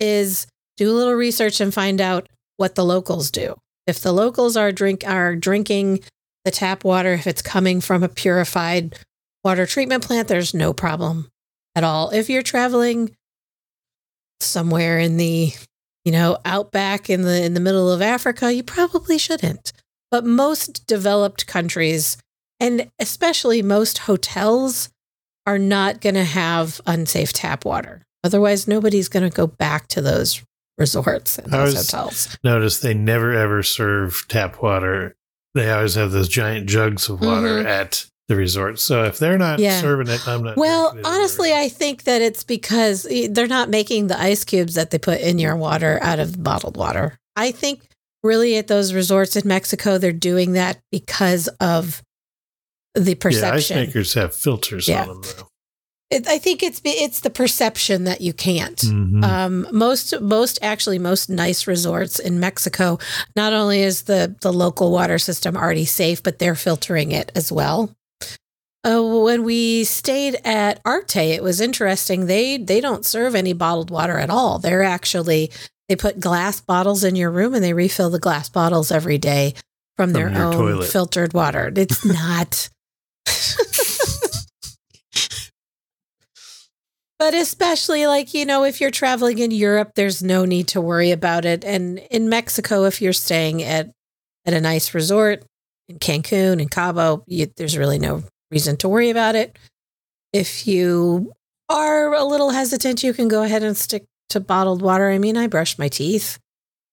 is 0.00 0.46
do 0.78 0.90
a 0.90 0.94
little 0.94 1.12
research 1.12 1.60
and 1.60 1.74
find 1.74 2.00
out 2.00 2.26
what 2.58 2.74
the 2.74 2.84
locals 2.84 3.30
do. 3.30 3.56
If 3.86 4.00
the 4.00 4.12
locals 4.12 4.56
are 4.56 4.70
drink 4.70 5.02
are 5.06 5.34
drinking 5.34 6.00
the 6.44 6.50
tap 6.50 6.84
water 6.84 7.14
if 7.14 7.26
it's 7.26 7.40
coming 7.40 7.80
from 7.80 8.02
a 8.02 8.08
purified 8.08 8.98
water 9.42 9.64
treatment 9.64 10.04
plant 10.04 10.28
there's 10.28 10.52
no 10.52 10.74
problem 10.74 11.28
at 11.74 11.84
all. 11.84 12.10
If 12.10 12.28
you're 12.28 12.42
traveling 12.42 13.16
somewhere 14.40 14.98
in 14.98 15.16
the 15.16 15.52
you 16.04 16.12
know 16.12 16.38
outback 16.44 17.08
in 17.08 17.22
the 17.22 17.42
in 17.42 17.54
the 17.54 17.60
middle 17.60 17.90
of 17.90 18.00
africa 18.02 18.52
you 18.52 18.62
probably 18.62 19.16
shouldn't. 19.16 19.72
But 20.10 20.24
most 20.24 20.86
developed 20.86 21.46
countries 21.46 22.18
and 22.60 22.90
especially 22.98 23.62
most 23.62 23.98
hotels 23.98 24.90
are 25.46 25.58
not 25.58 26.00
going 26.00 26.14
to 26.14 26.24
have 26.24 26.80
unsafe 26.86 27.32
tap 27.32 27.64
water. 27.64 28.02
Otherwise, 28.24 28.68
nobody's 28.68 29.08
going 29.08 29.28
to 29.28 29.34
go 29.34 29.46
back 29.46 29.88
to 29.88 30.02
those 30.02 30.42
resorts 30.78 31.38
and 31.38 31.52
those 31.52 31.74
hotels. 31.76 32.36
Notice 32.44 32.78
they 32.80 32.94
never 32.94 33.32
ever 33.32 33.62
serve 33.62 34.24
tap 34.28 34.62
water. 34.62 35.16
They 35.54 35.70
always 35.70 35.94
have 35.96 36.12
those 36.12 36.28
giant 36.28 36.68
jugs 36.68 37.08
of 37.08 37.20
water 37.20 37.62
Mhm. 37.62 37.66
at 37.66 38.06
the 38.28 38.36
resort. 38.36 38.78
So 38.78 39.04
if 39.04 39.18
they're 39.18 39.38
not 39.38 39.58
Yeah. 39.58 39.80
serving 39.80 40.08
it, 40.08 40.26
I'm 40.28 40.44
not. 40.44 40.56
Well, 40.56 40.96
honestly. 41.04 41.52
I 41.54 41.68
think 41.68 42.04
that 42.04 42.20
it's 42.22 42.44
because 42.44 43.06
they're 43.30 43.46
not 43.48 43.70
making 43.70 44.06
the 44.08 44.20
ice 44.20 44.44
cubes 44.44 44.74
that 44.74 44.90
they 44.90 44.98
put 44.98 45.20
in 45.20 45.38
your 45.38 45.56
water 45.56 45.98
out 46.02 46.18
of 46.18 46.42
bottled 46.42 46.76
water. 46.76 47.18
I 47.36 47.50
think 47.52 47.82
really 48.22 48.56
at 48.56 48.66
those 48.66 48.92
resorts 48.92 49.34
in 49.36 49.48
Mexico, 49.48 49.96
they're 49.96 50.12
doing 50.12 50.52
that 50.52 50.78
because 50.92 51.48
of 51.60 52.02
the 52.94 53.16
yeah, 53.30 53.52
ice 53.52 53.70
makers 53.70 54.14
have 54.14 54.34
filters 54.34 54.86
Yeah. 54.88 55.02
on 55.02 55.08
them 55.08 55.22
though. 55.22 55.48
It, 56.10 56.26
I 56.26 56.38
think 56.38 56.62
it's 56.62 56.80
it's 56.84 57.20
the 57.20 57.28
perception 57.30 58.04
that 58.04 58.22
you 58.22 58.32
can't. 58.32 58.78
Mhm. 58.78 59.22
Um, 59.22 59.66
most 59.72 60.18
most 60.22 60.58
actually 60.62 60.98
most 60.98 61.28
nice 61.28 61.66
resorts 61.66 62.18
in 62.18 62.40
Mexico. 62.40 62.98
Not 63.36 63.52
only 63.52 63.82
is 63.82 64.02
the 64.04 64.34
the 64.40 64.52
local 64.52 64.90
water 64.90 65.18
system 65.18 65.54
already 65.56 65.84
safe, 65.84 66.22
but 66.22 66.38
they're 66.38 66.54
filtering 66.54 67.12
it 67.12 67.30
as 67.34 67.52
well. 67.52 67.94
Uh, 68.84 69.02
when 69.02 69.42
we 69.42 69.84
stayed 69.84 70.40
at 70.46 70.80
Arte, 70.86 71.32
it 71.32 71.42
was 71.42 71.60
interesting. 71.60 72.24
They 72.24 72.56
they 72.56 72.80
don't 72.80 73.04
serve 73.04 73.34
any 73.34 73.52
bottled 73.52 73.90
water 73.90 74.16
at 74.18 74.30
all. 74.30 74.58
They're 74.58 74.84
actually 74.84 75.50
they 75.90 75.96
put 75.96 76.20
glass 76.20 76.58
bottles 76.60 77.04
in 77.04 77.16
your 77.16 77.30
room 77.30 77.52
and 77.54 77.62
they 77.62 77.74
refill 77.74 78.08
the 78.08 78.18
glass 78.18 78.48
bottles 78.48 78.90
every 78.90 79.18
day 79.18 79.54
from, 79.96 80.12
From 80.12 80.12
their 80.14 80.28
own 80.42 80.52
toilet. 80.54 80.86
filtered 80.88 81.34
water. 81.34 81.70
It's 81.76 82.02
not. 82.06 82.70
But 87.18 87.34
especially 87.34 88.06
like, 88.06 88.32
you 88.32 88.44
know, 88.44 88.62
if 88.64 88.80
you're 88.80 88.92
traveling 88.92 89.38
in 89.38 89.50
Europe, 89.50 89.92
there's 89.96 90.22
no 90.22 90.44
need 90.44 90.68
to 90.68 90.80
worry 90.80 91.10
about 91.10 91.44
it. 91.44 91.64
And 91.64 91.98
in 92.10 92.28
Mexico, 92.28 92.84
if 92.84 93.02
you're 93.02 93.12
staying 93.12 93.62
at, 93.62 93.90
at 94.46 94.54
a 94.54 94.60
nice 94.60 94.94
resort 94.94 95.44
in 95.88 95.98
Cancun 95.98 96.60
and 96.60 96.70
Cabo, 96.70 97.24
you, 97.26 97.46
there's 97.56 97.76
really 97.76 97.98
no 97.98 98.22
reason 98.52 98.76
to 98.78 98.88
worry 98.88 99.10
about 99.10 99.34
it. 99.34 99.58
If 100.32 100.66
you 100.66 101.32
are 101.68 102.14
a 102.14 102.24
little 102.24 102.50
hesitant, 102.50 103.02
you 103.02 103.12
can 103.12 103.26
go 103.26 103.42
ahead 103.42 103.64
and 103.64 103.76
stick 103.76 104.04
to 104.30 104.40
bottled 104.40 104.80
water. 104.80 105.10
I 105.10 105.18
mean, 105.18 105.36
I 105.36 105.48
brush 105.48 105.76
my 105.76 105.88
teeth 105.88 106.38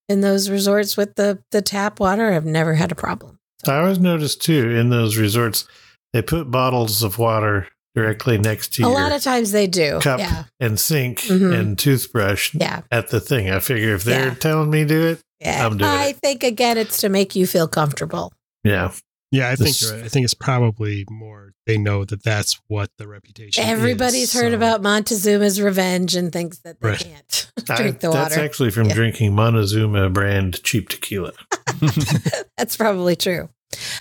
in 0.08 0.22
those 0.22 0.50
resorts 0.50 0.96
with 0.96 1.14
the, 1.14 1.38
the 1.52 1.62
tap 1.62 2.00
water. 2.00 2.32
I've 2.32 2.44
never 2.44 2.74
had 2.74 2.90
a 2.90 2.96
problem. 2.96 3.38
I 3.66 3.78
always 3.78 4.00
noticed 4.00 4.42
too 4.42 4.70
in 4.70 4.90
those 4.90 5.16
resorts, 5.16 5.66
they 6.12 6.22
put 6.22 6.50
bottles 6.50 7.02
of 7.02 7.18
water 7.18 7.68
directly 7.96 8.38
next 8.38 8.74
to 8.74 8.82
A 8.82 8.86
your 8.86 8.94
lot 8.94 9.10
of 9.10 9.22
times 9.22 9.50
they 9.52 9.66
do. 9.66 9.98
cup 10.00 10.20
Yeah. 10.20 10.44
and 10.60 10.78
sink 10.78 11.22
Mhm. 11.22 11.58
and 11.58 11.78
toothbrush 11.78 12.54
Yeah. 12.54 12.82
at 12.92 13.08
the 13.08 13.18
thing. 13.20 13.50
I 13.50 13.58
figure 13.58 13.94
if 13.94 14.04
they're 14.04 14.26
Yeah. 14.28 14.34
telling 14.34 14.70
me 14.70 14.80
to 14.82 14.86
do 14.88 15.06
it, 15.06 15.20
Yeah. 15.40 15.66
I'm 15.66 15.78
doing 15.78 15.90
it. 15.90 15.94
I 15.94 16.06
it. 16.08 16.16
think 16.18 16.44
again, 16.44 16.76
it's 16.78 16.98
to 16.98 17.08
make 17.08 17.34
you 17.34 17.46
feel 17.46 17.66
comfortable. 17.66 18.32
yeah. 18.62 18.92
Yeah, 19.32 19.48
I 19.50 19.56
think 19.56 19.70
This- 19.70 19.82
you're 19.82 19.92
right. 19.96 20.04
I 20.04 20.08
think 20.08 20.22
it's 20.24 20.34
probably 20.34 21.04
more 21.10 21.52
they 21.66 21.76
know 21.78 22.04
that 22.04 22.22
that's 22.22 22.60
what 22.68 22.90
the 22.96 23.08
reputation. 23.08 23.64
Everybody's 23.64 24.32
is, 24.32 24.40
heard 24.40 24.52
so- 24.52 24.56
about 24.56 24.82
Montezuma's 24.82 25.60
revenge 25.60 26.14
and 26.14 26.32
thinks 26.32 26.58
that 26.58 26.80
they 26.80 26.90
Right. 26.90 26.98
can't 27.00 27.50
I- 27.68 27.76
drink 27.76 28.00
the 28.00 28.10
water. 28.10 28.20
that's 28.20 28.36
actually 28.36 28.70
from 28.70 28.88
Yeah. 28.88 28.94
drinking 28.94 29.34
Montezuma 29.34 30.10
brand 30.10 30.62
cheap 30.62 30.88
tequila. 30.90 31.32
That's 32.56 32.76
probably 32.76 33.16
true. 33.16 33.48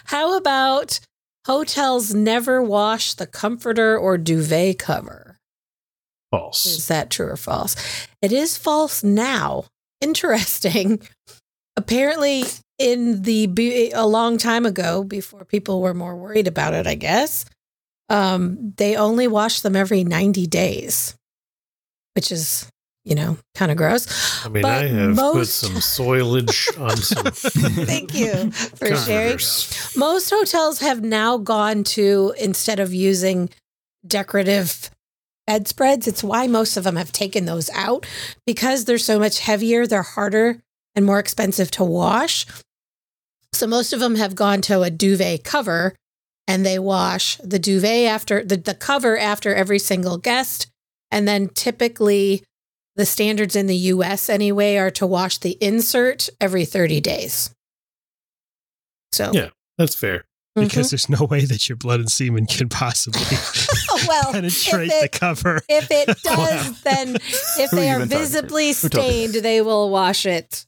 How 0.05 0.37
about 0.37 0.99
hotels 1.45 2.13
never 2.13 2.61
wash 2.61 3.13
the 3.13 3.27
comforter 3.27 3.97
or 3.97 4.17
duvet 4.17 4.79
cover? 4.79 5.37
False. 6.31 6.65
Is 6.65 6.87
that 6.87 7.09
true 7.09 7.27
or 7.27 7.37
false? 7.37 7.75
It 8.21 8.31
is 8.31 8.57
false 8.57 9.03
now. 9.03 9.65
Interesting. 10.01 11.01
Apparently, 11.77 12.43
in 12.77 13.21
the 13.23 13.91
a 13.93 14.05
long 14.05 14.37
time 14.37 14.65
ago, 14.65 15.03
before 15.03 15.45
people 15.45 15.81
were 15.81 15.93
more 15.93 16.15
worried 16.15 16.47
about 16.47 16.73
it, 16.73 16.87
I 16.87 16.95
guess, 16.95 17.45
um, 18.09 18.73
they 18.77 18.95
only 18.95 19.27
wash 19.27 19.61
them 19.61 19.75
every 19.75 20.03
ninety 20.03 20.47
days, 20.47 21.15
which 22.13 22.31
is 22.31 22.69
you 23.05 23.15
know 23.15 23.37
kind 23.53 23.71
of 23.71 23.77
gross. 23.77 24.45
I 24.45 24.49
mean, 24.49 24.63
but 24.63 24.83
I 24.83 24.87
have 24.87 25.15
put 25.15 25.47
some 25.47 25.75
soilage 25.75 26.79
on 26.79 26.97
some. 26.97 27.23
Thank 27.85 28.13
you 28.13 28.51
for 28.51 28.95
sharing. 28.95 29.39
Most 29.95 30.29
hotels 30.29 30.79
have 30.79 31.01
now 31.01 31.37
gone 31.37 31.83
to 31.85 32.33
instead 32.37 32.79
of 32.79 32.93
using 32.93 33.49
decorative 34.05 34.89
bedspreads. 35.47 36.07
It's 36.07 36.23
why 36.23 36.47
most 36.47 36.75
of 36.75 36.83
them 36.83 36.95
have 36.95 37.11
taken 37.11 37.45
those 37.45 37.69
out 37.71 38.05
because 38.45 38.85
they're 38.85 38.97
so 38.97 39.19
much 39.19 39.39
heavier, 39.39 39.87
they're 39.87 40.01
harder 40.01 40.61
and 40.95 41.05
more 41.05 41.19
expensive 41.19 41.69
to 41.71 41.83
wash. 41.83 42.45
So 43.53 43.67
most 43.67 43.93
of 43.93 43.99
them 43.99 44.15
have 44.15 44.35
gone 44.35 44.61
to 44.63 44.81
a 44.81 44.89
duvet 44.89 45.43
cover 45.43 45.95
and 46.47 46.65
they 46.65 46.79
wash 46.79 47.37
the 47.37 47.59
duvet 47.59 48.07
after 48.07 48.43
the, 48.43 48.57
the 48.57 48.73
cover 48.73 49.17
after 49.17 49.53
every 49.53 49.79
single 49.79 50.17
guest. 50.17 50.67
And 51.11 51.27
then 51.27 51.49
typically 51.49 52.43
the 52.95 53.05
standards 53.05 53.55
in 53.55 53.67
the 53.67 53.75
US 53.75 54.29
anyway 54.29 54.75
are 54.77 54.91
to 54.91 55.05
wash 55.05 55.37
the 55.37 55.57
insert 55.61 56.29
every 56.39 56.65
30 56.65 57.01
days. 57.01 57.53
So 59.11 59.31
Yeah. 59.33 59.49
That's 59.77 59.95
fair. 59.95 60.23
Mm-hmm. 60.57 60.67
because 60.69 60.89
there's 60.91 61.09
no 61.09 61.25
way 61.25 61.43
that 61.43 61.67
your 61.67 61.75
blood 61.75 61.99
and 61.99 62.09
semen 62.09 62.45
can 62.45 62.69
possibly 62.69 63.21
well, 64.07 64.31
penetrate 64.31 64.89
if 64.89 64.99
the 64.99 65.05
it, 65.05 65.11
cover. 65.11 65.61
if 65.67 65.91
it 65.91 66.07
does, 66.23 66.69
Wow. 66.69 66.75
then 66.85 67.15
if 67.17 67.71
Who 67.71 67.75
they 67.75 67.89
are 67.91 67.99
been 67.99 68.07
talking 68.07 68.09
to? 68.09 68.17
visibly 68.17 68.67
Who 68.71 68.87
told 68.89 69.05
you? 69.05 69.11
stained, 69.27 69.33
they 69.43 69.61
will 69.61 69.89
wash 69.89 70.25
it 70.25 70.65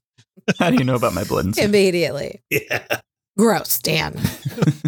How 0.60 0.72
do 0.72 0.76
you 0.78 0.84
know 0.84 0.96
about 0.96 1.14
my 1.14 1.24
blood 1.24 1.46
and 1.46 1.56
semen? 1.56 1.70
immediately. 1.70 2.42
Yeah. 2.50 3.00
Gross, 3.38 3.80
Dan. 3.80 4.20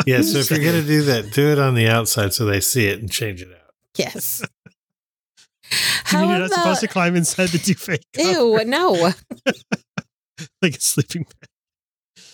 Yeah. 0.06 0.22
So 0.22 0.40
if 0.40 0.50
you're 0.52 0.60
going 0.60 0.82
to 0.82 0.86
do 0.88 1.04
that, 1.04 1.32
do 1.32 1.50
it 1.52 1.60
on 1.60 1.76
the 1.76 1.88
outside 1.88 2.34
so 2.34 2.44
they 2.46 2.60
see 2.60 2.88
it 2.88 3.00
and 3.00 3.10
change 3.10 3.42
it 3.42 3.50
out. 3.52 3.74
Yes. 3.96 4.42
You 5.72 5.78
How 6.04 6.22
mean 6.22 6.30
you're 6.32 6.40
not 6.40 6.52
supposed 6.52 6.82
to 6.82 6.88
climb 6.88 7.16
inside 7.16 7.50
the 7.50 7.60
duvet 7.60 8.04
cover 8.14 8.30
ew? 8.30 8.66
No. 8.66 8.92
like 10.62 10.76
a 10.76 10.82
sleeping 10.82 11.24
bag. 11.24 12.26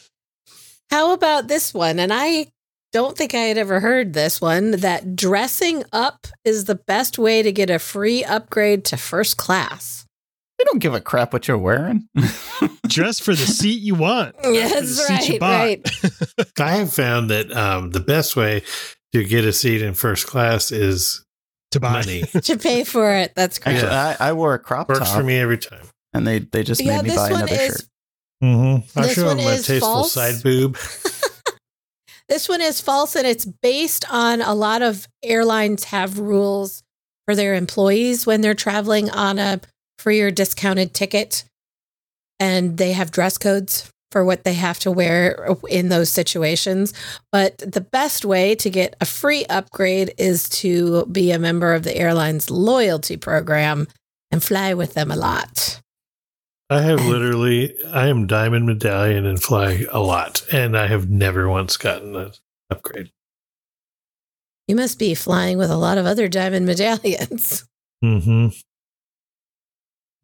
How 0.90 1.14
about 1.14 1.48
this 1.48 1.74
one? 1.74 2.00
And 2.00 2.14
I 2.14 2.48
don't 2.94 3.18
think 3.18 3.34
I 3.34 3.40
had 3.40 3.58
ever 3.58 3.82
heard 3.82 4.14
this 4.14 4.40
one. 4.40 4.72
That 4.72 5.16
dressing 5.16 5.84
up 5.92 6.28
is 6.46 6.66
the 6.66 6.76
best 6.76 7.18
way 7.18 7.42
to 7.42 7.52
get 7.52 7.70
a 7.70 7.80
free 7.80 8.24
upgrade 8.24 8.86
to 8.86 8.98
first 8.98 9.36
class. 9.38 10.06
They 10.58 10.64
don't 10.64 10.80
give 10.80 10.94
a 10.94 11.02
crap 11.02 11.34
what 11.34 11.48
you're 11.48 11.58
wearing. 11.58 12.08
Dress 12.88 13.20
for 13.20 13.32
the 13.32 13.46
seat 13.46 13.82
you 13.82 13.96
want. 13.96 14.38
Dress 14.42 14.46
for 14.46 14.52
the 14.52 14.58
Yes, 14.58 15.26
seat 15.26 15.34
you 15.34 15.40
right, 15.40 15.82
right. 16.38 16.52
I 16.58 16.76
have 16.78 16.94
found 16.94 17.30
that 17.30 17.52
um, 17.52 17.92
the 17.92 18.00
best 18.00 18.38
way 18.38 18.64
to 19.12 19.24
get 19.26 19.44
a 19.44 19.52
seat 19.52 19.82
in 19.82 19.94
first 19.94 20.28
class 20.28 20.72
is 20.72 21.25
To 21.76 21.80
buy. 21.80 21.92
money. 21.92 22.22
to 22.42 22.58
pay 22.58 22.84
for 22.84 23.12
it. 23.16 23.32
That's 23.36 23.60
great. 23.60 23.76
Actually, 23.76 23.92
I, 23.92 24.30
I 24.30 24.34
wore 24.34 24.54
a 24.56 24.60
crop 24.60 24.90
Works 24.90 25.00
top, 25.10 25.18
for 25.18 25.24
me 25.24 25.38
every 25.38 25.58
time. 25.58 25.86
and 26.14 26.26
they 26.28 26.40
they 26.40 26.64
just 26.64 26.82
Yeah, 26.82 27.02
made 27.02 27.12
me 27.12 27.16
buy 27.16 27.30
another 27.30 27.54
is 27.54 27.60
shirt. 27.68 27.82
Mm-hmm. 28.44 29.00
I'll 29.00 29.06
This 29.06 29.14
show 29.16 29.26
one 29.28 29.38
them 29.38 29.48
a 29.48 29.50
is 29.52 29.66
tasteful 29.68 29.94
false. 29.94 30.12
side 30.12 30.44
boob. 30.44 30.78
This 32.28 32.50
one 32.50 32.60
is 32.62 32.82
false 32.82 33.16
and 33.16 33.28
it's 33.28 33.46
based 33.46 34.04
on 34.12 34.42
a 34.42 34.56
lot 34.56 34.82
of 34.82 35.08
airlines 35.22 35.84
have 35.86 36.18
rules 36.18 36.82
for 37.26 37.36
their 37.36 37.54
employees 37.54 38.26
when 38.26 38.42
they're 38.42 38.56
traveling 38.56 39.12
on 39.12 39.38
a 39.38 39.62
free 40.00 40.22
or 40.22 40.32
discounted 40.32 40.94
ticket 40.96 41.44
and 42.40 42.78
they 42.80 42.94
have 42.94 43.12
dress 43.12 43.38
codes 43.38 43.92
for 44.12 44.24
what 44.24 44.44
they 44.44 44.54
have 44.54 44.80
to 44.80 44.92
wear 44.92 45.48
in 45.70 45.90
those 45.90 46.10
situations. 46.10 46.94
But 47.32 47.58
the 47.58 47.82
best 47.82 48.24
way 48.24 48.56
to 48.56 48.70
get 48.70 48.96
a 49.02 49.06
free 49.06 49.46
upgrade 49.46 50.14
is 50.18 50.48
to 50.50 51.06
be 51.08 51.32
a 51.32 51.40
member 51.40 51.74
of 51.74 51.84
the 51.84 51.96
airline's 51.96 52.50
loyalty 52.50 53.18
program 53.18 53.88
and 54.32 54.44
fly 54.44 54.74
with 54.74 54.94
them 54.94 55.12
a 55.12 55.16
lot. 55.16 55.82
I 56.70 56.82
have 56.82 57.06
literally, 57.06 57.76
I 57.88 58.08
am 58.08 58.26
diamond 58.26 58.66
medallion 58.66 59.26
and 59.26 59.42
fly 59.42 59.86
a 59.92 60.00
lot, 60.00 60.44
and 60.52 60.76
I 60.76 60.88
have 60.88 61.10
never 61.10 61.48
once 61.48 61.78
gotten 61.78 62.16
an 62.16 62.32
upgrade. 62.72 63.12
You 64.68 64.76
must 64.76 64.98
be 64.98 65.14
flying 65.14 65.60
with 65.60 65.70
a 65.70 65.78
lot 65.78 66.00
of 66.00 66.08
other 66.08 66.28
diamond 66.28 66.66
medallions. 66.66 67.68
Mm-hmm. 68.04 68.48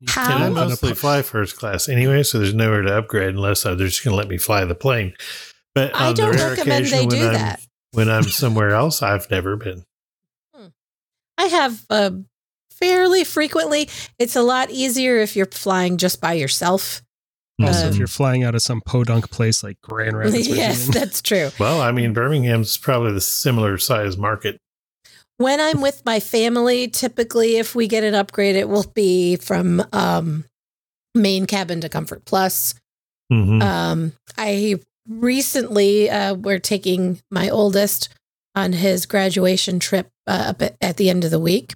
How? 0.07 0.23
And 0.33 0.43
I 0.43 0.47
Open 0.47 0.63
a 0.63 0.69
mostly 0.69 0.89
pu- 0.89 0.95
fly 0.95 1.21
first 1.21 1.57
class 1.57 1.87
anyway, 1.87 2.23
so 2.23 2.39
there's 2.39 2.53
nowhere 2.53 2.81
to 2.81 2.97
upgrade 2.97 3.35
unless 3.35 3.63
they're 3.63 3.75
just 3.75 4.03
going 4.03 4.13
to 4.13 4.17
let 4.17 4.27
me 4.27 4.37
fly 4.37 4.65
the 4.65 4.75
plane. 4.75 5.13
But 5.75 5.95
I 5.95 6.11
don't 6.13 6.35
rare 6.35 6.49
recommend 6.51 6.87
they 6.87 7.05
do 7.05 7.27
I'm, 7.27 7.33
that. 7.33 7.61
when 7.91 8.09
I'm 8.09 8.23
somewhere 8.23 8.71
else, 8.71 9.01
I've 9.01 9.29
never 9.31 9.55
been. 9.55 9.83
I 11.37 11.45
have 11.45 11.85
uh, 11.89 12.11
fairly 12.71 13.23
frequently. 13.23 13.89
It's 14.19 14.35
a 14.35 14.41
lot 14.43 14.69
easier 14.69 15.17
if 15.19 15.35
you're 15.35 15.45
flying 15.47 15.97
just 15.97 16.19
by 16.21 16.33
yourself. 16.33 17.01
Also, 17.61 17.83
Um, 17.85 17.89
if 17.89 17.97
you're 17.97 18.07
flying 18.07 18.43
out 18.43 18.55
of 18.55 18.61
some 18.61 18.81
podunk 18.81 19.29
place 19.29 19.63
like 19.63 19.79
Grand 19.81 20.17
Rapids, 20.17 20.47
yes, 20.47 20.87
Michigan. 20.87 20.99
that's 20.99 21.21
true. 21.21 21.49
Well, 21.59 21.81
I 21.81 21.91
mean, 21.91 22.13
Birmingham's 22.13 22.77
probably 22.77 23.13
the 23.13 23.21
similar 23.21 23.77
size 23.77 24.17
market. 24.17 24.57
When 25.41 25.59
I'm 25.59 25.81
with 25.81 26.05
my 26.05 26.19
family, 26.19 26.87
typically 26.87 27.57
if 27.57 27.73
we 27.73 27.87
get 27.87 28.03
an 28.03 28.13
upgrade, 28.13 28.55
it 28.55 28.69
will 28.69 28.85
be 28.93 29.37
from 29.37 29.83
um, 29.91 30.45
main 31.15 31.47
cabin 31.47 31.81
to 31.81 31.89
Comfort 31.89 32.25
Plus. 32.25 32.75
Mm-hmm. 33.33 33.59
Um, 33.59 34.13
I 34.37 34.75
recently 35.07 36.11
uh, 36.11 36.35
we're 36.35 36.59
taking 36.59 37.21
my 37.31 37.49
oldest 37.49 38.09
on 38.53 38.73
his 38.73 39.07
graduation 39.07 39.79
trip 39.79 40.09
uh, 40.27 40.45
up 40.49 40.61
at, 40.61 40.75
at 40.79 40.97
the 40.97 41.09
end 41.09 41.23
of 41.23 41.31
the 41.31 41.39
week, 41.39 41.73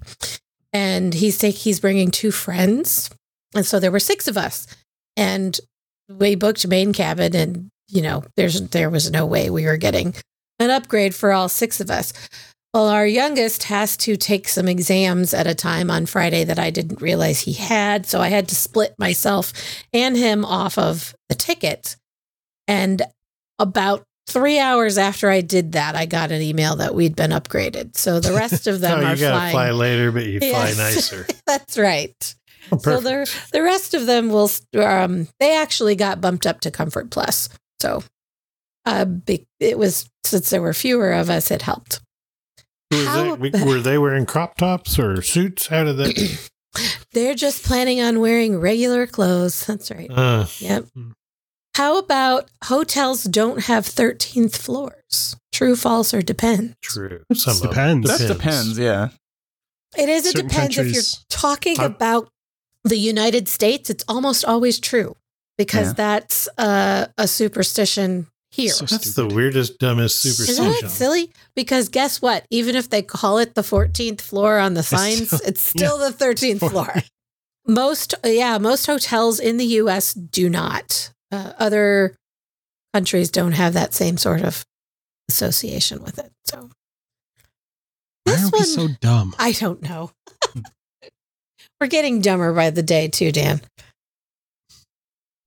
and 0.71 1.15
he's 1.15 1.39
take 1.39 1.55
he's 1.55 1.79
bringing 1.79 2.11
two 2.11 2.29
friends, 2.29 3.09
and 3.55 3.65
so 3.65 3.79
there 3.79 3.91
were 3.91 3.99
six 3.99 4.27
of 4.27 4.37
us, 4.37 4.67
and 5.17 5.59
we 6.07 6.35
booked 6.35 6.67
main 6.67 6.93
cabin, 6.93 7.35
and 7.35 7.69
you 7.87 8.03
know 8.03 8.25
there's 8.35 8.61
there 8.69 8.91
was 8.91 9.09
no 9.09 9.25
way 9.25 9.49
we 9.49 9.65
were 9.65 9.77
getting 9.77 10.13
an 10.59 10.69
upgrade 10.69 11.15
for 11.15 11.31
all 11.31 11.49
six 11.49 11.81
of 11.81 11.89
us. 11.89 12.13
Well, 12.75 12.89
our 12.89 13.07
youngest 13.07 13.63
has 13.63 13.95
to 13.99 14.17
take 14.17 14.49
some 14.49 14.67
exams 14.67 15.33
at 15.33 15.47
a 15.47 15.55
time 15.55 15.89
on 15.89 16.05
Friday 16.05 16.43
that 16.43 16.59
I 16.59 16.71
didn't 16.71 17.01
realize 17.01 17.39
he 17.39 17.53
had. 17.53 18.05
So 18.05 18.19
I 18.19 18.27
had 18.27 18.49
to 18.49 18.55
split 18.55 18.93
myself 18.99 19.53
and 19.93 20.17
him 20.17 20.43
off 20.43 20.77
of 20.77 21.15
the 21.29 21.35
ticket. 21.35 21.95
And 22.67 23.01
about 23.59 24.03
three 24.27 24.59
hours 24.59 24.97
after 24.97 25.29
I 25.29 25.39
did 25.39 25.71
that, 25.71 25.95
I 25.95 26.05
got 26.05 26.31
an 26.31 26.41
email 26.41 26.75
that 26.75 26.93
we'd 26.93 27.15
been 27.15 27.31
upgraded. 27.31 27.95
So 27.95 28.19
the 28.19 28.33
rest 28.33 28.67
of 28.67 28.81
them 28.81 28.99
oh, 29.05 29.05
are 29.05 29.15
flying. 29.15 29.51
fly 29.53 29.71
later, 29.71 30.11
but 30.11 30.25
you 30.25 30.41
fly 30.41 30.67
Yes. 30.67 30.77
nicer. 30.77 31.27
That's 31.47 31.77
right. 31.77 32.35
Oh, 32.73 32.77
So 32.79 32.99
the 32.99 33.33
the 33.53 33.63
rest 33.63 33.93
of 33.93 34.05
them 34.05 34.27
will 34.27 34.51
um 34.77 35.29
they 35.39 35.55
actually 35.55 35.95
got 35.95 36.19
bumped 36.19 36.45
up 36.45 36.59
to 36.59 36.71
comfort 36.71 37.09
plus. 37.09 37.47
So 37.81 38.03
uh 38.85 39.05
it 39.61 39.77
was 39.77 40.09
since 40.25 40.49
there 40.49 40.61
were 40.61 40.73
fewer 40.73 41.13
of 41.13 41.29
us 41.29 41.51
it 41.51 41.61
helped. 41.61 42.01
Was 42.97 43.05
how 43.07 43.35
they- 43.35 43.49
about- 43.49 43.67
were 43.67 43.79
they 43.79 43.97
wearing 43.97 44.25
crop 44.25 44.57
tops 44.57 44.97
or 44.99 45.21
suits? 45.21 45.67
How 45.67 45.83
did 45.83 45.97
that? 45.97 46.49
They're 47.13 47.35
just 47.35 47.63
planning 47.63 48.01
on 48.01 48.19
wearing 48.19 48.59
regular 48.59 49.07
clothes. 49.07 49.65
That's 49.65 49.89
right. 49.91 50.09
Uh, 50.11 50.45
Yep. 50.59 50.85
Hmm. 50.93 51.11
How 51.75 51.97
about 51.97 52.49
hotels 52.65 53.23
don't 53.25 53.63
have 53.65 53.85
13th 53.85 54.55
floors? 54.55 55.35
True, 55.51 55.75
false, 55.75 56.13
or 56.13 56.21
depends? 56.21 56.75
true. 56.81 57.23
Some 57.33 57.55
of 57.57 57.61
depends. 57.61 58.17
That 58.17 58.27
depends. 58.33 58.77
Yeah. 58.79 59.09
It 59.97 60.09
is. 60.09 60.25
It 60.25 60.33
Certain 60.37 60.47
depends. 60.49 60.77
If 60.77 60.93
you're 60.93 61.03
talking 61.29 61.79
I- 61.79 61.85
about 61.85 62.29
the 62.83 62.97
United 62.97 63.47
States, 63.49 63.89
it's 63.89 64.03
almost 64.07 64.45
always 64.45 64.79
true 64.79 65.15
because 65.57 65.87
Yeah. 65.87 65.93
that's 65.93 66.49
uh, 66.57 67.07
a 67.17 67.27
superstition 67.27 68.27
here. 68.55 68.69
So 68.69 68.85
That's 68.85 69.11
stupid. 69.11 69.29
the 69.31 69.35
weirdest, 69.35 69.77
dumbest 69.79 70.25
Isn't 70.25 70.45
superstition. 70.45 70.81
that 70.87 70.89
silly? 70.91 71.31
Because 71.55 71.89
guess 71.89 72.21
what? 72.21 72.45
Even 72.49 72.75
if 72.75 72.89
they 72.89 73.01
call 73.01 73.37
it 73.37 73.53
the 73.55 73.61
14th 73.61 74.21
floor 74.21 74.57
on 74.59 74.73
the 74.73 74.83
signs, 74.83 75.27
still- 75.27 75.39
it's 75.45 75.61
still 75.75 75.97
the 75.97 76.11
13th 76.15 76.69
floor. 76.69 76.93
Most, 77.67 78.13
yeah, 78.23 78.57
most 78.57 78.85
hotels 78.85 79.39
in 79.39 79.57
the 79.57 79.65
US 79.81 80.13
do 80.13 80.49
not. 80.49 81.11
Uh, 81.31 81.53
other 81.57 82.15
countries 82.93 83.29
don't 83.31 83.53
have 83.53 83.73
that 83.73 83.93
same 83.93 84.17
sort 84.17 84.41
of 84.41 84.65
association 85.29 86.01
with 86.03 86.17
it. 86.19 86.31
So 86.45 86.69
Why 88.23 88.31
this 88.33 88.43
are 88.43 88.49
we 88.53 88.59
one, 88.59 88.65
so 88.65 88.87
dumb? 89.01 89.35
I 89.39 89.51
don't 89.51 89.81
know. 89.81 90.11
We're 91.81 91.87
getting 91.87 92.21
dumber 92.21 92.53
by 92.53 92.69
the 92.69 92.83
day, 92.83 93.07
too, 93.09 93.31
Dan. 93.31 93.61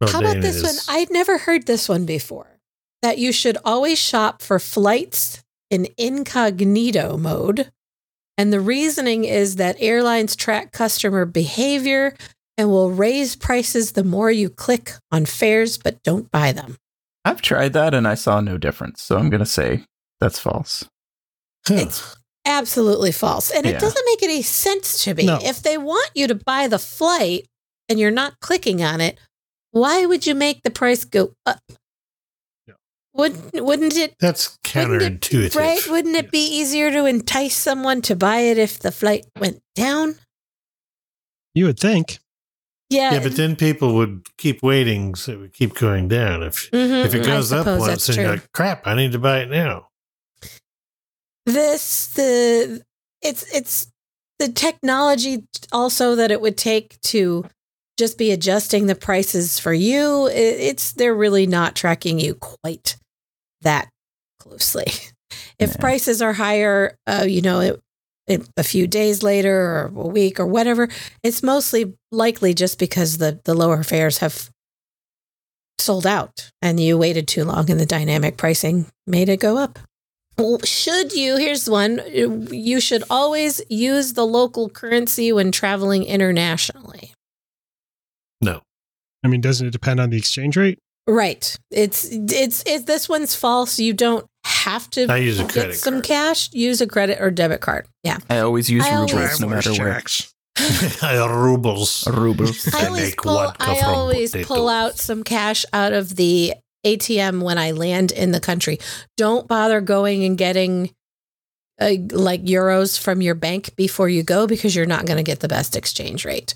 Well, 0.00 0.10
How 0.10 0.18
about 0.20 0.34
Dana 0.34 0.40
this 0.42 0.62
one? 0.62 0.74
I'd 0.96 1.10
never 1.10 1.38
heard 1.38 1.66
this 1.66 1.88
one 1.88 2.04
before. 2.04 2.57
That 3.02 3.18
you 3.18 3.32
should 3.32 3.56
always 3.64 3.98
shop 3.98 4.42
for 4.42 4.58
flights 4.58 5.42
in 5.70 5.88
incognito 5.96 7.16
mode. 7.16 7.70
And 8.36 8.52
the 8.52 8.60
reasoning 8.60 9.24
is 9.24 9.56
that 9.56 9.76
airlines 9.78 10.36
track 10.36 10.72
customer 10.72 11.24
behavior 11.24 12.14
and 12.56 12.70
will 12.70 12.90
raise 12.90 13.36
prices 13.36 13.92
the 13.92 14.04
more 14.04 14.30
you 14.30 14.48
click 14.48 14.92
on 15.12 15.26
fares 15.26 15.78
but 15.78 16.02
don't 16.02 16.30
buy 16.30 16.52
them. 16.52 16.76
I've 17.24 17.42
tried 17.42 17.72
that 17.74 17.94
and 17.94 18.06
I 18.06 18.14
saw 18.14 18.40
no 18.40 18.58
difference. 18.58 19.02
So 19.02 19.16
I'm 19.16 19.30
going 19.30 19.40
to 19.40 19.46
say 19.46 19.84
that's 20.20 20.38
false. 20.38 20.84
It's 21.68 22.16
absolutely 22.46 23.12
false. 23.12 23.50
And 23.50 23.64
Yeah. 23.66 23.72
it 23.72 23.80
doesn't 23.80 24.06
make 24.06 24.22
any 24.22 24.42
sense 24.42 25.04
to 25.04 25.14
me. 25.14 25.26
No. 25.26 25.38
If 25.42 25.62
they 25.62 25.76
want 25.76 26.10
you 26.14 26.26
to 26.28 26.34
buy 26.34 26.66
the 26.66 26.78
flight 26.78 27.46
and 27.88 27.98
you're 27.98 28.10
not 28.10 28.40
clicking 28.40 28.82
on 28.82 29.00
it, 29.00 29.18
why 29.70 30.06
would 30.06 30.26
you 30.26 30.34
make 30.34 30.62
the 30.62 30.70
price 30.70 31.04
go 31.04 31.34
up? 31.44 31.60
Yeah. 33.18 33.22
Wouldn't 33.22 33.64
wouldn't 33.64 33.96
it 33.96 34.14
That's 34.20 34.56
Wouldn't 34.74 35.02
it- 35.02 35.20
counterintuitive. 35.20 35.56
right? 35.56 35.86
Wouldn't 35.88 36.16
it 36.16 36.30
be 36.30 36.46
easier 36.46 36.90
to 36.92 37.04
entice 37.04 37.56
someone 37.56 38.00
to 38.02 38.14
buy 38.16 38.38
it 38.40 38.58
if 38.58 38.78
the 38.78 38.92
flight 38.92 39.26
went 39.38 39.60
down? 39.74 40.16
You 41.54 41.66
would 41.66 41.80
think. 41.80 42.18
Yeah. 42.90 43.14
Yeah, 43.14 43.20
but 43.22 43.36
then 43.36 43.56
people 43.56 43.94
would 43.96 44.26
keep 44.38 44.62
waiting, 44.62 45.14
so 45.14 45.32
it 45.32 45.38
would 45.40 45.52
keep 45.52 45.74
going 45.74 46.08
down. 46.08 46.42
If 46.42 46.70
Mhm, 46.70 47.04
if 47.04 47.14
it 47.14 47.24
goes 47.26 47.52
up 47.52 47.66
once, 47.66 47.86
that's 47.86 48.06
then 48.06 48.16
you're 48.16 48.30
like, 48.36 48.52
crap, 48.52 48.86
I 48.86 48.94
need 48.94 49.12
to 49.12 49.18
buy 49.18 49.40
it 49.40 49.50
now. 49.50 49.88
this 51.46 52.08
the 52.08 52.82
it's 53.22 53.44
it's 53.54 53.88
the 54.38 54.48
technology 54.48 55.44
also 55.72 56.14
that 56.14 56.30
it 56.30 56.40
would 56.40 56.56
take 56.56 57.00
to 57.00 57.44
just 57.98 58.16
be 58.18 58.30
adjusting 58.30 58.86
the 58.86 58.94
prices 58.94 59.58
for 59.58 59.72
you 59.72 60.28
it's 60.28 60.92
they're 60.92 61.14
really 61.14 61.46
not 61.46 61.74
tracking 61.74 62.20
you 62.20 62.34
quite 62.34 62.96
that 63.62 63.88
closely 64.38 64.86
if 65.58 65.70
Yeah. 65.70 65.76
prices 65.80 66.22
are 66.22 66.32
higher 66.34 66.96
uh, 67.06 67.24
you 67.28 67.40
know 67.42 67.60
it, 67.60 67.80
it, 68.26 68.48
a 68.56 68.62
few 68.62 68.86
days 68.86 69.22
later 69.22 69.54
or 69.56 69.92
a 69.94 70.06
week 70.08 70.38
or 70.38 70.46
whatever 70.46 70.88
it's 71.22 71.42
mostly 71.42 71.94
likely 72.12 72.54
just 72.54 72.78
because 72.78 73.18
the 73.18 73.40
the 73.44 73.54
lower 73.54 73.82
fares 73.82 74.18
have 74.18 74.50
sold 75.78 76.06
out 76.06 76.50
and 76.60 76.80
you 76.80 76.98
waited 76.98 77.26
too 77.28 77.44
long 77.44 77.70
and 77.70 77.78
the 77.80 77.86
dynamic 77.86 78.36
pricing 78.36 78.86
made 79.06 79.28
it 79.28 79.38
go 79.40 79.56
up 79.58 79.78
well, 80.40 80.60
should 80.62 81.12
you? 81.14 81.36
Here's 81.36 81.68
one. 81.68 82.00
You 82.14 82.78
should 82.78 83.02
always 83.10 83.60
use 83.68 84.12
the 84.12 84.24
local 84.24 84.68
currency 84.68 85.32
when 85.32 85.50
traveling 85.50 86.04
internationally. 86.04 87.12
No. 88.40 88.62
I 89.24 89.26
mean, 89.26 89.40
doesn't 89.40 89.66
it 89.66 89.70
depend 89.72 89.98
on 89.98 90.10
the 90.10 90.16
exchange 90.16 90.56
rate? 90.56 90.78
Right. 91.08 91.56
It's 91.70 92.04
it's 92.12 92.62
it's 92.66 92.84
this 92.84 93.08
one's 93.08 93.34
false. 93.34 93.78
You 93.78 93.94
don't 93.94 94.26
have 94.44 94.90
to 94.90 95.06
I 95.06 95.16
use 95.16 95.40
a 95.40 95.44
get 95.44 95.52
credit 95.52 95.76
some 95.76 95.94
card. 95.94 96.04
cash. 96.04 96.52
Use 96.52 96.82
a 96.82 96.86
credit 96.86 97.18
or 97.20 97.30
debit 97.30 97.60
card. 97.62 97.86
Yeah. 98.04 98.18
I 98.28 98.40
always 98.40 98.68
use 98.68 98.84
I 98.84 98.94
always- 98.94 99.14
rubles 99.14 99.40
no 99.40 99.48
matter 99.48 99.72
where. 99.72 100.02
Rubles. 101.34 102.06
Rubles. 102.12 102.74
I 102.74 102.82
I 102.82 102.86
always 102.88 103.14
pull. 103.14 103.38
I 103.38 103.80
always 103.84 104.36
pull 104.44 104.68
out 104.68 104.98
some 104.98 105.24
cash 105.24 105.64
out 105.72 105.92
of 105.92 106.16
the 106.16 106.54
ATM 106.84 107.42
when 107.42 107.58
I 107.58 107.70
land 107.70 108.12
in 108.12 108.32
the 108.32 108.40
country. 108.40 108.78
Don't 109.16 109.48
bother 109.48 109.80
going 109.80 110.24
and 110.24 110.36
getting 110.36 110.90
uh, 111.80 111.92
like 112.10 112.44
euros 112.44 112.98
from 112.98 113.22
your 113.22 113.34
bank 113.34 113.76
before 113.76 114.08
you 114.08 114.22
go 114.22 114.46
because 114.46 114.74
you're 114.74 114.84
not 114.86 115.06
going 115.06 115.16
to 115.16 115.22
get 115.22 115.40
the 115.40 115.48
best 115.48 115.76
exchange 115.76 116.24
rate. 116.24 116.54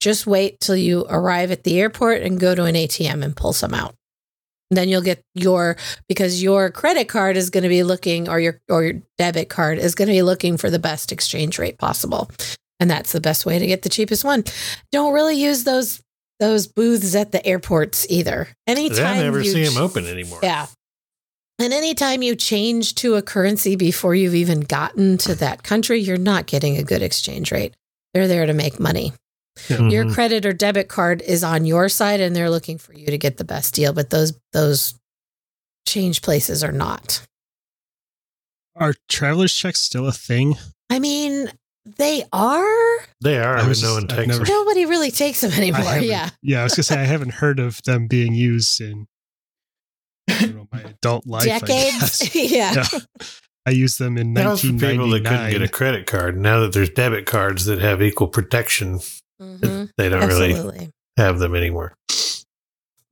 Just 0.00 0.26
wait 0.26 0.60
till 0.60 0.76
you 0.76 1.04
arrive 1.08 1.50
at 1.50 1.64
the 1.64 1.78
airport 1.78 2.22
and 2.22 2.40
go 2.40 2.54
to 2.54 2.64
an 2.64 2.74
ATM 2.74 3.22
and 3.22 3.36
pull 3.36 3.52
some 3.52 3.74
out. 3.74 3.94
Then 4.70 4.88
you'll 4.88 5.02
get 5.02 5.22
your 5.34 5.76
because 6.08 6.42
your 6.42 6.70
credit 6.70 7.08
card 7.08 7.36
is 7.36 7.50
going 7.50 7.64
to 7.64 7.68
be 7.68 7.82
looking 7.82 8.28
or 8.28 8.38
your 8.38 8.60
or 8.68 8.84
your 8.84 9.02
debit 9.18 9.48
card 9.48 9.78
is 9.78 9.94
going 9.94 10.08
to 10.08 10.14
be 10.14 10.22
looking 10.22 10.56
for 10.56 10.70
the 10.70 10.78
best 10.78 11.10
exchange 11.12 11.58
rate 11.58 11.76
possible. 11.76 12.30
And 12.78 12.90
that's 12.90 13.12
the 13.12 13.20
best 13.20 13.44
way 13.44 13.58
to 13.58 13.66
get 13.66 13.82
the 13.82 13.88
cheapest 13.88 14.24
one. 14.24 14.44
Don't 14.92 15.12
really 15.12 15.36
use 15.36 15.64
those 15.64 16.00
those 16.38 16.66
booths 16.66 17.14
at 17.14 17.32
the 17.32 17.44
airports 17.44 18.06
either. 18.08 18.48
Anytime 18.66 19.18
I 19.18 19.22
never 19.22 19.44
see 19.44 19.64
them 19.64 19.74
ch- 19.74 19.78
open 19.78 20.06
anymore. 20.06 20.38
Yeah. 20.42 20.66
And 21.58 21.74
anytime 21.74 22.22
you 22.22 22.36
change 22.36 22.94
to 22.96 23.16
a 23.16 23.22
currency 23.22 23.76
before 23.76 24.14
you've 24.14 24.34
even 24.34 24.60
gotten 24.60 25.18
to 25.18 25.34
that 25.34 25.62
country, 25.62 26.00
you're 26.00 26.16
not 26.16 26.46
getting 26.46 26.78
a 26.78 26.82
good 26.82 27.02
exchange 27.02 27.52
rate. 27.52 27.74
They're 28.14 28.28
there 28.28 28.46
to 28.46 28.54
make 28.54 28.80
money. 28.80 29.12
Your 29.68 30.04
Mhm. 30.04 30.14
credit 30.14 30.46
or 30.46 30.52
debit 30.52 30.88
card 30.88 31.22
is 31.22 31.44
on 31.44 31.64
your 31.64 31.88
side 31.88 32.20
and 32.20 32.34
they're 32.34 32.50
looking 32.50 32.78
for 32.78 32.92
you 32.92 33.06
to 33.06 33.18
get 33.18 33.36
the 33.36 33.44
best 33.44 33.74
deal, 33.74 33.92
but 33.92 34.10
those 34.10 34.32
those 34.52 34.94
change 35.86 36.22
places 36.22 36.62
are 36.64 36.72
not. 36.72 37.22
Are 38.76 38.94
traveler's 39.08 39.54
checks 39.54 39.80
still 39.80 40.06
a 40.06 40.12
thing? 40.12 40.56
I 40.88 40.98
mean, 40.98 41.50
they 41.84 42.24
are. 42.32 42.98
They 43.20 43.38
are, 43.38 43.56
I 43.58 43.66
was 43.66 43.82
no 43.82 43.94
one 43.94 44.06
takes 44.06 44.28
never- 44.28 44.44
Nobody 44.44 44.86
really 44.86 45.10
takes 45.10 45.40
them 45.40 45.52
anymore. 45.52 45.98
Yeah. 45.98 46.30
Yeah, 46.42 46.60
I 46.60 46.64
was 46.64 46.74
gonna 46.74 46.84
say 46.84 47.00
I 47.00 47.04
haven't 47.04 47.34
heard 47.34 47.58
of 47.58 47.82
them 47.82 48.06
being 48.06 48.34
used 48.34 48.80
in 48.80 49.06
know, 50.28 50.68
my 50.72 50.80
adult 50.82 51.26
life. 51.26 51.42
I 51.42 51.58
Decades. 51.58 52.18
guess. 52.20 52.34
yeah. 52.52 52.84
Yeah. 52.92 53.00
I 53.66 53.70
used 53.72 53.98
them 53.98 54.16
in 54.16 54.34
That 54.34 54.46
was 54.48 54.60
for 54.62 54.68
people 54.72 55.10
that 55.10 55.24
couldn't 55.24 55.50
get 55.50 55.62
a 55.62 55.68
credit 55.68 56.06
card. 56.06 56.38
Now 56.38 56.60
that 56.60 56.72
there's 56.72 56.88
debit 56.90 57.26
cards 57.26 57.66
that 57.66 57.78
have 57.80 58.00
equal 58.02 58.28
protection, 58.28 59.00
Mhm. 59.40 59.90
they 59.96 60.08
don't 60.08 60.26
really 60.26 60.90
have 61.16 61.38
them 61.38 61.54
anymore. 61.54 61.94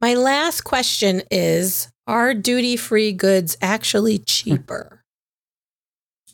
My 0.01 0.15
last 0.15 0.63
question 0.63 1.23
is 1.31 1.89
Are 2.07 2.33
duty 2.35 2.77
free 2.77 3.13
goods 3.13 3.57
actually 3.61 4.19
cheaper? 4.19 5.05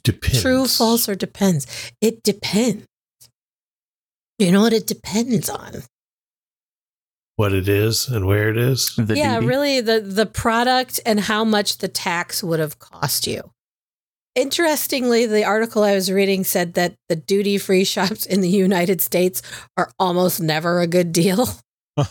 Depends. 0.03 0.43
True, 0.43 0.67
false, 0.67 1.09
or 1.09 1.15
depends? 1.15 1.67
It 2.01 2.23
depends. 2.23 2.87
You 4.39 4.53
know 4.53 4.61
what 4.63 4.73
it 4.73 4.87
depends 4.87 5.49
on? 5.49 5.85
What 7.37 7.53
it 7.53 7.69
is 7.69 8.09
and 8.09 8.27
where 8.27 8.51
it 8.51 8.57
is. 8.59 8.95
The 8.97 9.17
yeah, 9.17 9.37
duty. 9.37 9.47
really 9.47 9.81
the 9.81 10.01
the 10.01 10.27
product 10.27 11.01
and 11.07 11.21
how 11.21 11.45
much 11.45 11.79
the 11.79 11.89
tax 11.89 12.45
would 12.45 12.61
have 12.61 12.79
cost 12.79 13.27
you. 13.27 13.51
Interestingly, 14.35 15.27
the 15.27 15.45
article 15.45 15.83
I 15.85 15.95
was 15.95 16.11
reading 16.11 16.43
said 16.45 16.75
that 16.75 16.95
the 17.09 17.17
duty 17.17 17.57
free 17.59 17.85
shops 17.85 18.27
in 18.27 18.41
the 18.41 18.49
United 18.49 19.01
States 19.01 19.43
are 19.77 19.91
almost 19.99 20.41
never 20.41 20.81
a 20.81 20.87
good 20.87 21.13
deal. 21.13 21.49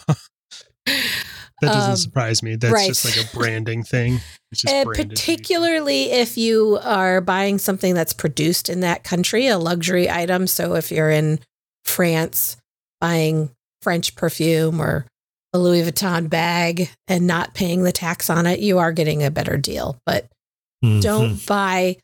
That 1.62 1.72
doesn't 1.72 1.92
Um, 1.92 1.96
surprise 1.98 2.44
me. 2.44 2.56
That's 2.58 2.74
right. 2.74 2.88
just 2.90 3.06
like 3.06 3.16
a 3.26 3.34
branding 3.38 3.84
thing. 3.84 4.20
It's 4.52 4.64
just 4.64 4.74
and 4.74 4.86
particularly 4.90 6.12
if 6.12 6.38
you 6.38 6.78
are 6.84 7.22
buying 7.22 7.58
something 7.58 7.94
that's 7.94 8.12
produced 8.12 8.68
in 8.68 8.82
that 8.82 9.06
country, 9.06 9.48
a 9.48 9.58
luxury 9.58 10.10
item. 10.10 10.46
So 10.48 10.76
if 10.76 10.92
you're 10.92 11.10
in 11.10 11.40
France 11.86 12.58
buying 13.00 13.52
French 13.82 14.14
perfume 14.18 14.82
or 14.82 15.06
a 15.54 15.60
Louis 15.60 15.84
Vuitton 15.90 16.30
bag 16.30 16.90
and 17.08 17.28
not 17.28 17.54
paying 17.54 17.84
the 17.84 17.94
tax 17.94 18.30
on 18.30 18.46
it, 18.46 18.60
you 18.60 18.80
are 18.80 18.92
getting 18.92 19.24
a 19.24 19.32
better 19.32 19.56
deal. 19.56 19.98
But 20.06 20.28
Mhm. 20.84 21.02
don't 21.02 21.46
buy 21.46 21.96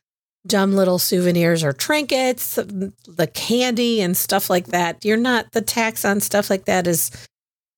dumb 0.47 0.73
little 0.73 0.99
souvenirs 0.99 1.63
or 1.63 1.73
trinkets, 1.73 2.55
the 2.55 3.29
candy 3.33 4.01
and 4.01 4.15
stuff 4.15 4.49
like 4.49 4.67
that. 4.67 5.03
You're 5.03 5.17
not 5.17 5.51
the 5.51 5.61
tax 5.61 6.05
on 6.05 6.19
stuff 6.21 6.49
like 6.49 6.65
that 6.65 6.87
is 6.87 7.11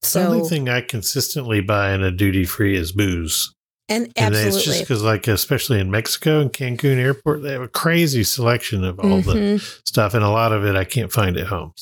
so. 0.03 0.21
The 0.21 0.27
only 0.37 0.49
thing 0.49 0.69
I 0.69 0.81
consistently 0.81 1.61
buy 1.61 1.93
in 1.93 2.03
a 2.03 2.11
duty 2.11 2.45
free 2.45 2.75
is 2.75 2.91
booze. 2.91 3.53
and 3.89 4.09
And 4.15 4.33
it's 4.33 4.63
just 4.63 4.79
because, 4.79 5.03
like, 5.03 5.27
especially 5.27 5.79
in 5.79 5.91
Mexico 5.91 6.39
and 6.39 6.53
Cancun 6.53 6.97
Airport, 6.97 7.43
they 7.43 7.51
have 7.51 7.61
a 7.61 7.67
crazy 7.67 8.23
selection 8.23 8.85
of 8.85 8.99
all 9.01 9.21
the 9.21 9.33
Mhm. 9.33 9.79
stuff, 9.85 10.13
and 10.13 10.23
a 10.23 10.29
lot 10.29 10.53
of 10.53 10.63
it 10.63 10.75
I 10.77 10.85
can't 10.85 11.11
find 11.11 11.35
at 11.35 11.47
home. 11.47 11.73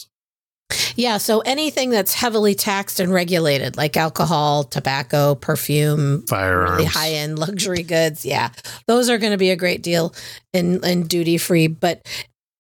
Yeah, 0.96 1.18
so 1.18 1.40
anything 1.40 1.90
that's 1.90 2.14
heavily 2.14 2.56
taxed 2.56 3.00
and 3.00 3.14
regulated, 3.14 3.78
like 3.78 3.98
alcohol, 3.98 4.64
tobacco, 4.64 5.36
perfume, 5.36 6.26
Firearms. 6.28 6.72
really 6.72 6.86
high 6.86 7.12
end 7.12 7.40
luxury 7.40 7.84
goods, 7.84 8.26
yeah, 8.26 8.50
those 8.86 9.10
are 9.10 9.18
going 9.18 9.32
to 9.32 9.38
be 9.38 9.50
a 9.50 9.56
great 9.56 9.82
deal 9.82 10.14
in, 10.54 10.84
in 10.84 11.08
duty 11.08 11.38
free. 11.38 11.68
But 11.68 12.06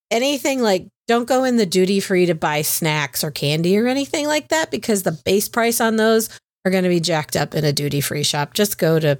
anything 0.10 0.62
like 0.62 0.88
don't 1.07 1.28
go 1.28 1.43
in 1.43 1.57
the 1.57 1.66
duty 1.66 1.99
free 1.99 2.28
to 2.28 2.36
buy 2.36 2.62
snacks 2.62 3.24
or 3.24 3.32
candy 3.32 3.78
or 3.78 3.88
anything 3.88 4.28
like 4.28 4.49
that 4.49 4.72
because 4.72 5.03
the 5.03 5.20
base 5.26 5.49
price 5.49 5.82
on 5.82 5.95
those 5.95 6.30
are 6.66 6.72
going 6.72 6.84
to 6.84 6.89
be 6.89 6.99
jacked 6.99 7.36
up 7.36 7.55
in 7.55 7.64
a 7.66 7.74
duty 7.74 8.01
free 8.01 8.24
shop. 8.24 8.53
Just 8.53 8.78
go 8.78 8.99
to, 8.99 9.20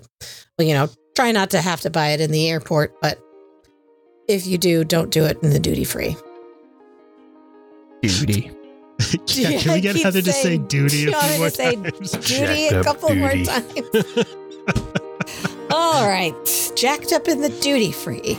well, 0.58 0.68
you 0.68 0.74
know, 0.74 0.90
try 1.16 1.32
not 1.32 1.50
to 1.52 1.62
have 1.62 1.82
to 1.82 1.90
buy 1.90 2.10
it 2.10 2.22
in 2.22 2.32
the 2.32 2.50
airport, 2.50 2.94
but 3.02 3.20
if 4.28 4.46
you 4.46 4.58
do, 4.58 4.84
don't 4.84 5.10
do 5.10 5.26
it 5.26 5.38
in 5.42 5.50
the 5.50 5.60
duty 5.60 5.84
free. 5.84 6.16
Duty. 8.02 8.52
Yeah, 9.00 9.50
Yeah, 9.50 9.60
can 9.62 9.74
we 9.74 9.82
get 9.82 9.95
Heather 9.97 10.22
to 10.22 10.32
say 10.32 10.41
saying- 10.43 10.68
duty 10.68 11.12
a 11.12 11.20
few 11.20 11.38
more 11.38 11.50
to 11.50 11.56
say 11.56 11.76
times? 11.76 12.12
Judy 12.12 12.70
Jacked 12.70 12.74
a 12.74 12.80
up 12.80 12.86
couple 12.86 13.16
more 13.16 13.30
times. 13.32 14.26
All 15.72 16.08
right, 16.10 16.34
jacked 16.76 17.14
up 17.14 17.28
in 17.28 17.41
the 17.41 17.50
duty 17.50 17.91
free. 17.91 18.38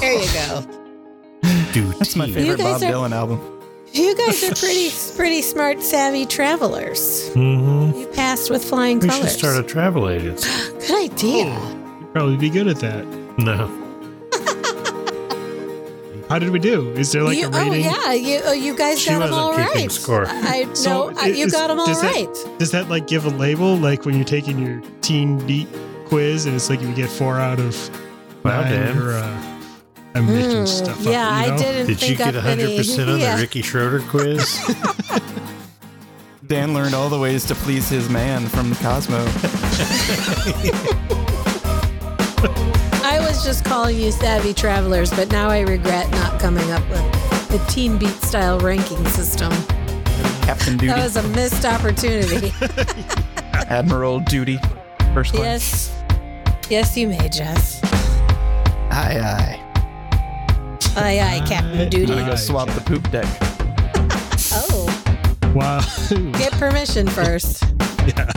There 0.00 0.12
you 0.12 0.28
go. 0.32 0.62
Duty. 1.72 1.98
That's 1.98 2.14
my 2.16 2.30
favorite 2.30 2.58
Bob 2.58 2.82
are- 2.82 2.84
Dylan 2.86 3.12
album. 3.12 3.40
You 3.92 4.14
guys 4.16 4.42
are 4.44 4.54
pretty, 4.54 4.90
pretty 5.16 5.40
smart, 5.40 5.80
savvy 5.82 6.26
travelers. 6.26 7.30
Mm-hmm. 7.30 7.98
You 8.00 8.06
passed 8.08 8.50
with 8.50 8.62
flying 8.62 8.98
We 8.98 9.08
colors. 9.08 9.30
should 9.30 9.38
start 9.38 9.56
a 9.64 9.66
travel 9.66 10.10
agency. 10.10 10.48
Good 10.86 11.10
idea. 11.12 11.46
You'd 12.00 12.12
probably 12.12 12.36
be 12.36 12.50
good 12.50 12.68
at 12.68 12.76
that. 12.80 13.06
No. 13.38 13.68
How 16.28 16.38
did 16.40 16.50
we 16.50 16.58
do? 16.58 16.90
Is 16.92 17.12
there 17.12 17.22
like 17.22 17.38
you, 17.38 17.46
a 17.46 17.50
oh 17.52 17.72
yeah, 17.72 18.12
you 18.12 18.40
oh, 18.44 18.52
you 18.52 18.76
guys 18.76 19.00
She 19.00 19.10
got 19.10 19.20
them 19.20 19.30
wasn't 19.30 19.40
all 19.40 19.52
keeping 19.56 19.82
right. 19.82 19.92
score. 19.92 20.24
I 20.26 20.66
So 20.74 21.12
I, 21.16 21.26
you 21.26 21.46
is- 21.46 21.52
got 21.52 21.68
them 21.68 21.78
all 21.78 21.86
does 21.86 22.00
that- 22.02 22.56
Does 22.58 22.70
that 22.72 22.88
like 22.88 23.06
give 23.06 23.26
a 23.26 23.30
label 23.30 23.76
like 23.76 24.04
when 24.04 24.16
you're 24.16 24.24
taking 24.24 24.58
your 24.58 24.82
teen 25.02 25.38
beat 25.46 25.68
quiz 26.06 26.46
and 26.46 26.54
it's 26.56 26.68
like 26.68 26.80
you 26.82 26.92
get 26.94 27.08
four 27.10 27.38
out 27.38 27.60
of 27.60 27.74
Wow, 28.44 28.62
nine 28.62 28.98
or 28.98 29.12
uh, 29.12 29.42
I'm 30.14 30.26
making 30.26 30.50
Hmm, 30.60 30.66
stuff 30.66 31.00
up. 31.00 31.12
yeah, 31.12 31.40
you 31.42 31.46
know? 31.48 31.54
I 31.54 31.58
didn't 31.58 31.86
Did 31.86 32.02
you 32.02 32.16
get 32.16 32.34
up 32.36 32.44
100% 32.44 33.12
on 33.14 33.20
yeah. 33.20 33.36
the 33.36 33.42
Ricky 33.42 33.62
Schroder 33.62 34.00
quiz? 34.08 34.60
Dan 36.46 36.74
learned 36.74 36.94
all 36.94 37.08
the 37.08 37.18
ways 37.18 37.44
to 37.46 37.54
please 37.56 37.88
his 37.88 38.08
man 38.08 38.46
from 38.46 38.72
Cosmo. 38.76 39.24
I 43.36 43.38
was 43.38 43.44
just 43.44 43.66
calling 43.66 43.98
you 44.00 44.10
savvy 44.12 44.54
travelers, 44.54 45.10
but 45.10 45.30
now 45.30 45.50
I 45.50 45.60
regret 45.60 46.10
not 46.12 46.40
coming 46.40 46.70
up 46.70 46.80
with 46.88 47.48
the 47.50 47.58
Teen 47.68 47.98
Beat 47.98 48.08
style 48.22 48.58
ranking 48.60 49.04
system. 49.08 49.52
Captain 50.40 50.78
Duty. 50.78 50.86
That 50.86 51.02
was 51.02 51.16
a 51.16 51.22
missed 51.28 51.66
opportunity. 51.66 52.50
Admiral 53.68 54.20
Duty. 54.20 54.58
First 55.12 55.34
class. 55.34 55.92
yes. 55.92 56.02
Yes, 56.70 56.96
you 56.96 57.08
may, 57.08 57.28
Jess. 57.28 57.78
Aye, 58.90 59.20
aye. 59.20 59.60
Aye, 60.96 61.20
aye, 61.20 61.42
Captain 61.46 61.90
Duty. 61.90 62.04
I'm 62.04 62.18
gonna 62.20 62.26
go 62.28 62.32
Aye, 62.32 62.36
swap 62.36 62.70
the 62.70 62.80
poop 62.80 63.10
deck. 63.10 63.26
Oh, 64.54 65.52
Wow. 65.54 65.82
get 66.38 66.52
permission 66.52 67.06
first. 67.06 67.64
yeah. 68.06 68.32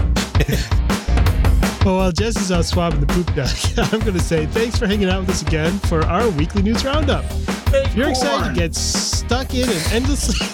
Oh, 1.89 1.93
well, 1.93 2.03
while 2.03 2.11
Jess 2.11 2.37
is 2.37 2.51
out 2.51 2.65
swabbing 2.65 2.99
the 2.99 3.07
poop 3.07 3.25
deck, 3.33 3.49
I'm 3.91 4.01
going 4.01 4.13
to 4.13 4.19
say 4.19 4.45
thanks 4.45 4.77
for 4.77 4.85
hanging 4.85 5.09
out 5.09 5.21
with 5.21 5.31
us 5.31 5.41
again 5.41 5.79
for 5.79 6.03
our 6.03 6.29
weekly 6.29 6.61
news 6.61 6.85
roundup. 6.85 7.25
If 7.73 7.95
you're 7.95 8.11
excited 8.11 8.53
to 8.53 8.55
get 8.59 8.75
stuck 8.75 9.55
in 9.55 9.67
an 9.67 9.81
endlessly. 9.91 10.35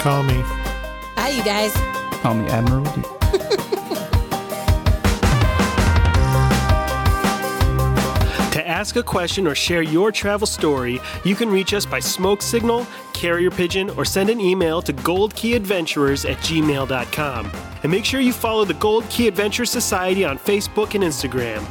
Call 0.00 0.22
me. 0.22 0.57
Hi, 1.20 1.30
you 1.30 1.42
guys. 1.42 1.72
Call 2.22 2.34
me 2.34 2.48
Admiral 2.48 2.84
Duty. 2.84 3.08
To 8.52 8.66
ask 8.66 8.96
a 8.96 9.02
question 9.02 9.46
or 9.46 9.54
share 9.54 9.82
your 9.82 10.10
travel 10.10 10.46
story, 10.46 11.00
you 11.24 11.34
can 11.36 11.48
reach 11.48 11.74
us 11.74 11.84
by 11.86 12.00
smoke 12.00 12.42
signal, 12.42 12.86
carrier 13.12 13.50
pigeon, 13.50 13.90
or 13.90 14.04
send 14.04 14.30
an 14.30 14.40
email 14.40 14.80
to 14.82 14.92
goldkeyadventurers 14.92 16.28
at 16.28 16.38
gmail.com. 16.38 17.50
And 17.82 17.92
make 17.92 18.04
sure 18.04 18.20
you 18.20 18.32
follow 18.32 18.64
the 18.64 18.74
Gold 18.74 19.08
Key 19.10 19.28
Adventure 19.28 19.64
Society 19.64 20.24
on 20.24 20.38
Facebook 20.38 20.94
and 20.94 21.04
Instagram. 21.04 21.64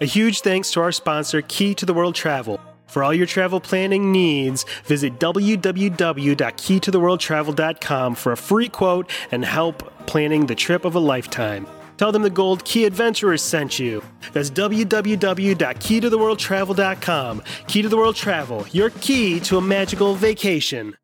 A 0.00 0.06
huge 0.06 0.40
thanks 0.42 0.70
to 0.72 0.80
our 0.80 0.92
sponsor, 0.92 1.42
Key 1.42 1.74
to 1.74 1.84
the 1.84 1.92
World 1.92 2.14
Travel. 2.14 2.60
For 2.88 3.04
all 3.04 3.14
your 3.14 3.26
travel 3.26 3.60
planning 3.60 4.10
needs, 4.10 4.64
visit 4.84 5.20
www.keytotheworldtravel.com 5.20 8.14
for 8.14 8.32
a 8.32 8.36
free 8.36 8.68
quote 8.68 9.10
and 9.30 9.44
help 9.44 10.06
planning 10.06 10.46
the 10.46 10.54
trip 10.54 10.86
of 10.86 10.94
a 10.94 10.98
lifetime. 10.98 11.66
Tell 11.98 12.10
them 12.12 12.22
the 12.22 12.30
Gold 12.30 12.64
Key 12.64 12.86
Adventurers 12.86 13.42
sent 13.42 13.78
you. 13.78 14.02
That's 14.32 14.50
www.keytotheworldtravel.com. 14.50 17.42
Key 17.66 17.82
to 17.82 17.88
the 17.88 17.96
World 17.96 18.16
Travel, 18.16 18.66
your 18.70 18.90
key 18.90 19.40
to 19.40 19.56
a 19.58 19.60
magical 19.60 20.14
vacation. 20.14 20.96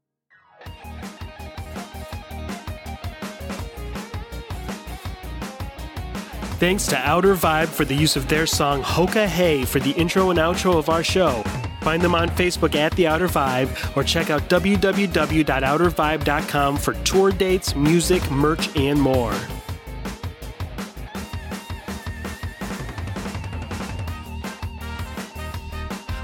Thanks 6.60 6.86
to 6.86 6.96
Outer 6.96 7.34
Vibe 7.34 7.66
for 7.66 7.84
the 7.84 7.94
use 7.94 8.14
of 8.16 8.28
their 8.28 8.46
song 8.46 8.82
Hoka 8.82 9.26
Hey 9.26 9.64
for 9.64 9.80
the 9.80 9.90
intro 9.90 10.30
and 10.30 10.38
outro 10.38 10.78
of 10.78 10.88
our 10.88 11.02
show. 11.02 11.42
Find 11.84 12.02
them 12.02 12.14
on 12.14 12.30
Facebook 12.30 12.74
at 12.76 12.92
The 12.92 13.06
Outer 13.06 13.28
Vibe 13.28 13.94
or 13.94 14.02
check 14.02 14.30
out 14.30 14.48
www.outervibe.com 14.48 16.76
for 16.78 16.94
tour 17.04 17.30
dates, 17.30 17.76
music, 17.76 18.30
merch, 18.30 18.74
and 18.74 18.98
more. 18.98 19.34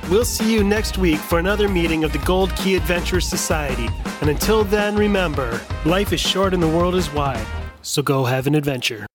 We'll 0.09 0.25
see 0.25 0.51
you 0.51 0.65
next 0.65 0.97
week 0.97 1.19
for 1.19 1.39
another 1.39 1.69
meeting 1.69 2.05
of 2.05 2.13
the 2.13 2.19
Gold 2.21 2.57
Key 2.57 2.77
Adventure 2.77 3.21
Society. 3.21 3.91
And 4.23 4.31
until 4.31 4.65
then, 4.65 4.97
remember 4.97 5.61
life 5.85 6.15
is 6.15 6.21
short 6.21 6.55
and 6.55 6.63
the 6.63 6.69
world 6.69 6.95
is 6.95 7.13
wide. 7.13 7.47
So 7.83 8.01
go 8.03 8.25
have 8.25 8.47
an 8.47 8.55
adventure. 8.55 9.10